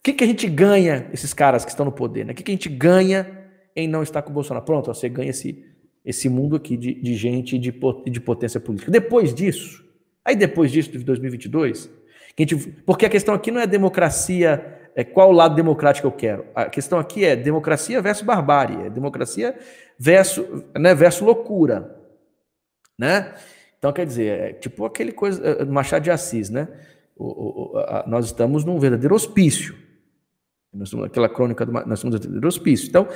[0.03, 2.25] que, que a gente ganha, esses caras que estão no poder?
[2.25, 2.33] Né?
[2.33, 4.65] O que, que a gente ganha em não estar com o Bolsonaro?
[4.65, 5.65] Pronto, você ganha esse,
[6.03, 8.91] esse mundo aqui de, de gente de, de potência política.
[8.91, 9.81] Depois disso,
[10.25, 11.89] aí depois disso, de 2022,
[12.37, 16.45] a gente, porque a questão aqui não é democracia, é qual lado democrático eu quero.
[16.53, 19.57] A questão aqui é democracia versus barbárie, é democracia
[19.97, 20.45] versus,
[20.77, 21.95] né, versus loucura.
[22.99, 23.33] Né?
[23.77, 26.67] Então, quer dizer, é tipo aquele coisa, é, Machado de Assis, né?
[27.15, 29.75] O, o, a, nós estamos num verdadeiro hospício.
[30.73, 32.87] Nós estamos, aquela crônica, do, nós estamos num verdadeiro hospício.
[32.87, 33.07] Então,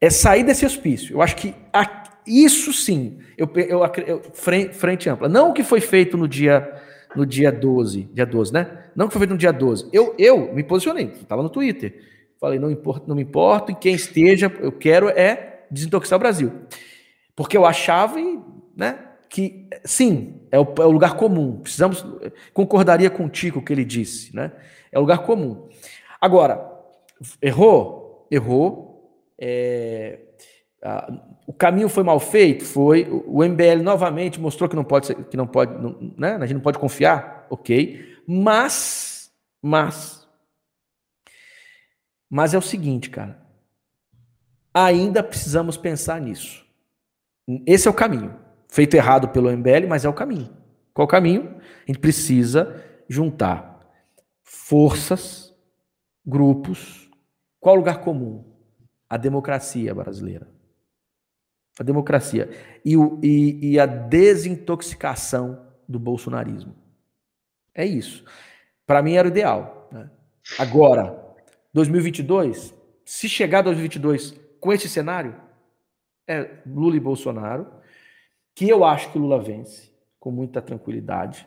[0.00, 1.14] é sair desse hospício.
[1.16, 5.28] Eu acho que a, isso sim, eu, eu, eu, frente, frente ampla.
[5.28, 6.82] Não o que foi feito no dia
[7.14, 8.84] no dia 12, dia 12, né?
[8.94, 9.88] Não que foi feito no dia 12.
[9.90, 11.98] Eu, eu me posicionei, estava no Twitter.
[12.38, 16.52] Falei, não, importa, não me importo, e quem esteja, eu quero é desintoxicar o Brasil.
[17.34, 18.16] Porque eu achava,
[18.76, 21.60] né, que sim, é o, é o lugar comum.
[21.60, 22.04] Precisamos,
[22.52, 24.52] concordaria com o que ele disse, né?
[24.90, 25.68] É o lugar comum.
[26.20, 26.66] Agora,
[27.42, 28.26] errou?
[28.30, 29.20] Errou.
[29.38, 30.20] É,
[30.82, 31.12] a,
[31.46, 32.64] o caminho foi mal feito?
[32.64, 33.06] Foi.
[33.26, 36.36] O MBL novamente mostrou que não pode, ser, que não pode, não, né?
[36.36, 38.16] A gente não pode confiar, ok.
[38.26, 39.32] Mas,
[39.62, 40.26] mas,
[42.28, 43.44] mas é o seguinte, cara.
[44.74, 46.66] Ainda precisamos pensar nisso.
[47.64, 48.45] Esse é o caminho.
[48.76, 50.54] Feito errado pelo MBL, mas é o caminho.
[50.92, 51.56] Qual o caminho?
[51.58, 53.80] A gente precisa juntar
[54.42, 55.50] forças,
[56.24, 57.08] grupos.
[57.58, 58.44] Qual o lugar comum?
[59.08, 60.54] A democracia brasileira
[61.78, 62.50] a democracia
[62.84, 66.74] e, o, e, e a desintoxicação do bolsonarismo.
[67.74, 68.24] É isso.
[68.86, 69.88] Para mim era o ideal.
[69.92, 70.10] Né?
[70.58, 71.36] Agora,
[71.72, 72.74] 2022,
[73.04, 75.34] se chegar 2022 com esse cenário,
[76.26, 77.66] é Lula e Bolsonaro,
[78.56, 81.46] que eu acho que Lula vence com muita tranquilidade.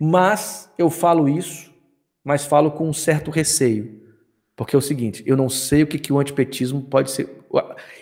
[0.00, 1.70] Mas eu falo isso,
[2.24, 4.02] mas falo com um certo receio.
[4.56, 7.28] Porque é o seguinte, eu não sei o que, que o antipetismo pode ser.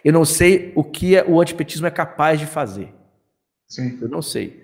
[0.04, 2.94] Eu não sei o que é, o antipetismo é capaz de fazer.
[3.66, 3.98] Sim.
[4.00, 4.62] Eu não sei.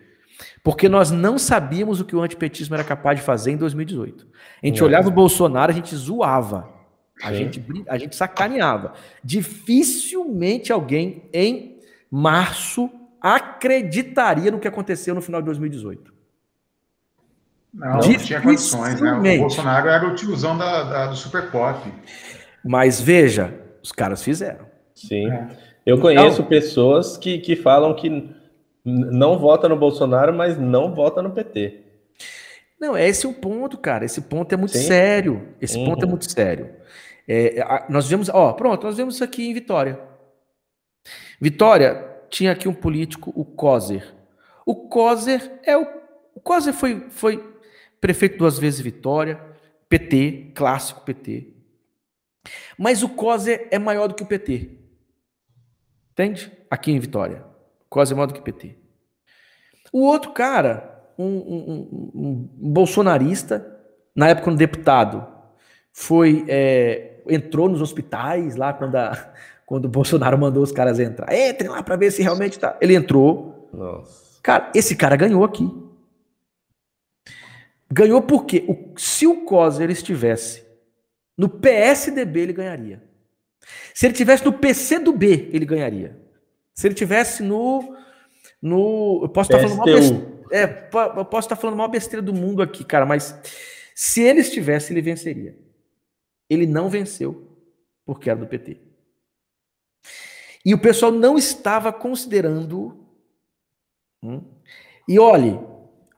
[0.62, 4.26] Porque nós não sabíamos o que o antipetismo era capaz de fazer em 2018.
[4.62, 4.84] A gente é.
[4.84, 6.68] olhava o Bolsonaro, a gente zoava.
[7.20, 8.92] A gente, a gente sacaneava.
[9.24, 12.88] Dificilmente alguém em março
[13.20, 16.12] acreditaria no que aconteceu no final de 2018.
[17.72, 19.36] Não, não tinha condições, né?
[19.36, 21.80] O Bolsonaro era o tiozão da, da, do Super Pop.
[22.64, 24.66] Mas veja, os caras fizeram.
[24.94, 25.30] Sim.
[25.30, 25.48] É.
[25.84, 28.34] Eu conheço então, pessoas que, que falam que
[28.84, 31.82] não vota no Bolsonaro, mas não vota no PT.
[32.80, 34.04] Não, é esse o ponto, cara.
[34.04, 34.86] Esse ponto é muito Sim.
[34.86, 35.48] sério.
[35.60, 35.86] Esse uhum.
[35.86, 36.70] ponto é muito sério.
[37.26, 40.00] É, nós vemos, ó, pronto, nós vemos isso aqui em Vitória.
[41.40, 44.14] Vitória tinha aqui um político, o Coser.
[44.64, 45.86] O Coser é o.
[46.34, 47.42] O Coser foi, foi
[48.00, 49.40] prefeito duas vezes Vitória,
[49.88, 51.58] PT, clássico PT.
[52.76, 54.70] Mas o COSE é maior do que o PT.
[56.12, 56.52] Entende?
[56.70, 57.44] Aqui em Vitória.
[57.82, 58.76] O COSE é maior do que o PT.
[59.92, 63.80] O outro cara, um, um, um, um bolsonarista,
[64.14, 65.26] na época um deputado,
[65.92, 69.32] foi é, entrou nos hospitais lá quando, a,
[69.68, 71.30] quando o Bolsonaro mandou os caras entrar.
[71.30, 72.78] Entrem lá para ver se realmente tá.
[72.80, 73.68] Ele entrou.
[73.70, 74.40] Nossa.
[74.42, 75.70] Cara, esse cara ganhou aqui.
[77.92, 80.64] Ganhou porque o, se o Coser estivesse
[81.36, 83.02] no PSDB, ele ganharia.
[83.92, 86.18] Se ele tivesse no PCdoB, ele ganharia.
[86.74, 87.94] Se ele tivesse no.
[88.62, 90.38] no eu posso estar falando mal besteira.
[90.50, 90.88] É,
[91.18, 93.38] eu posso estar falando mal besteira do mundo aqui, cara, mas
[93.94, 95.58] se ele estivesse, ele venceria.
[96.48, 97.54] Ele não venceu,
[98.06, 98.87] porque era do PT.
[100.64, 102.96] E o pessoal não estava considerando.
[104.22, 104.42] Hum,
[105.08, 105.58] e olhe,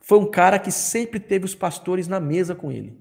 [0.00, 2.98] foi um cara que sempre teve os pastores na mesa com ele.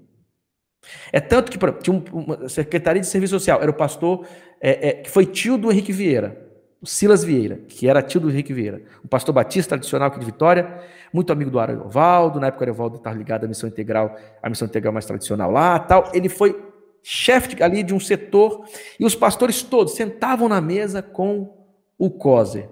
[1.12, 4.26] É tanto que tinha uma secretaria de serviço social, era o pastor
[4.60, 6.48] é, é, que foi tio do Henrique Vieira,
[6.80, 10.24] o Silas Vieira, que era tio do Henrique Vieira, o pastor batista tradicional aqui de
[10.24, 14.48] Vitória, muito amigo do Ariovaldo, na época o Ariovaldo estava ligado à missão integral, à
[14.48, 16.10] missão integral mais tradicional lá, tal.
[16.14, 16.69] Ele foi
[17.02, 18.66] chefe ali de um setor
[18.98, 21.66] e os pastores todos sentavam na mesa com
[21.98, 22.68] o COSE.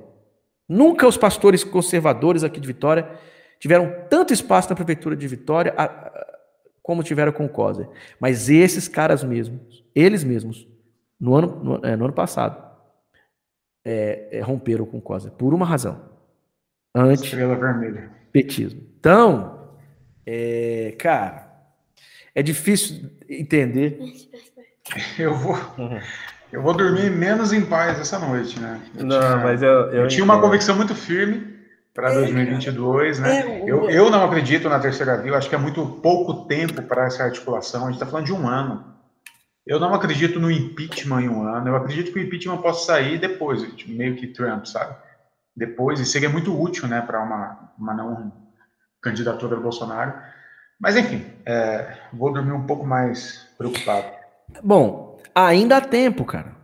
[0.69, 3.11] Nunca os pastores conservadores aqui de Vitória
[3.59, 5.75] tiveram tanto espaço na prefeitura de Vitória
[6.89, 7.87] como tiveram com o COSER.
[8.19, 10.67] Mas esses caras mesmos, eles mesmos,
[11.21, 12.67] no ano, no, é, no ano passado,
[13.85, 16.01] é, é, romperam com o COSER, por uma razão.
[16.95, 18.81] Anti-petismo.
[18.99, 19.59] Então,
[20.31, 21.48] É, cara,
[22.39, 24.01] é difícil entender.
[25.19, 25.59] Eu vou,
[26.52, 28.81] eu vou dormir menos em paz essa noite, né?
[28.97, 31.59] Eu não, tinha, mas eu, eu, eu tinha uma convicção muito firme
[31.93, 33.40] para 2022, é, né?
[33.40, 36.81] É, eu, eu não acredito na terceira via, eu acho que é muito pouco tempo
[36.82, 37.82] para essa articulação.
[37.82, 38.85] A gente está falando de um ano.
[39.66, 41.69] Eu não acredito no impeachment em um ano.
[41.69, 44.97] Eu acredito que o impeachment possa sair depois, meio que Trump, sabe?
[45.56, 48.32] Depois, e seria muito útil, né, para uma, uma não
[49.02, 50.15] candidatura do Bolsonaro.
[50.81, 54.07] Mas, enfim, é, vou dormir um pouco mais preocupado.
[54.63, 56.57] Bom, ainda há tempo, cara.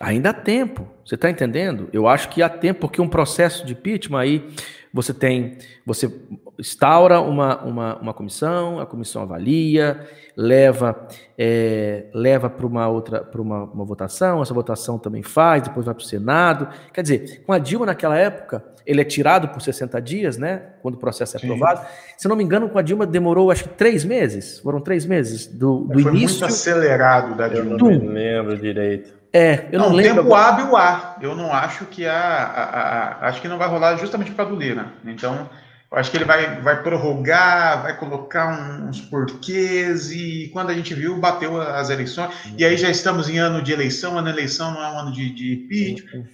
[0.00, 0.86] Ainda há tempo.
[1.04, 1.88] Você está entendendo?
[1.92, 4.54] Eu acho que há tempo, porque um processo de impeachment aí
[4.92, 6.12] você tem, você
[6.58, 10.06] instaura uma, uma, uma comissão, a comissão avalia,
[10.36, 15.86] leva é, leva para uma outra para uma, uma, votação, essa votação também faz, depois
[15.86, 16.68] vai para o Senado.
[16.92, 20.62] Quer dizer, com a Dilma naquela época, ele é tirado por 60 dias, né?
[20.80, 21.80] Quando o processo é aprovado.
[21.80, 21.86] Sim.
[22.16, 24.58] Se não me engano, com a Dilma demorou acho que três meses.
[24.60, 26.40] Foram três meses do, do Foi início.
[26.40, 27.72] Muito acelerado da Dilma.
[27.72, 29.17] Eu não lembro direito.
[29.32, 30.22] É, eu não, não lembro.
[30.22, 31.16] Tempo hábil há.
[31.20, 32.14] Eu não acho que há.
[32.14, 34.92] A, a, a, acho que não vai rolar justamente para a do Lira.
[35.04, 35.48] Então,
[35.90, 38.48] eu acho que ele vai, vai prorrogar, vai colocar
[38.82, 42.30] uns porquês e quando a gente viu, bateu as eleições.
[42.56, 45.12] E aí já estamos em ano de eleição, ano de eleição não é um ano
[45.12, 46.26] de, de impeachment.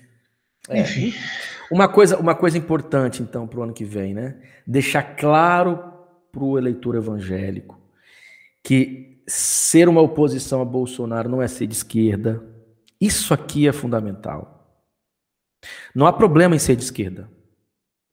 [0.68, 0.80] É.
[0.80, 1.14] Enfim.
[1.70, 4.36] Uma coisa, uma coisa importante, então, para o ano que vem, né?
[4.66, 5.92] Deixar claro
[6.32, 7.80] para o eleitor evangélico
[8.62, 12.42] que ser uma oposição a Bolsonaro não é ser de esquerda,
[13.00, 14.54] isso aqui é fundamental.
[15.94, 17.28] Não há problema em ser de esquerda.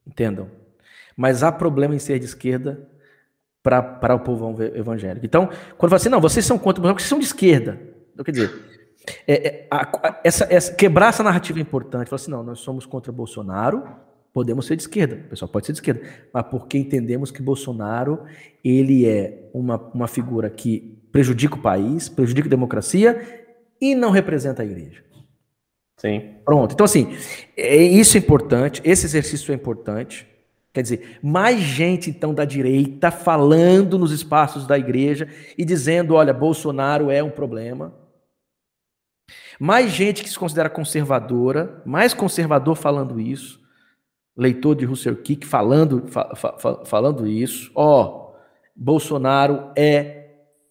[0.06, 0.50] Entendam?
[1.16, 2.88] Mas há problema em ser de esquerda
[3.62, 5.26] para o povo evangélico.
[5.26, 5.48] Então,
[5.78, 7.80] quando fala assim, não, vocês são contra, vocês são de esquerda.
[8.14, 8.52] Então, quer dizer,
[9.28, 12.10] é, é, a, essa, essa, quebrar essa narrativa é importante.
[12.10, 13.84] Falar assim, não, nós somos contra Bolsonaro,
[14.34, 15.16] podemos ser de esquerda.
[15.26, 16.02] O pessoal pode ser de esquerda.
[16.34, 18.24] Mas porque entendemos que Bolsonaro
[18.64, 23.41] ele é uma, uma figura que prejudica o país, prejudica a democracia
[23.82, 25.04] e não representa a igreja.
[25.98, 26.36] Sim.
[26.46, 26.74] Pronto.
[26.74, 27.16] Então, assim,
[27.58, 30.28] é, isso é importante, esse exercício é importante.
[30.74, 35.28] Quer dizer, mais gente, então, da direita falando nos espaços da igreja
[35.58, 37.94] e dizendo: olha, Bolsonaro é um problema.
[39.60, 43.60] Mais gente que se considera conservadora, mais conservador falando isso.
[44.36, 47.70] Leitor de Russell Kick falando, fa, fa, falando isso.
[47.76, 48.32] Ó,
[48.76, 50.21] Bolsonaro é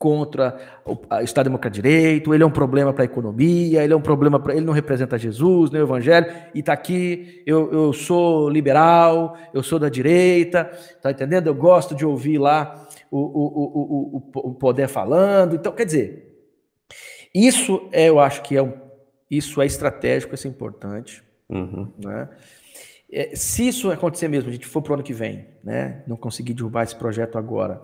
[0.01, 3.97] contra o Estado Democrático de Direito, ele é um problema para a economia, ele é
[3.97, 4.55] um problema para.
[4.55, 9.63] Ele não representa Jesus, nem o Evangelho, e está aqui, eu, eu sou liberal, eu
[9.63, 10.65] sou da direita,
[11.03, 11.49] tá entendendo?
[11.49, 13.45] Eu gosto de ouvir lá o, o,
[13.77, 15.55] o, o, o poder falando.
[15.55, 16.47] Então, quer dizer,
[17.35, 18.73] isso é, eu acho que é um,
[19.31, 21.23] isso é estratégico, isso é importante.
[21.47, 21.93] Uhum.
[21.99, 22.27] Né?
[23.13, 26.03] É, se isso acontecer mesmo, a gente for para o ano que vem, né?
[26.07, 27.83] não conseguir derrubar esse projeto agora,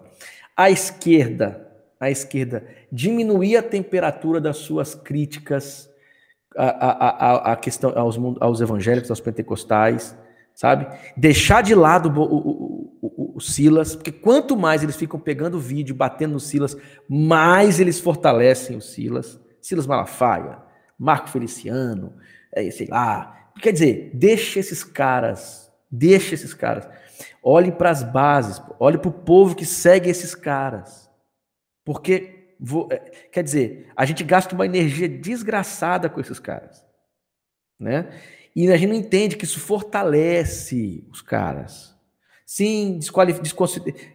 [0.56, 1.65] a esquerda
[1.98, 5.90] a esquerda diminuir a temperatura das suas críticas
[6.56, 10.16] à, à, questão aos, aos evangélicos, aos pentecostais,
[10.54, 10.86] sabe?
[11.16, 15.94] Deixar de lado o, o, o, o, Silas, porque quanto mais eles ficam pegando vídeo,
[15.94, 16.76] batendo no Silas,
[17.08, 19.38] mais eles fortalecem o Silas.
[19.60, 20.58] Silas Malafaia,
[20.98, 22.14] Marco Feliciano,
[22.52, 23.50] é, sei lá.
[23.60, 26.88] Quer dizer, deixa esses caras, deixa esses caras.
[27.42, 31.05] Olhe para as bases, olhe para o povo que segue esses caras.
[31.86, 32.98] Porque, vou, é,
[33.30, 36.84] quer dizer, a gente gasta uma energia desgraçada com esses caras.
[37.78, 38.08] Né?
[38.56, 41.94] E a gente não entende que isso fortalece os caras.
[42.44, 42.98] Sim,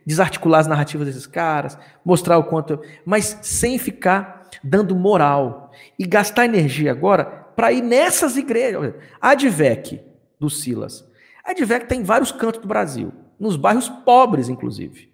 [0.06, 2.82] desarticular as narrativas desses caras, mostrar o quanto.
[3.06, 5.72] Mas sem ficar dando moral.
[5.98, 7.24] E gastar energia agora
[7.56, 8.96] para ir nessas igrejas.
[9.22, 10.02] A Advec
[10.38, 11.10] do Silas.
[11.42, 15.11] A Advec tem vários cantos do Brasil, nos bairros pobres, inclusive.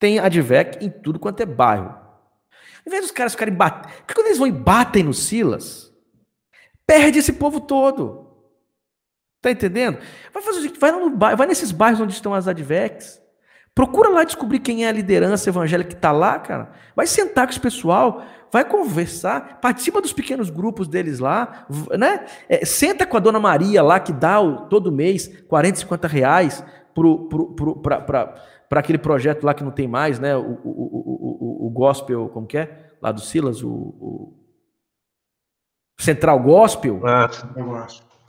[0.00, 1.94] Tem Advec em tudo quanto é bairro.
[2.86, 3.92] Em vez dos caras ficarem batendo.
[3.98, 5.92] Porque quando eles vão e batem no Silas,
[6.86, 8.26] perde esse povo todo.
[9.42, 9.98] Tá entendendo?
[10.32, 13.20] Vai fazer o seguinte, vai, no bairro, vai nesses bairros onde estão as Advecs.
[13.74, 16.72] Procura lá descobrir quem é a liderança evangélica que está lá, cara.
[16.96, 21.66] Vai sentar com esse pessoal, vai conversar, participa dos pequenos grupos deles lá,
[21.96, 22.26] né?
[22.48, 26.64] É, senta com a dona Maria lá, que dá o, todo mês 40, 50 reais
[27.82, 28.34] para
[28.70, 30.36] para aquele projeto lá que não tem mais, né?
[30.36, 32.92] O, o, o, o, o gospel, como que é?
[33.02, 34.32] Lá do Silas, o,
[35.98, 37.00] Central Gospel.
[37.04, 37.28] Ah,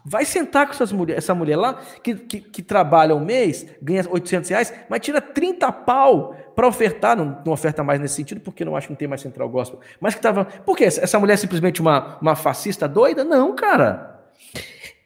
[0.04, 4.04] Vai sentar com essas mulher, essa mulher lá, que, que, que, trabalha um mês, ganha
[4.10, 8.66] 800 reais, mas tira 30 pau para ofertar, não, não, oferta mais nesse sentido, porque
[8.66, 9.80] não acho que não tem mais Central Gospel.
[10.00, 10.46] Mas que tava.
[10.46, 10.86] Por quê?
[10.86, 13.24] Essa mulher é simplesmente uma, uma fascista doida?
[13.24, 14.26] Não, cara.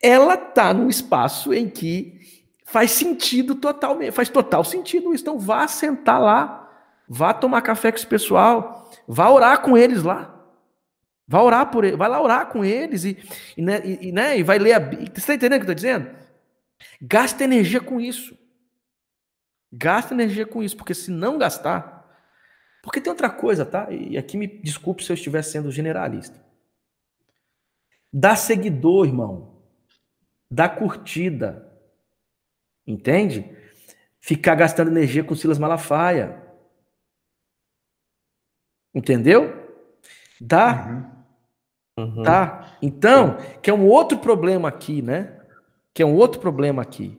[0.02, 2.25] Ela tá num espaço em que
[2.66, 5.24] Faz sentido totalmente, faz total sentido isso.
[5.24, 6.70] Então vá sentar lá,
[7.08, 10.32] vá tomar café com esse pessoal, vá orar com eles lá.
[11.28, 13.18] Vá orar por eles, vai lá orar com eles e,
[13.58, 15.12] e, né, e, né, e vai ler a Bíblia.
[15.12, 16.16] Você está entendendo o que eu estou dizendo?
[17.02, 18.38] Gasta energia com isso.
[19.72, 21.96] Gasta energia com isso, porque se não gastar.
[22.84, 23.88] Porque tem outra coisa, tá?
[23.92, 26.40] E aqui me desculpe se eu estiver sendo generalista.
[28.14, 29.64] Dá seguidor, irmão.
[30.50, 31.65] Dá curtida.
[32.88, 33.56] Entende?
[34.20, 36.42] Ficar gastando energia com Silas Malafaia.
[38.94, 39.54] Entendeu?
[40.40, 41.12] Dá.
[41.98, 42.24] Uhum.
[42.24, 42.78] Tá?
[42.82, 45.40] Então, que é um outro problema aqui, né?
[45.94, 47.18] Que é um outro problema aqui.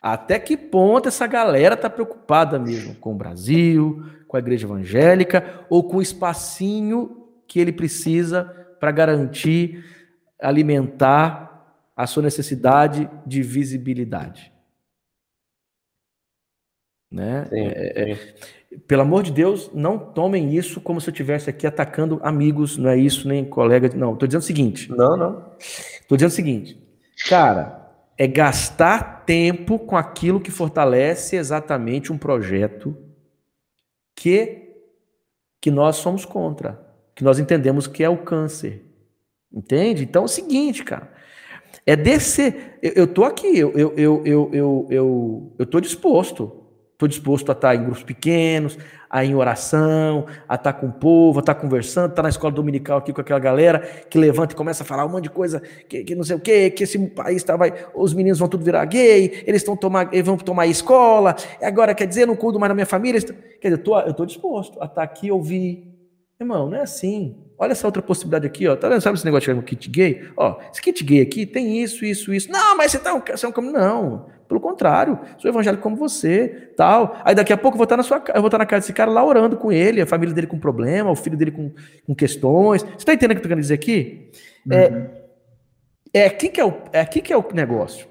[0.00, 5.66] Até que ponto essa galera tá preocupada mesmo com o Brasil, com a igreja evangélica
[5.68, 8.44] ou com o espacinho que ele precisa
[8.78, 9.84] para garantir
[10.40, 14.52] alimentar a sua necessidade de visibilidade?
[17.10, 17.46] Né?
[17.46, 18.18] Sim, é, é,
[18.86, 22.90] pelo amor de Deus, não tomem isso como se eu estivesse aqui atacando amigos, não
[22.90, 23.94] é isso, nem colegas.
[23.94, 24.90] Não, estou dizendo o seguinte.
[24.90, 25.52] Não, não.
[25.58, 26.78] Estou dizendo o seguinte.
[27.28, 27.78] Cara,
[28.16, 32.96] é gastar tempo com aquilo que fortalece exatamente um projeto
[34.14, 34.74] que,
[35.60, 38.84] que nós somos contra, que nós entendemos que é o câncer.
[39.52, 40.02] Entende?
[40.02, 41.10] Então é o seguinte, cara.
[41.86, 42.78] É descer.
[42.82, 46.57] Eu, eu tô aqui, eu, eu, eu, eu, eu, eu, eu tô disposto.
[46.98, 48.76] Estou disposto a estar em grupos pequenos,
[49.08, 52.28] a ir em oração, a estar com o povo, a estar conversando, a estar na
[52.28, 53.78] escola dominical aqui com aquela galera
[54.10, 56.40] que levanta e começa a falar um monte de coisa, que, que não sei o
[56.40, 60.26] quê, que esse país tá, vai, os meninos vão tudo virar gay, eles, tomar, eles
[60.26, 63.20] vão tomar escola, agora quer dizer, eu não cuido mais da minha família.
[63.60, 65.86] Quer dizer, eu estou disposto a estar aqui e ouvir.
[66.40, 67.47] Irmão, não é assim.
[67.58, 68.76] Olha essa outra possibilidade aqui, ó.
[68.76, 69.00] Tá vendo?
[69.00, 70.30] Sabe esse negócio de kit gay?
[70.36, 72.50] Ó, esse kit gay aqui tem isso, isso, isso.
[72.52, 73.72] Não, mas você tá um, você é um caminho.
[73.72, 74.26] Não.
[74.46, 77.20] Pelo contrário, sou evangélico como você, tal.
[77.24, 78.92] Aí daqui a pouco eu vou estar na sua eu vou estar na casa desse
[78.92, 81.72] cara lá orando com ele, a família dele com problema, o filho dele com,
[82.06, 82.82] com questões.
[82.82, 84.30] Você está entendendo o que eu estou querendo dizer aqui?
[84.70, 85.10] É, uhum.
[86.14, 88.06] É, é aqui que é o, é aqui que é o negócio.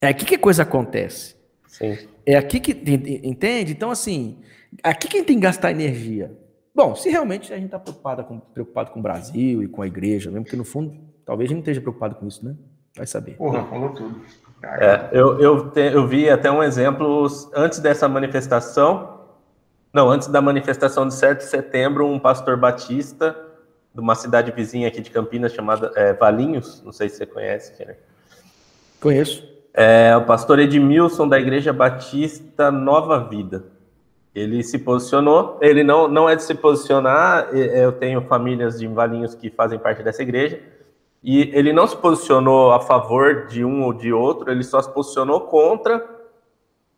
[0.00, 1.34] É aqui que a coisa acontece.
[1.66, 1.96] Sim.
[2.24, 2.72] É aqui que
[3.24, 3.72] entende?
[3.72, 4.38] Então assim,
[4.82, 6.36] aqui quem tem que gastar energia
[6.78, 9.86] Bom, se realmente a gente está preocupado com, preocupado com o Brasil e com a
[9.88, 10.96] igreja, mesmo que no fundo,
[11.26, 12.54] talvez a gente não esteja preocupado com isso, né?
[12.96, 13.32] Vai saber.
[13.32, 14.20] Porra, falou tudo.
[14.62, 19.22] É, eu, eu, te, eu vi até um exemplo antes dessa manifestação,
[19.92, 23.36] não, antes da manifestação de 7 de setembro, um pastor batista
[23.92, 27.72] de uma cidade vizinha aqui de Campinas chamada é, Valinhos, não sei se você conhece,
[29.00, 29.44] Conheço.
[29.74, 33.64] É o pastor Edmilson da Igreja Batista Nova Vida.
[34.38, 39.34] Ele se posicionou, ele não, não é de se posicionar, eu tenho famílias de valinhos
[39.34, 40.60] que fazem parte dessa igreja,
[41.22, 44.92] e ele não se posicionou a favor de um ou de outro, ele só se
[44.92, 46.04] posicionou contra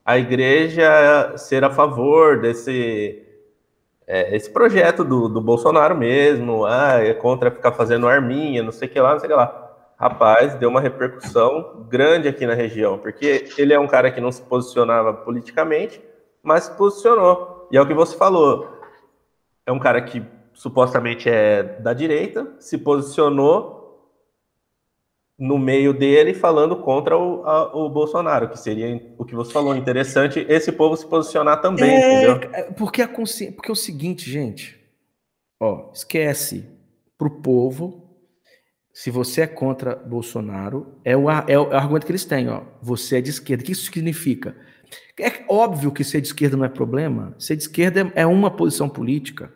[0.04, 3.26] a igreja ser a favor desse
[4.12, 8.88] é, esse projeto do, do Bolsonaro mesmo, ah, é contra ficar fazendo arminha, não sei
[8.88, 9.70] o que lá, não sei o que lá.
[9.96, 14.32] Rapaz, deu uma repercussão grande aqui na região, porque ele é um cara que não
[14.32, 16.02] se posicionava politicamente,
[16.42, 17.68] mas se posicionou.
[17.70, 18.68] E é o que você falou.
[19.66, 20.22] É um cara que
[20.52, 23.80] supostamente é da direita, se posicionou
[25.38, 29.74] no meio dele falando contra o, a, o Bolsonaro, que seria o que você falou,
[29.74, 32.74] interessante esse povo se posicionar também, é, entendeu?
[32.76, 33.50] Porque, a consci...
[33.50, 34.78] porque é o seguinte, gente,
[35.58, 36.68] ó, esquece
[37.16, 38.04] pro povo,
[38.92, 43.16] se você é contra Bolsonaro, é o, é o argumento que eles têm, ó, você
[43.16, 44.54] é de esquerda, o que isso significa?
[45.18, 47.34] É óbvio que ser de esquerda não é problema.
[47.38, 49.52] Ser de esquerda é uma posição política.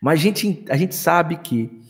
[0.00, 1.82] Mas a gente, a gente sabe que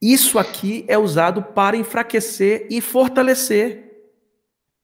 [0.00, 4.06] isso aqui é usado para enfraquecer e fortalecer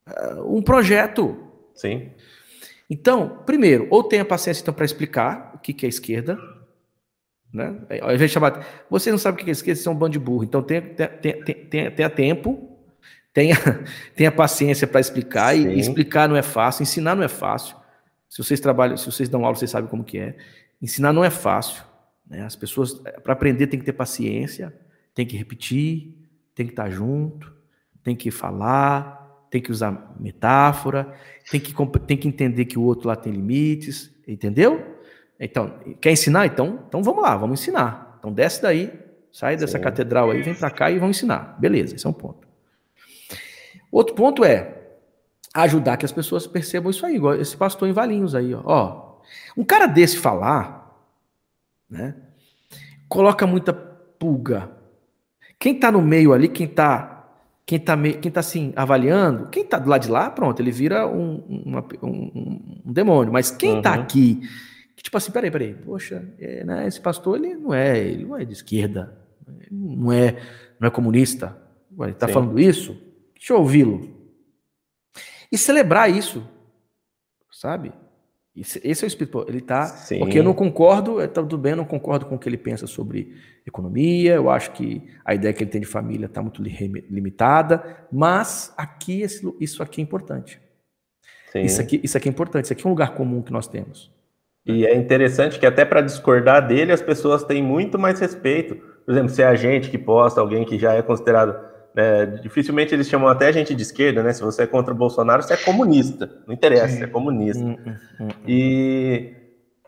[0.09, 1.37] uh, um projeto.
[1.75, 2.11] Sim.
[2.89, 6.39] Então, primeiro, ou tenha paciência então, para explicar o que, que é esquerda.
[7.53, 7.77] Né?
[8.01, 8.67] Ao invés de chamar.
[8.89, 10.45] Você não sabe o que é esquerda, você é um bando de burro.
[10.45, 12.70] Então tenha, tenha, tenha, tenha tempo
[13.33, 13.57] Tenha,
[14.15, 15.71] tenha paciência para explicar, Sim.
[15.71, 17.77] e explicar não é fácil, ensinar não é fácil.
[18.29, 20.37] Se vocês trabalham, se vocês dão aula, vocês sabem como que é.
[20.81, 21.83] Ensinar não é fácil.
[22.29, 22.43] Né?
[22.43, 24.73] As pessoas, para aprender, tem que ter paciência,
[25.15, 26.15] tem que repetir,
[26.55, 27.53] tem que estar junto,
[28.03, 31.13] tem que falar, tem que usar metáfora,
[31.51, 31.75] tem que,
[32.07, 34.97] tem que entender que o outro lá tem limites, entendeu?
[35.39, 36.47] Então, quer ensinar?
[36.47, 38.17] Então, então vamos lá, vamos ensinar.
[38.19, 38.93] Então desce daí,
[39.33, 39.85] sai dessa Sim.
[39.85, 41.57] catedral aí, vem para cá e vamos ensinar.
[41.59, 42.50] Beleza, esse é um ponto.
[43.91, 44.81] Outro ponto é
[45.55, 48.63] ajudar que as pessoas percebam isso aí, igual esse pastor em Valinhos aí, ó.
[48.65, 49.11] ó
[49.57, 51.05] um cara desse falar,
[51.89, 52.15] né,
[53.09, 54.71] coloca muita pulga.
[55.59, 57.17] Quem está no meio ali, quem está
[57.67, 61.07] quem está quem tá assim, avaliando, quem está do lado de lá, pronto, ele vira
[61.07, 63.33] um, uma, um, um demônio.
[63.33, 64.03] Mas quem está uhum.
[64.03, 64.41] aqui,
[64.97, 68.37] que tipo assim, peraí, peraí, poxa, é, né, esse pastor ele não é, ele não
[68.37, 69.17] é de esquerda,
[69.71, 70.37] não é,
[70.81, 71.57] não é comunista.
[72.01, 72.97] Ele está falando isso?
[73.41, 74.09] Deixa eu ouvi-lo.
[75.51, 76.47] E celebrar isso,
[77.51, 77.93] sabe?
[78.55, 79.45] Esse é o espírito.
[79.49, 79.87] Ele está.
[80.19, 82.87] Porque eu não concordo, está tudo bem, eu não concordo com o que ele pensa
[82.87, 83.35] sobre
[83.67, 84.35] economia.
[84.35, 88.07] Eu acho que a ideia que ele tem de família está muito limitada.
[88.13, 89.23] Mas aqui,
[89.59, 90.61] isso aqui é importante.
[91.55, 92.65] Isso aqui, isso aqui é importante.
[92.67, 94.13] Isso aqui é um lugar comum que nós temos.
[94.67, 98.77] E é interessante que até para discordar dele, as pessoas têm muito mais respeito.
[99.07, 102.95] Por exemplo, se é a gente que posta, alguém que já é considerado é, dificilmente
[102.95, 104.33] eles chamam até gente de esquerda, né?
[104.33, 106.31] Se você é contra o Bolsonaro, você é comunista.
[106.47, 107.05] Não interessa, Sim.
[107.05, 107.63] é comunista.
[107.63, 109.35] Hum, hum, hum, e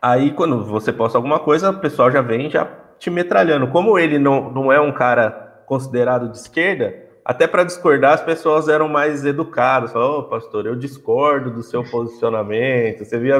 [0.01, 2.65] aí, quando você posta alguma coisa, o pessoal já vem já
[2.99, 3.67] te metralhando.
[3.67, 6.93] Como ele não, não é um cara considerado de esquerda,
[7.23, 9.93] até para discordar, as pessoas eram mais educadas.
[9.93, 13.05] Falaram, oh, pastor, eu discordo do seu posicionamento.
[13.05, 13.39] Você via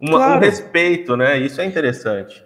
[0.00, 0.36] uma, claro.
[0.36, 1.38] um respeito, né?
[1.38, 2.45] Isso é interessante.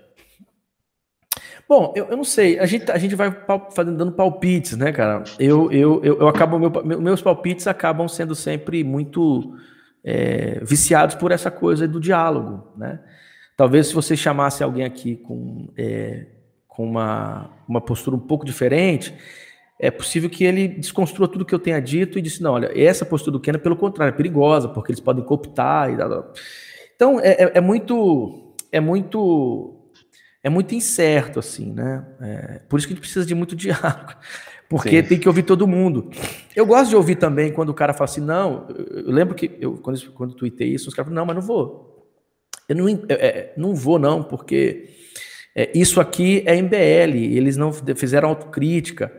[1.71, 2.59] Bom, eu, eu não sei.
[2.59, 3.31] A gente, a gente vai
[3.71, 5.23] fazendo, dando palpites, né, cara?
[5.39, 6.59] Eu, eu, eu, eu acabo.
[6.59, 9.57] Meu, meus palpites acabam sendo sempre muito
[10.03, 12.99] é, viciados por essa coisa do diálogo, né?
[13.57, 16.27] Talvez se você chamasse alguém aqui com, é,
[16.67, 19.15] com uma, uma postura um pouco diferente,
[19.79, 23.05] é possível que ele desconstrua tudo que eu tenha dito e disse, não, olha, essa
[23.05, 25.97] postura do Kena, pelo contrário, é perigosa, porque eles podem cooptar e
[26.97, 28.57] Então, é, é, é muito...
[28.73, 29.80] É muito
[30.43, 32.05] é muito incerto, assim, né?
[32.21, 34.15] É, por isso que a gente precisa de muito diálogo,
[34.69, 35.09] porque Sim.
[35.09, 36.11] tem que ouvir todo mundo.
[36.55, 39.75] Eu gosto de ouvir também quando o cara fala assim, não, eu lembro que eu,
[39.75, 42.09] quando, quando eu tuitei isso, os caras falaram, não, mas não vou.
[42.69, 44.91] Eu não, é, é, não vou, não, porque
[45.55, 49.13] é, isso aqui é MBL, eles não fizeram autocrítica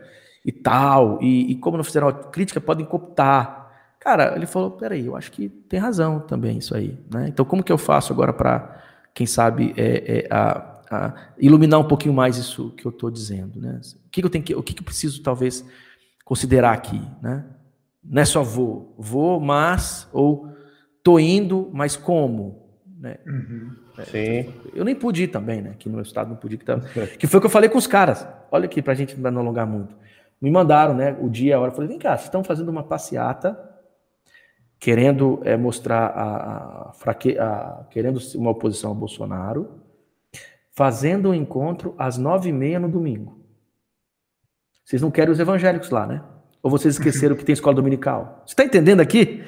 [0.44, 3.62] e tal, e, e como não fizeram autocrítica, podem cooptar.
[4.00, 7.26] Cara, ele falou, peraí, eu acho que tem razão também isso aí, né?
[7.28, 8.82] Então, como que eu faço agora para,
[9.14, 13.60] quem sabe, é, é, a a iluminar um pouquinho mais isso que eu estou dizendo.
[13.60, 13.80] Né?
[14.06, 15.64] O que, que eu tenho que, o que, que eu preciso talvez
[16.24, 17.44] considerar aqui, né?
[18.04, 20.48] Não é só vou, vou, mas ou
[21.02, 23.18] tô indo, mas como, né?
[23.26, 23.70] Uhum.
[23.98, 24.04] É,
[24.42, 24.54] Sim.
[24.74, 25.70] Eu nem pude ir também, né?
[25.70, 27.78] Aqui no meu estado não pude ir, que, que foi o que eu falei com
[27.78, 28.26] os caras.
[28.50, 29.94] Olha aqui para a gente não alongar muito.
[30.40, 31.16] Me mandaram, né?
[31.20, 31.70] O dia, a hora.
[31.70, 33.58] Eu falei, vem cá, vocês estão fazendo uma passeata,
[34.80, 39.81] querendo é, mostrar a, a, querendo uma oposição ao Bolsonaro
[40.74, 43.40] fazendo o um encontro às nove e meia no domingo.
[44.84, 46.22] Vocês não querem os evangélicos lá, né?
[46.62, 48.42] Ou vocês esqueceram que tem escola dominical?
[48.46, 49.44] Você está entendendo aqui?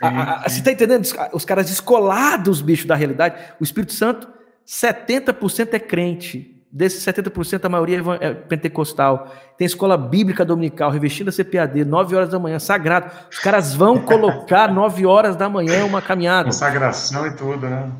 [0.00, 1.06] A, a, você está entendendo?
[1.32, 3.36] Os caras descolados, bicho, da realidade.
[3.60, 4.28] O Espírito Santo,
[4.66, 6.52] 70% é crente.
[6.70, 9.32] Desses 70%, a maioria é, é pentecostal.
[9.56, 13.10] Tem escola bíblica dominical, revestida CPAD, 9 horas da manhã, sagrado.
[13.30, 16.46] Os caras vão colocar 9 horas da manhã uma caminhada.
[16.46, 17.90] Consagração e tudo, né?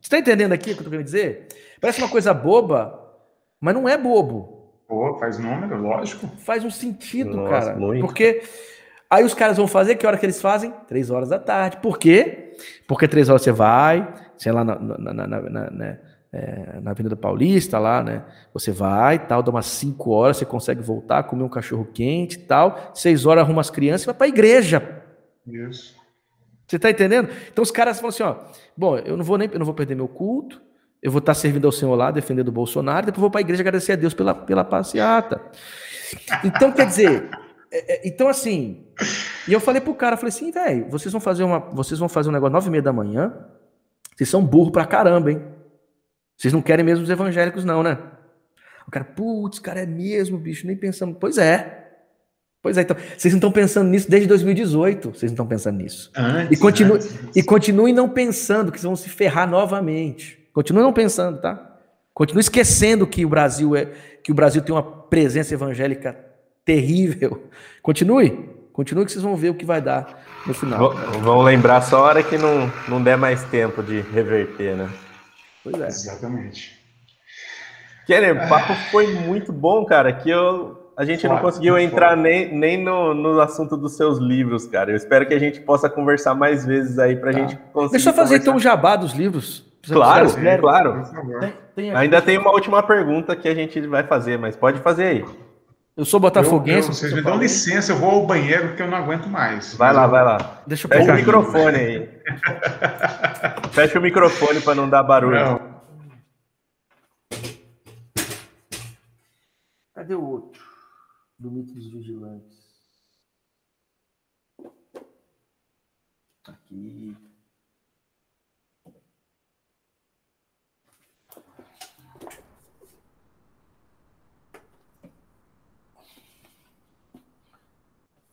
[0.00, 1.48] Você está entendendo aqui o que eu estou querendo dizer?
[1.80, 2.98] Parece uma coisa boba,
[3.60, 4.56] mas não é bobo.
[4.88, 6.28] Pô, faz número, lógico.
[6.38, 7.76] Faz um sentido, Nossa, cara.
[7.76, 8.06] Muito.
[8.06, 8.42] Porque
[9.10, 10.72] aí os caras vão fazer, que hora que eles fazem?
[10.86, 11.78] Três horas da tarde.
[11.78, 12.54] Por quê?
[12.86, 14.06] Porque três horas você vai,
[14.38, 16.00] sei lá, na, na, na, na, na, né,
[16.32, 18.22] é, na Avenida Paulista, lá, né?
[18.52, 22.42] Você vai, tal, dá umas cinco horas, você consegue voltar, comer um cachorro quente e
[22.42, 22.92] tal.
[22.94, 25.02] Seis horas arruma as crianças e vai para a igreja.
[25.46, 25.96] Isso.
[26.66, 27.28] Você está entendendo?
[27.52, 28.36] Então os caras falam assim, ó,
[28.76, 30.60] bom, eu não vou nem, eu não vou perder meu culto,
[31.06, 33.62] eu vou estar servindo ao Senhor lá, defendendo o Bolsonaro, depois vou para a igreja
[33.62, 35.40] agradecer a Deus pela, pela passeata.
[36.42, 37.30] Então, quer dizer,
[37.70, 38.84] é, é, então assim,
[39.46, 42.28] e eu falei pro cara, falei assim, velho, vocês vão fazer uma, vocês vão fazer
[42.28, 43.32] um negócio nove e meia da manhã,
[44.16, 45.42] vocês são burro pra caramba, hein?
[46.36, 47.98] Vocês não querem mesmo os evangélicos não, né?
[48.88, 51.18] O cara, putz, cara, é mesmo, bicho, nem pensamos.
[51.20, 51.84] Pois é.
[52.60, 56.10] Pois é, então, vocês não estão pensando nisso desde 2018, vocês não estão pensando nisso.
[56.16, 57.16] Antes, e, continu antes.
[57.36, 60.44] e continuem não pensando que vocês vão se ferrar novamente.
[60.56, 61.76] Continue não pensando, tá?
[62.14, 63.92] Continue esquecendo que o Brasil é
[64.24, 66.18] que o Brasil tem uma presença evangélica
[66.64, 67.50] terrível.
[67.82, 70.94] Continue, continue que vocês vão ver o que vai dar no final.
[71.20, 74.88] Vão lembrar só a hora que não, não der mais tempo de reverter, né?
[75.62, 75.88] Pois é.
[75.88, 76.74] Exatamente.
[78.06, 80.10] Kenner, o papo foi muito bom, cara.
[80.10, 84.66] Que eu a gente não conseguiu entrar nem, nem no, no assunto dos seus livros,
[84.66, 84.90] cara.
[84.90, 87.40] Eu espero que a gente possa conversar mais vezes aí para a tá.
[87.40, 87.92] gente conseguir.
[87.92, 88.42] Deixa eu fazer conversar.
[88.42, 89.66] então um jabá dos livros.
[89.92, 91.02] Claro, é, claro.
[91.40, 95.04] Tem, tem Ainda tem uma última pergunta que a gente vai fazer, mas pode fazer
[95.04, 95.24] aí.
[95.96, 96.88] Eu sou botafoguense.
[96.88, 99.74] Eu, eu, vocês me dão licença, eu vou ao banheiro porque eu não aguento mais.
[99.74, 100.62] Vai lá, vai lá.
[100.66, 102.08] Deixa eu Fecha o microfone aí.
[103.72, 105.36] Fecha o microfone para não dar barulho.
[105.36, 105.76] Não.
[109.94, 110.62] Cadê o outro?
[111.38, 112.56] Do mito dos vigilantes.
[116.46, 117.16] Aqui.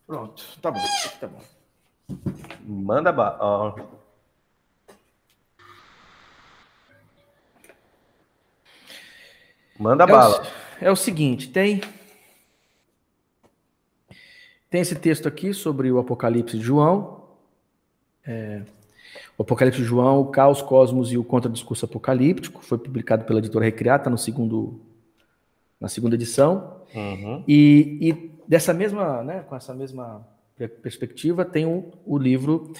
[0.06, 0.80] Pronto, tá bom,
[1.20, 1.42] tá bom.
[2.62, 3.76] Manda bala.
[9.80, 10.44] Manda é bala.
[10.82, 11.82] O, é o seguinte, tem
[14.70, 17.26] tem esse texto aqui sobre o Apocalipse de João.
[18.26, 18.64] É,
[19.38, 22.64] o Apocalipse de João, o Caos, Cosmos e o Contradiscurso Apocalíptico.
[22.64, 24.82] Foi publicado pela editora Recriata no segundo,
[25.80, 26.82] na segunda edição.
[26.96, 27.44] Uhum.
[27.48, 30.26] E, e, dessa mesma, né, com essa mesma
[30.82, 32.72] perspectiva, tem o, o livro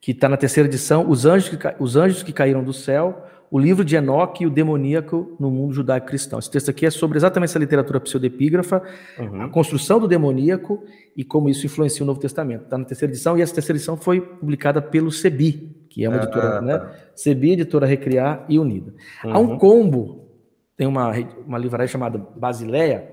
[0.00, 3.58] que está na terceira edição, Os Anjos, que, Os Anjos que Caíram do Céu, o
[3.58, 6.38] livro de Enoque e o demoníaco no mundo judaico-cristão.
[6.38, 8.80] Esse texto aqui é sobre exatamente essa literatura pseudepígrafa,
[9.18, 9.42] uhum.
[9.42, 10.84] a construção do demoníaco
[11.16, 12.64] e como isso influencia o Novo Testamento.
[12.64, 16.20] Está na terceira edição e essa terceira edição foi publicada pelo Sebi, que é uma
[16.20, 16.78] ah, editora, né?
[16.78, 16.94] Tá.
[17.16, 18.94] Sebi, editora Recriar e Unida.
[19.24, 19.32] Uhum.
[19.32, 19.58] Há um uhum.
[19.58, 20.28] combo,
[20.76, 21.12] tem uma,
[21.44, 23.12] uma livraria chamada Basileia,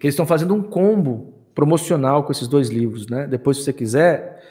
[0.00, 3.26] que eles estão fazendo um combo promocional com esses dois livros, né?
[3.26, 4.42] Depois, se você quiser,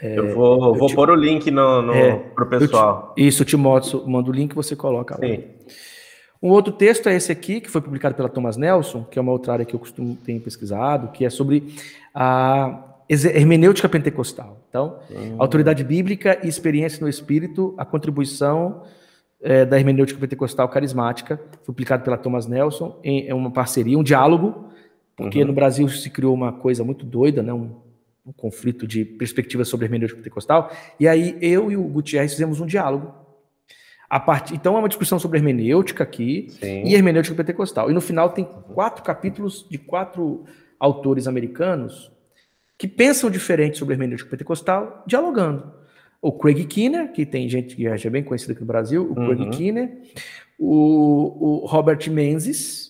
[0.00, 3.12] é, eu vou, eu vou te, pôr o link no, no, é, pro pessoal.
[3.14, 5.20] Te, isso, Timóteo, manda o link e você coloca lá.
[5.20, 5.44] Sim.
[6.42, 9.32] Um outro texto é esse aqui, que foi publicado pela Thomas Nelson, que é uma
[9.32, 11.74] outra área que eu costumo ter pesquisado, que é sobre
[12.14, 14.58] a hermenêutica pentecostal.
[14.70, 15.36] Então, hum.
[15.38, 18.82] autoridade bíblica e experiência no espírito, a contribuição
[19.42, 24.02] é, da hermenêutica pentecostal carismática, foi publicado pela Thomas Nelson, em, em uma parceria, um
[24.02, 24.70] diálogo,
[25.16, 25.46] porque uhum.
[25.46, 27.70] no Brasil se criou uma coisa muito doida, né, um,
[28.26, 32.60] um conflito de perspectiva sobre a hermenêutica pentecostal, e aí eu e o Gutierrez fizemos
[32.60, 33.14] um diálogo.
[34.08, 34.54] A part...
[34.54, 36.84] Então é uma discussão sobre hermenêutica aqui Sim.
[36.84, 37.90] e hermenêutica pentecostal.
[37.90, 40.44] E no final tem quatro capítulos de quatro
[40.78, 42.12] autores americanos
[42.76, 45.72] que pensam diferente sobre hermenêutica pentecostal, dialogando.
[46.20, 49.18] O Craig Kinner, que tem gente que já é bem conhecida aqui no Brasil, o
[49.18, 49.36] uhum.
[49.36, 49.98] Craig Kinner,
[50.58, 52.83] o, o Robert Menzies,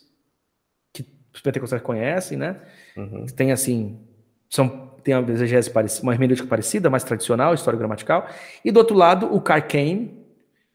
[1.35, 2.56] os pentecostais conhecem, né?
[2.97, 3.27] Uhum.
[3.27, 3.98] Tem assim,
[4.48, 8.27] são tem uma exegese parecida, uma hermenêutica parecida, mais tradicional, história gramatical.
[8.65, 10.15] E do outro lado, o Carl Kane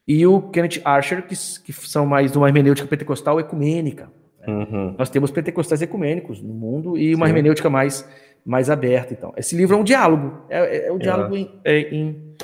[0.07, 4.11] e o Kenneth Archer, que, que são mais uma hermenêutica pentecostal ecumênica.
[4.47, 4.95] Uhum.
[4.97, 7.31] Nós temos pentecostais ecumênicos no mundo e uma Sim.
[7.31, 8.07] hermenêutica mais,
[8.45, 9.13] mais aberta.
[9.13, 12.35] Então, esse livro é um diálogo, é, é, é um diálogo em, é, em,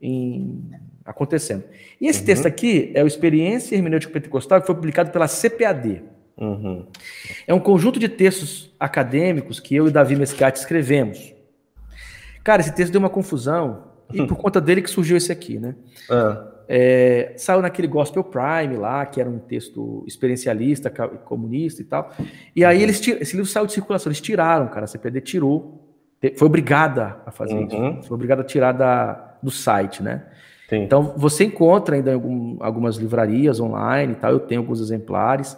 [0.00, 0.70] em,
[1.06, 1.64] acontecendo.
[1.98, 2.26] E esse uhum.
[2.26, 6.02] texto aqui é o Experiência Hermenêutica Pentecostal, que foi publicado pela CPAD.
[6.38, 6.86] Uhum.
[7.46, 11.34] É um conjunto de textos acadêmicos que eu e o Davi Mescati escrevemos.
[12.44, 15.74] Cara, esse texto deu uma confusão, e por conta dele que surgiu esse aqui, né?
[16.08, 16.46] Ah.
[16.70, 22.12] É, saiu naquele Gospel Prime lá, que era um texto experiencialista, comunista e tal.
[22.54, 25.82] E aí eles esse livro saiu de circulação, eles tiraram, cara, a CPD tirou,
[26.36, 27.98] foi obrigada a fazer uhum.
[27.98, 30.24] isso, foi obrigada a tirar da, do site, né?
[30.68, 30.82] Sim.
[30.82, 35.56] Então você encontra ainda em algum, algumas livrarias online e tal, eu tenho alguns exemplares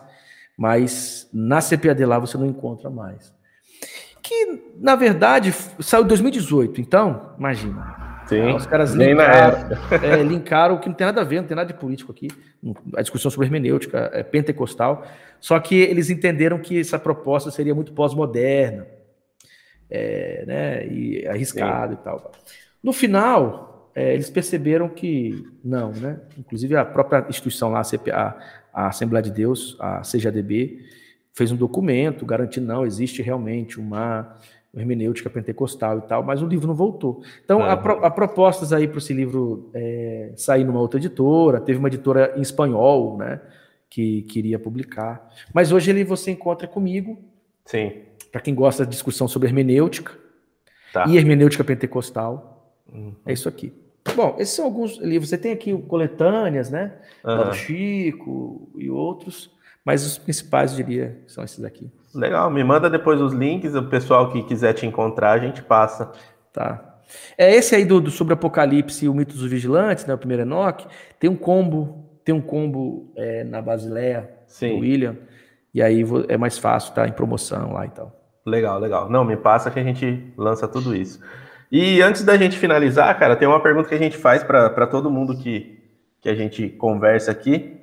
[0.60, 3.32] mas na CPAD lá você não encontra mais.
[4.22, 8.20] Que, na verdade, saiu em 2018, então, imagina.
[8.26, 9.68] Sim, os caras linkaram,
[10.02, 12.28] é, linkaram que não tem nada a ver, não tem nada de político aqui.
[12.94, 15.06] A discussão sobre hermenêutica é pentecostal.
[15.40, 18.86] Só que eles entenderam que essa proposta seria muito pós-moderna
[19.90, 22.00] é, né, e arriscado Sim.
[22.02, 22.32] e tal.
[22.82, 26.20] No final, é, eles perceberam que não, né?
[26.38, 28.38] Inclusive a própria instituição lá, a, CPA,
[28.72, 30.84] a Assembleia de Deus, a CJDB,
[31.32, 34.36] fez um documento garantindo não existe realmente uma
[34.74, 37.22] hermenêutica pentecostal e tal, mas o livro não voltou.
[37.44, 41.78] Então, há, pro, há propostas aí para esse livro é, sair numa outra editora, teve
[41.78, 43.40] uma editora em espanhol, né,
[43.88, 45.28] que queria publicar.
[45.52, 47.18] Mas hoje ele você encontra comigo.
[47.64, 47.92] Sim.
[48.30, 50.12] Para quem gosta de discussão sobre hermenêutica
[50.92, 51.04] tá.
[51.08, 53.14] e hermenêutica pentecostal, uhum.
[53.26, 53.72] é isso aqui.
[54.14, 55.28] Bom, esses são alguns livros.
[55.28, 56.92] Você tem aqui o Coletâneas, né?
[57.24, 57.52] Uhum.
[57.52, 59.50] Chico e outros,
[59.84, 61.90] mas os principais, eu diria, são esses aqui.
[62.14, 66.10] Legal, me manda depois os links, o pessoal que quiser te encontrar, a gente passa.
[66.52, 66.98] Tá.
[67.36, 70.14] É esse aí do, do sobre Apocalipse e o mito dos vigilantes, né?
[70.14, 70.86] O primeiro Enoch,
[71.18, 74.76] tem um combo, tem um combo é, na Basileia Sim.
[74.76, 75.16] do William,
[75.72, 78.16] e aí é mais fácil, tá em promoção lá e tal.
[78.44, 79.08] Legal, legal.
[79.08, 81.20] Não, me passa que a gente lança tudo isso.
[81.70, 85.10] E antes da gente finalizar, cara, tem uma pergunta que a gente faz para todo
[85.10, 85.78] mundo que,
[86.20, 87.78] que a gente conversa aqui.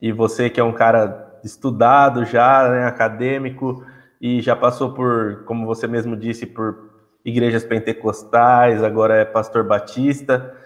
[0.00, 3.86] E você que é um cara estudado já, né, acadêmico,
[4.20, 6.90] e já passou por, como você mesmo disse, por
[7.24, 10.56] igrejas pentecostais, agora é pastor batista.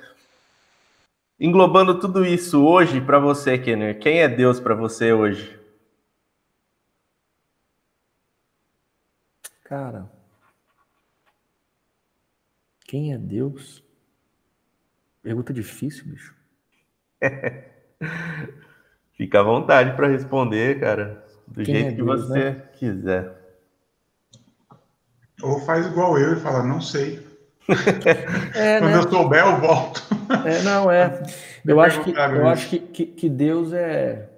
[1.39, 5.59] Englobando tudo isso hoje para você, Kenner, quem é Deus para você hoje?
[9.65, 10.09] Cara,
[12.93, 13.82] quem é Deus?
[15.23, 16.35] Pergunta difícil, bicho.
[19.16, 22.62] Fica à vontade para responder, cara, do Quem jeito é que Deus, você né?
[22.74, 23.32] quiser.
[25.40, 27.27] Ou faz igual eu e fala, não sei.
[28.55, 28.98] É, Quando né?
[28.98, 30.02] eu souber, eu volto.
[30.44, 31.23] É, não, é.
[31.64, 34.28] Eu acho que, eu acho que, que, que, Deus é,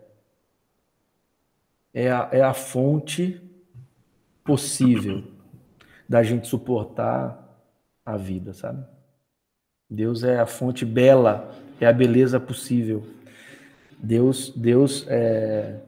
[1.93, 3.43] é, a, é a fonte
[4.45, 5.25] possível
[6.07, 7.44] da gente suportar
[8.05, 8.85] a vida, sabe?
[9.89, 13.07] Deus é a fonte bela, é a beleza possível.
[13.99, 15.81] Deus, Deus é,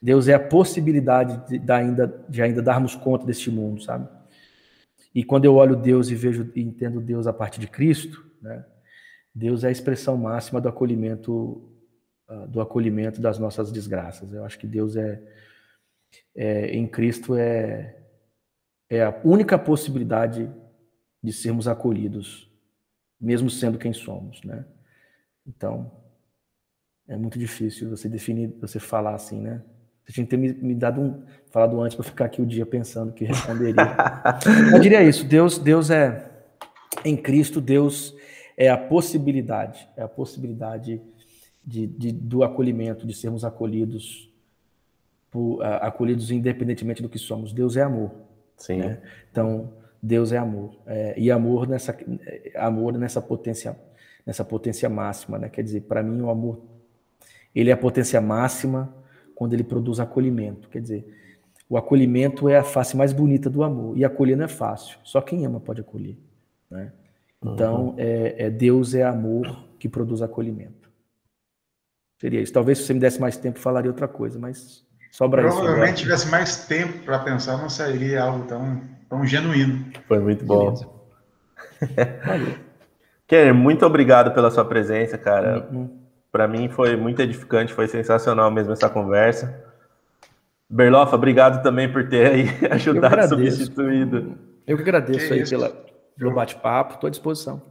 [0.00, 4.08] Deus é a possibilidade de, ainda, de ainda darmos conta deste mundo, sabe?
[5.14, 8.64] E quando eu olho Deus e vejo e entendo Deus a partir de Cristo, né?
[9.34, 11.62] Deus é a expressão máxima do acolhimento
[12.28, 14.32] uh, do acolhimento das nossas desgraças.
[14.32, 15.20] Eu acho que Deus é,
[16.36, 17.96] é em Cristo é
[18.88, 20.48] é a única possibilidade
[21.24, 22.46] de sermos acolhidos,
[23.18, 24.62] mesmo sendo quem somos, né?
[25.46, 25.90] Então,
[27.08, 29.62] é muito difícil você definir, você falar assim, né?
[30.04, 32.66] Você tinha que ter me, me dado um, falado antes para ficar aqui o dia
[32.66, 33.96] pensando que responderia.
[34.70, 36.30] Eu diria isso, Deus, Deus é
[37.02, 38.14] em Cristo, Deus
[38.54, 41.00] é a possibilidade, é a possibilidade
[41.64, 44.30] de, de do acolhimento, de sermos acolhidos,
[45.30, 47.50] por, uh, acolhidos independentemente do que somos.
[47.50, 48.10] Deus é amor.
[48.58, 48.76] Sim.
[48.76, 49.00] Né?
[49.30, 49.72] Então,
[50.04, 50.76] Deus é amor.
[50.86, 51.96] É, e amor nessa,
[52.56, 53.74] amor nessa potência,
[54.26, 55.48] nessa potência máxima, né?
[55.48, 56.60] Quer dizer, para mim o amor,
[57.54, 58.94] ele é a potência máxima
[59.34, 60.68] quando ele produz acolhimento.
[60.68, 61.06] Quer dizer,
[61.68, 63.96] o acolhimento é a face mais bonita do amor.
[63.96, 64.98] E acolher não é fácil.
[65.02, 66.18] Só quem ama pode acolher.
[66.70, 66.92] Né?
[67.42, 67.94] Então, uhum.
[67.96, 70.90] é, é, Deus é amor que produz acolhimento.
[72.20, 72.52] Seria isso.
[72.52, 75.56] Talvez se você me desse mais tempo, falaria outra coisa, mas sobra isso.
[75.56, 78.82] Provavelmente tivesse mais tempo para pensar, não sairia algo tão,
[79.14, 79.86] tão genuíno.
[80.08, 80.74] Foi muito bom.
[83.26, 85.68] Kenner, muito obrigado pela sua presença, cara.
[85.70, 85.88] Uhum.
[86.32, 89.62] Para mim foi muito edificante, foi sensacional mesmo essa conversa.
[90.68, 94.36] Berlofa, obrigado também por ter aí ajudado substituído.
[94.66, 95.70] Eu que agradeço que aí pela,
[96.18, 97.62] pelo bate-papo, estou à disposição.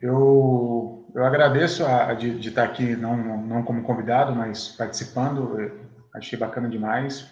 [0.00, 5.72] Eu, eu agradeço a, de, de, estar aqui, não, não como convidado, mas participando.
[6.14, 7.28] Achei bacana demais.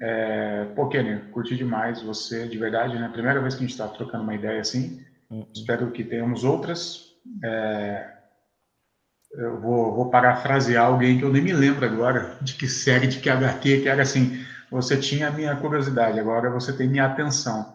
[0.00, 3.08] É, pô, Kenny, curti demais você, de verdade, né?
[3.08, 4.98] Primeira vez que a gente está trocando uma ideia assim.
[5.30, 5.44] Uhum.
[5.54, 7.10] Espero que tenhamos outras.
[7.44, 8.10] É,
[9.32, 13.20] eu vou, vou parafrasear alguém que eu nem me lembro agora de que série, de
[13.20, 14.36] que HT, que era assim,
[14.70, 17.72] você tinha a minha curiosidade, agora você tem minha atenção.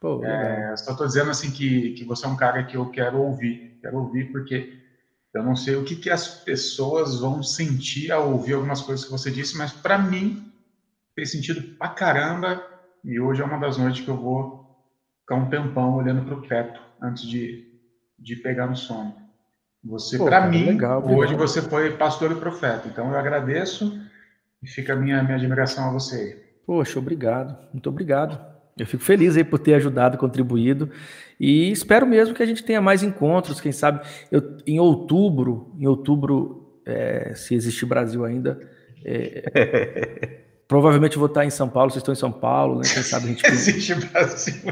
[0.00, 3.20] Pô, é, só estou dizendo assim que, que você é um cara que eu quero
[3.20, 4.70] ouvir, quero ouvir porque
[5.34, 9.10] eu não sei o que, que as pessoas vão sentir ao ouvir algumas coisas que
[9.10, 10.36] você disse, mas para mim
[11.14, 12.62] fez sentido pra caramba
[13.04, 14.64] e hoje é uma das noites que eu vou
[15.20, 17.66] ficar um tempão olhando para o teto antes de,
[18.18, 19.14] de pegar no sono.
[19.84, 22.88] Você, para mim, legal, hoje você foi pastor e profeta.
[22.88, 24.00] Então eu agradeço
[24.62, 26.42] e fica a minha, minha admiração a você.
[26.66, 27.56] Poxa, obrigado.
[27.72, 28.40] Muito obrigado.
[28.78, 30.90] Eu fico feliz aí por ter ajudado, contribuído
[31.38, 33.60] e espero mesmo que a gente tenha mais encontros.
[33.60, 38.58] Quem sabe eu, em outubro, em outubro, é, se existe Brasil ainda,
[39.04, 41.90] é, provavelmente vou estar em São Paulo.
[41.90, 42.82] Vocês estão em São Paulo, né?
[42.82, 44.54] Quem sabe a gente existe Brasil.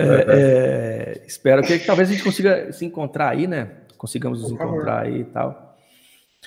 [0.00, 3.68] É, é, espero que talvez a gente consiga se encontrar aí, né?
[3.96, 5.76] Consigamos nos encontrar aí e tal.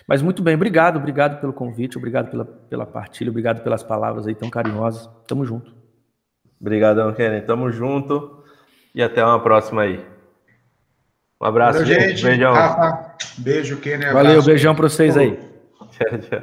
[0.08, 4.36] Mas muito bem, obrigado, obrigado pelo convite, obrigado pela, pela partilha, obrigado pelas palavras aí
[4.36, 5.10] tão carinhosas.
[5.28, 5.74] Tamo junto.
[6.60, 7.42] Obrigadão, Kenny.
[7.42, 8.44] Tamo junto
[8.96, 10.00] e até uma próxima aí.
[11.42, 12.24] Um abraço, Valeu, gente.
[12.24, 12.54] Beijão.
[12.54, 14.06] Rafa, beijo, Kenny.
[14.06, 15.51] Valeu, beijão para vocês aí.
[16.02, 16.42] ah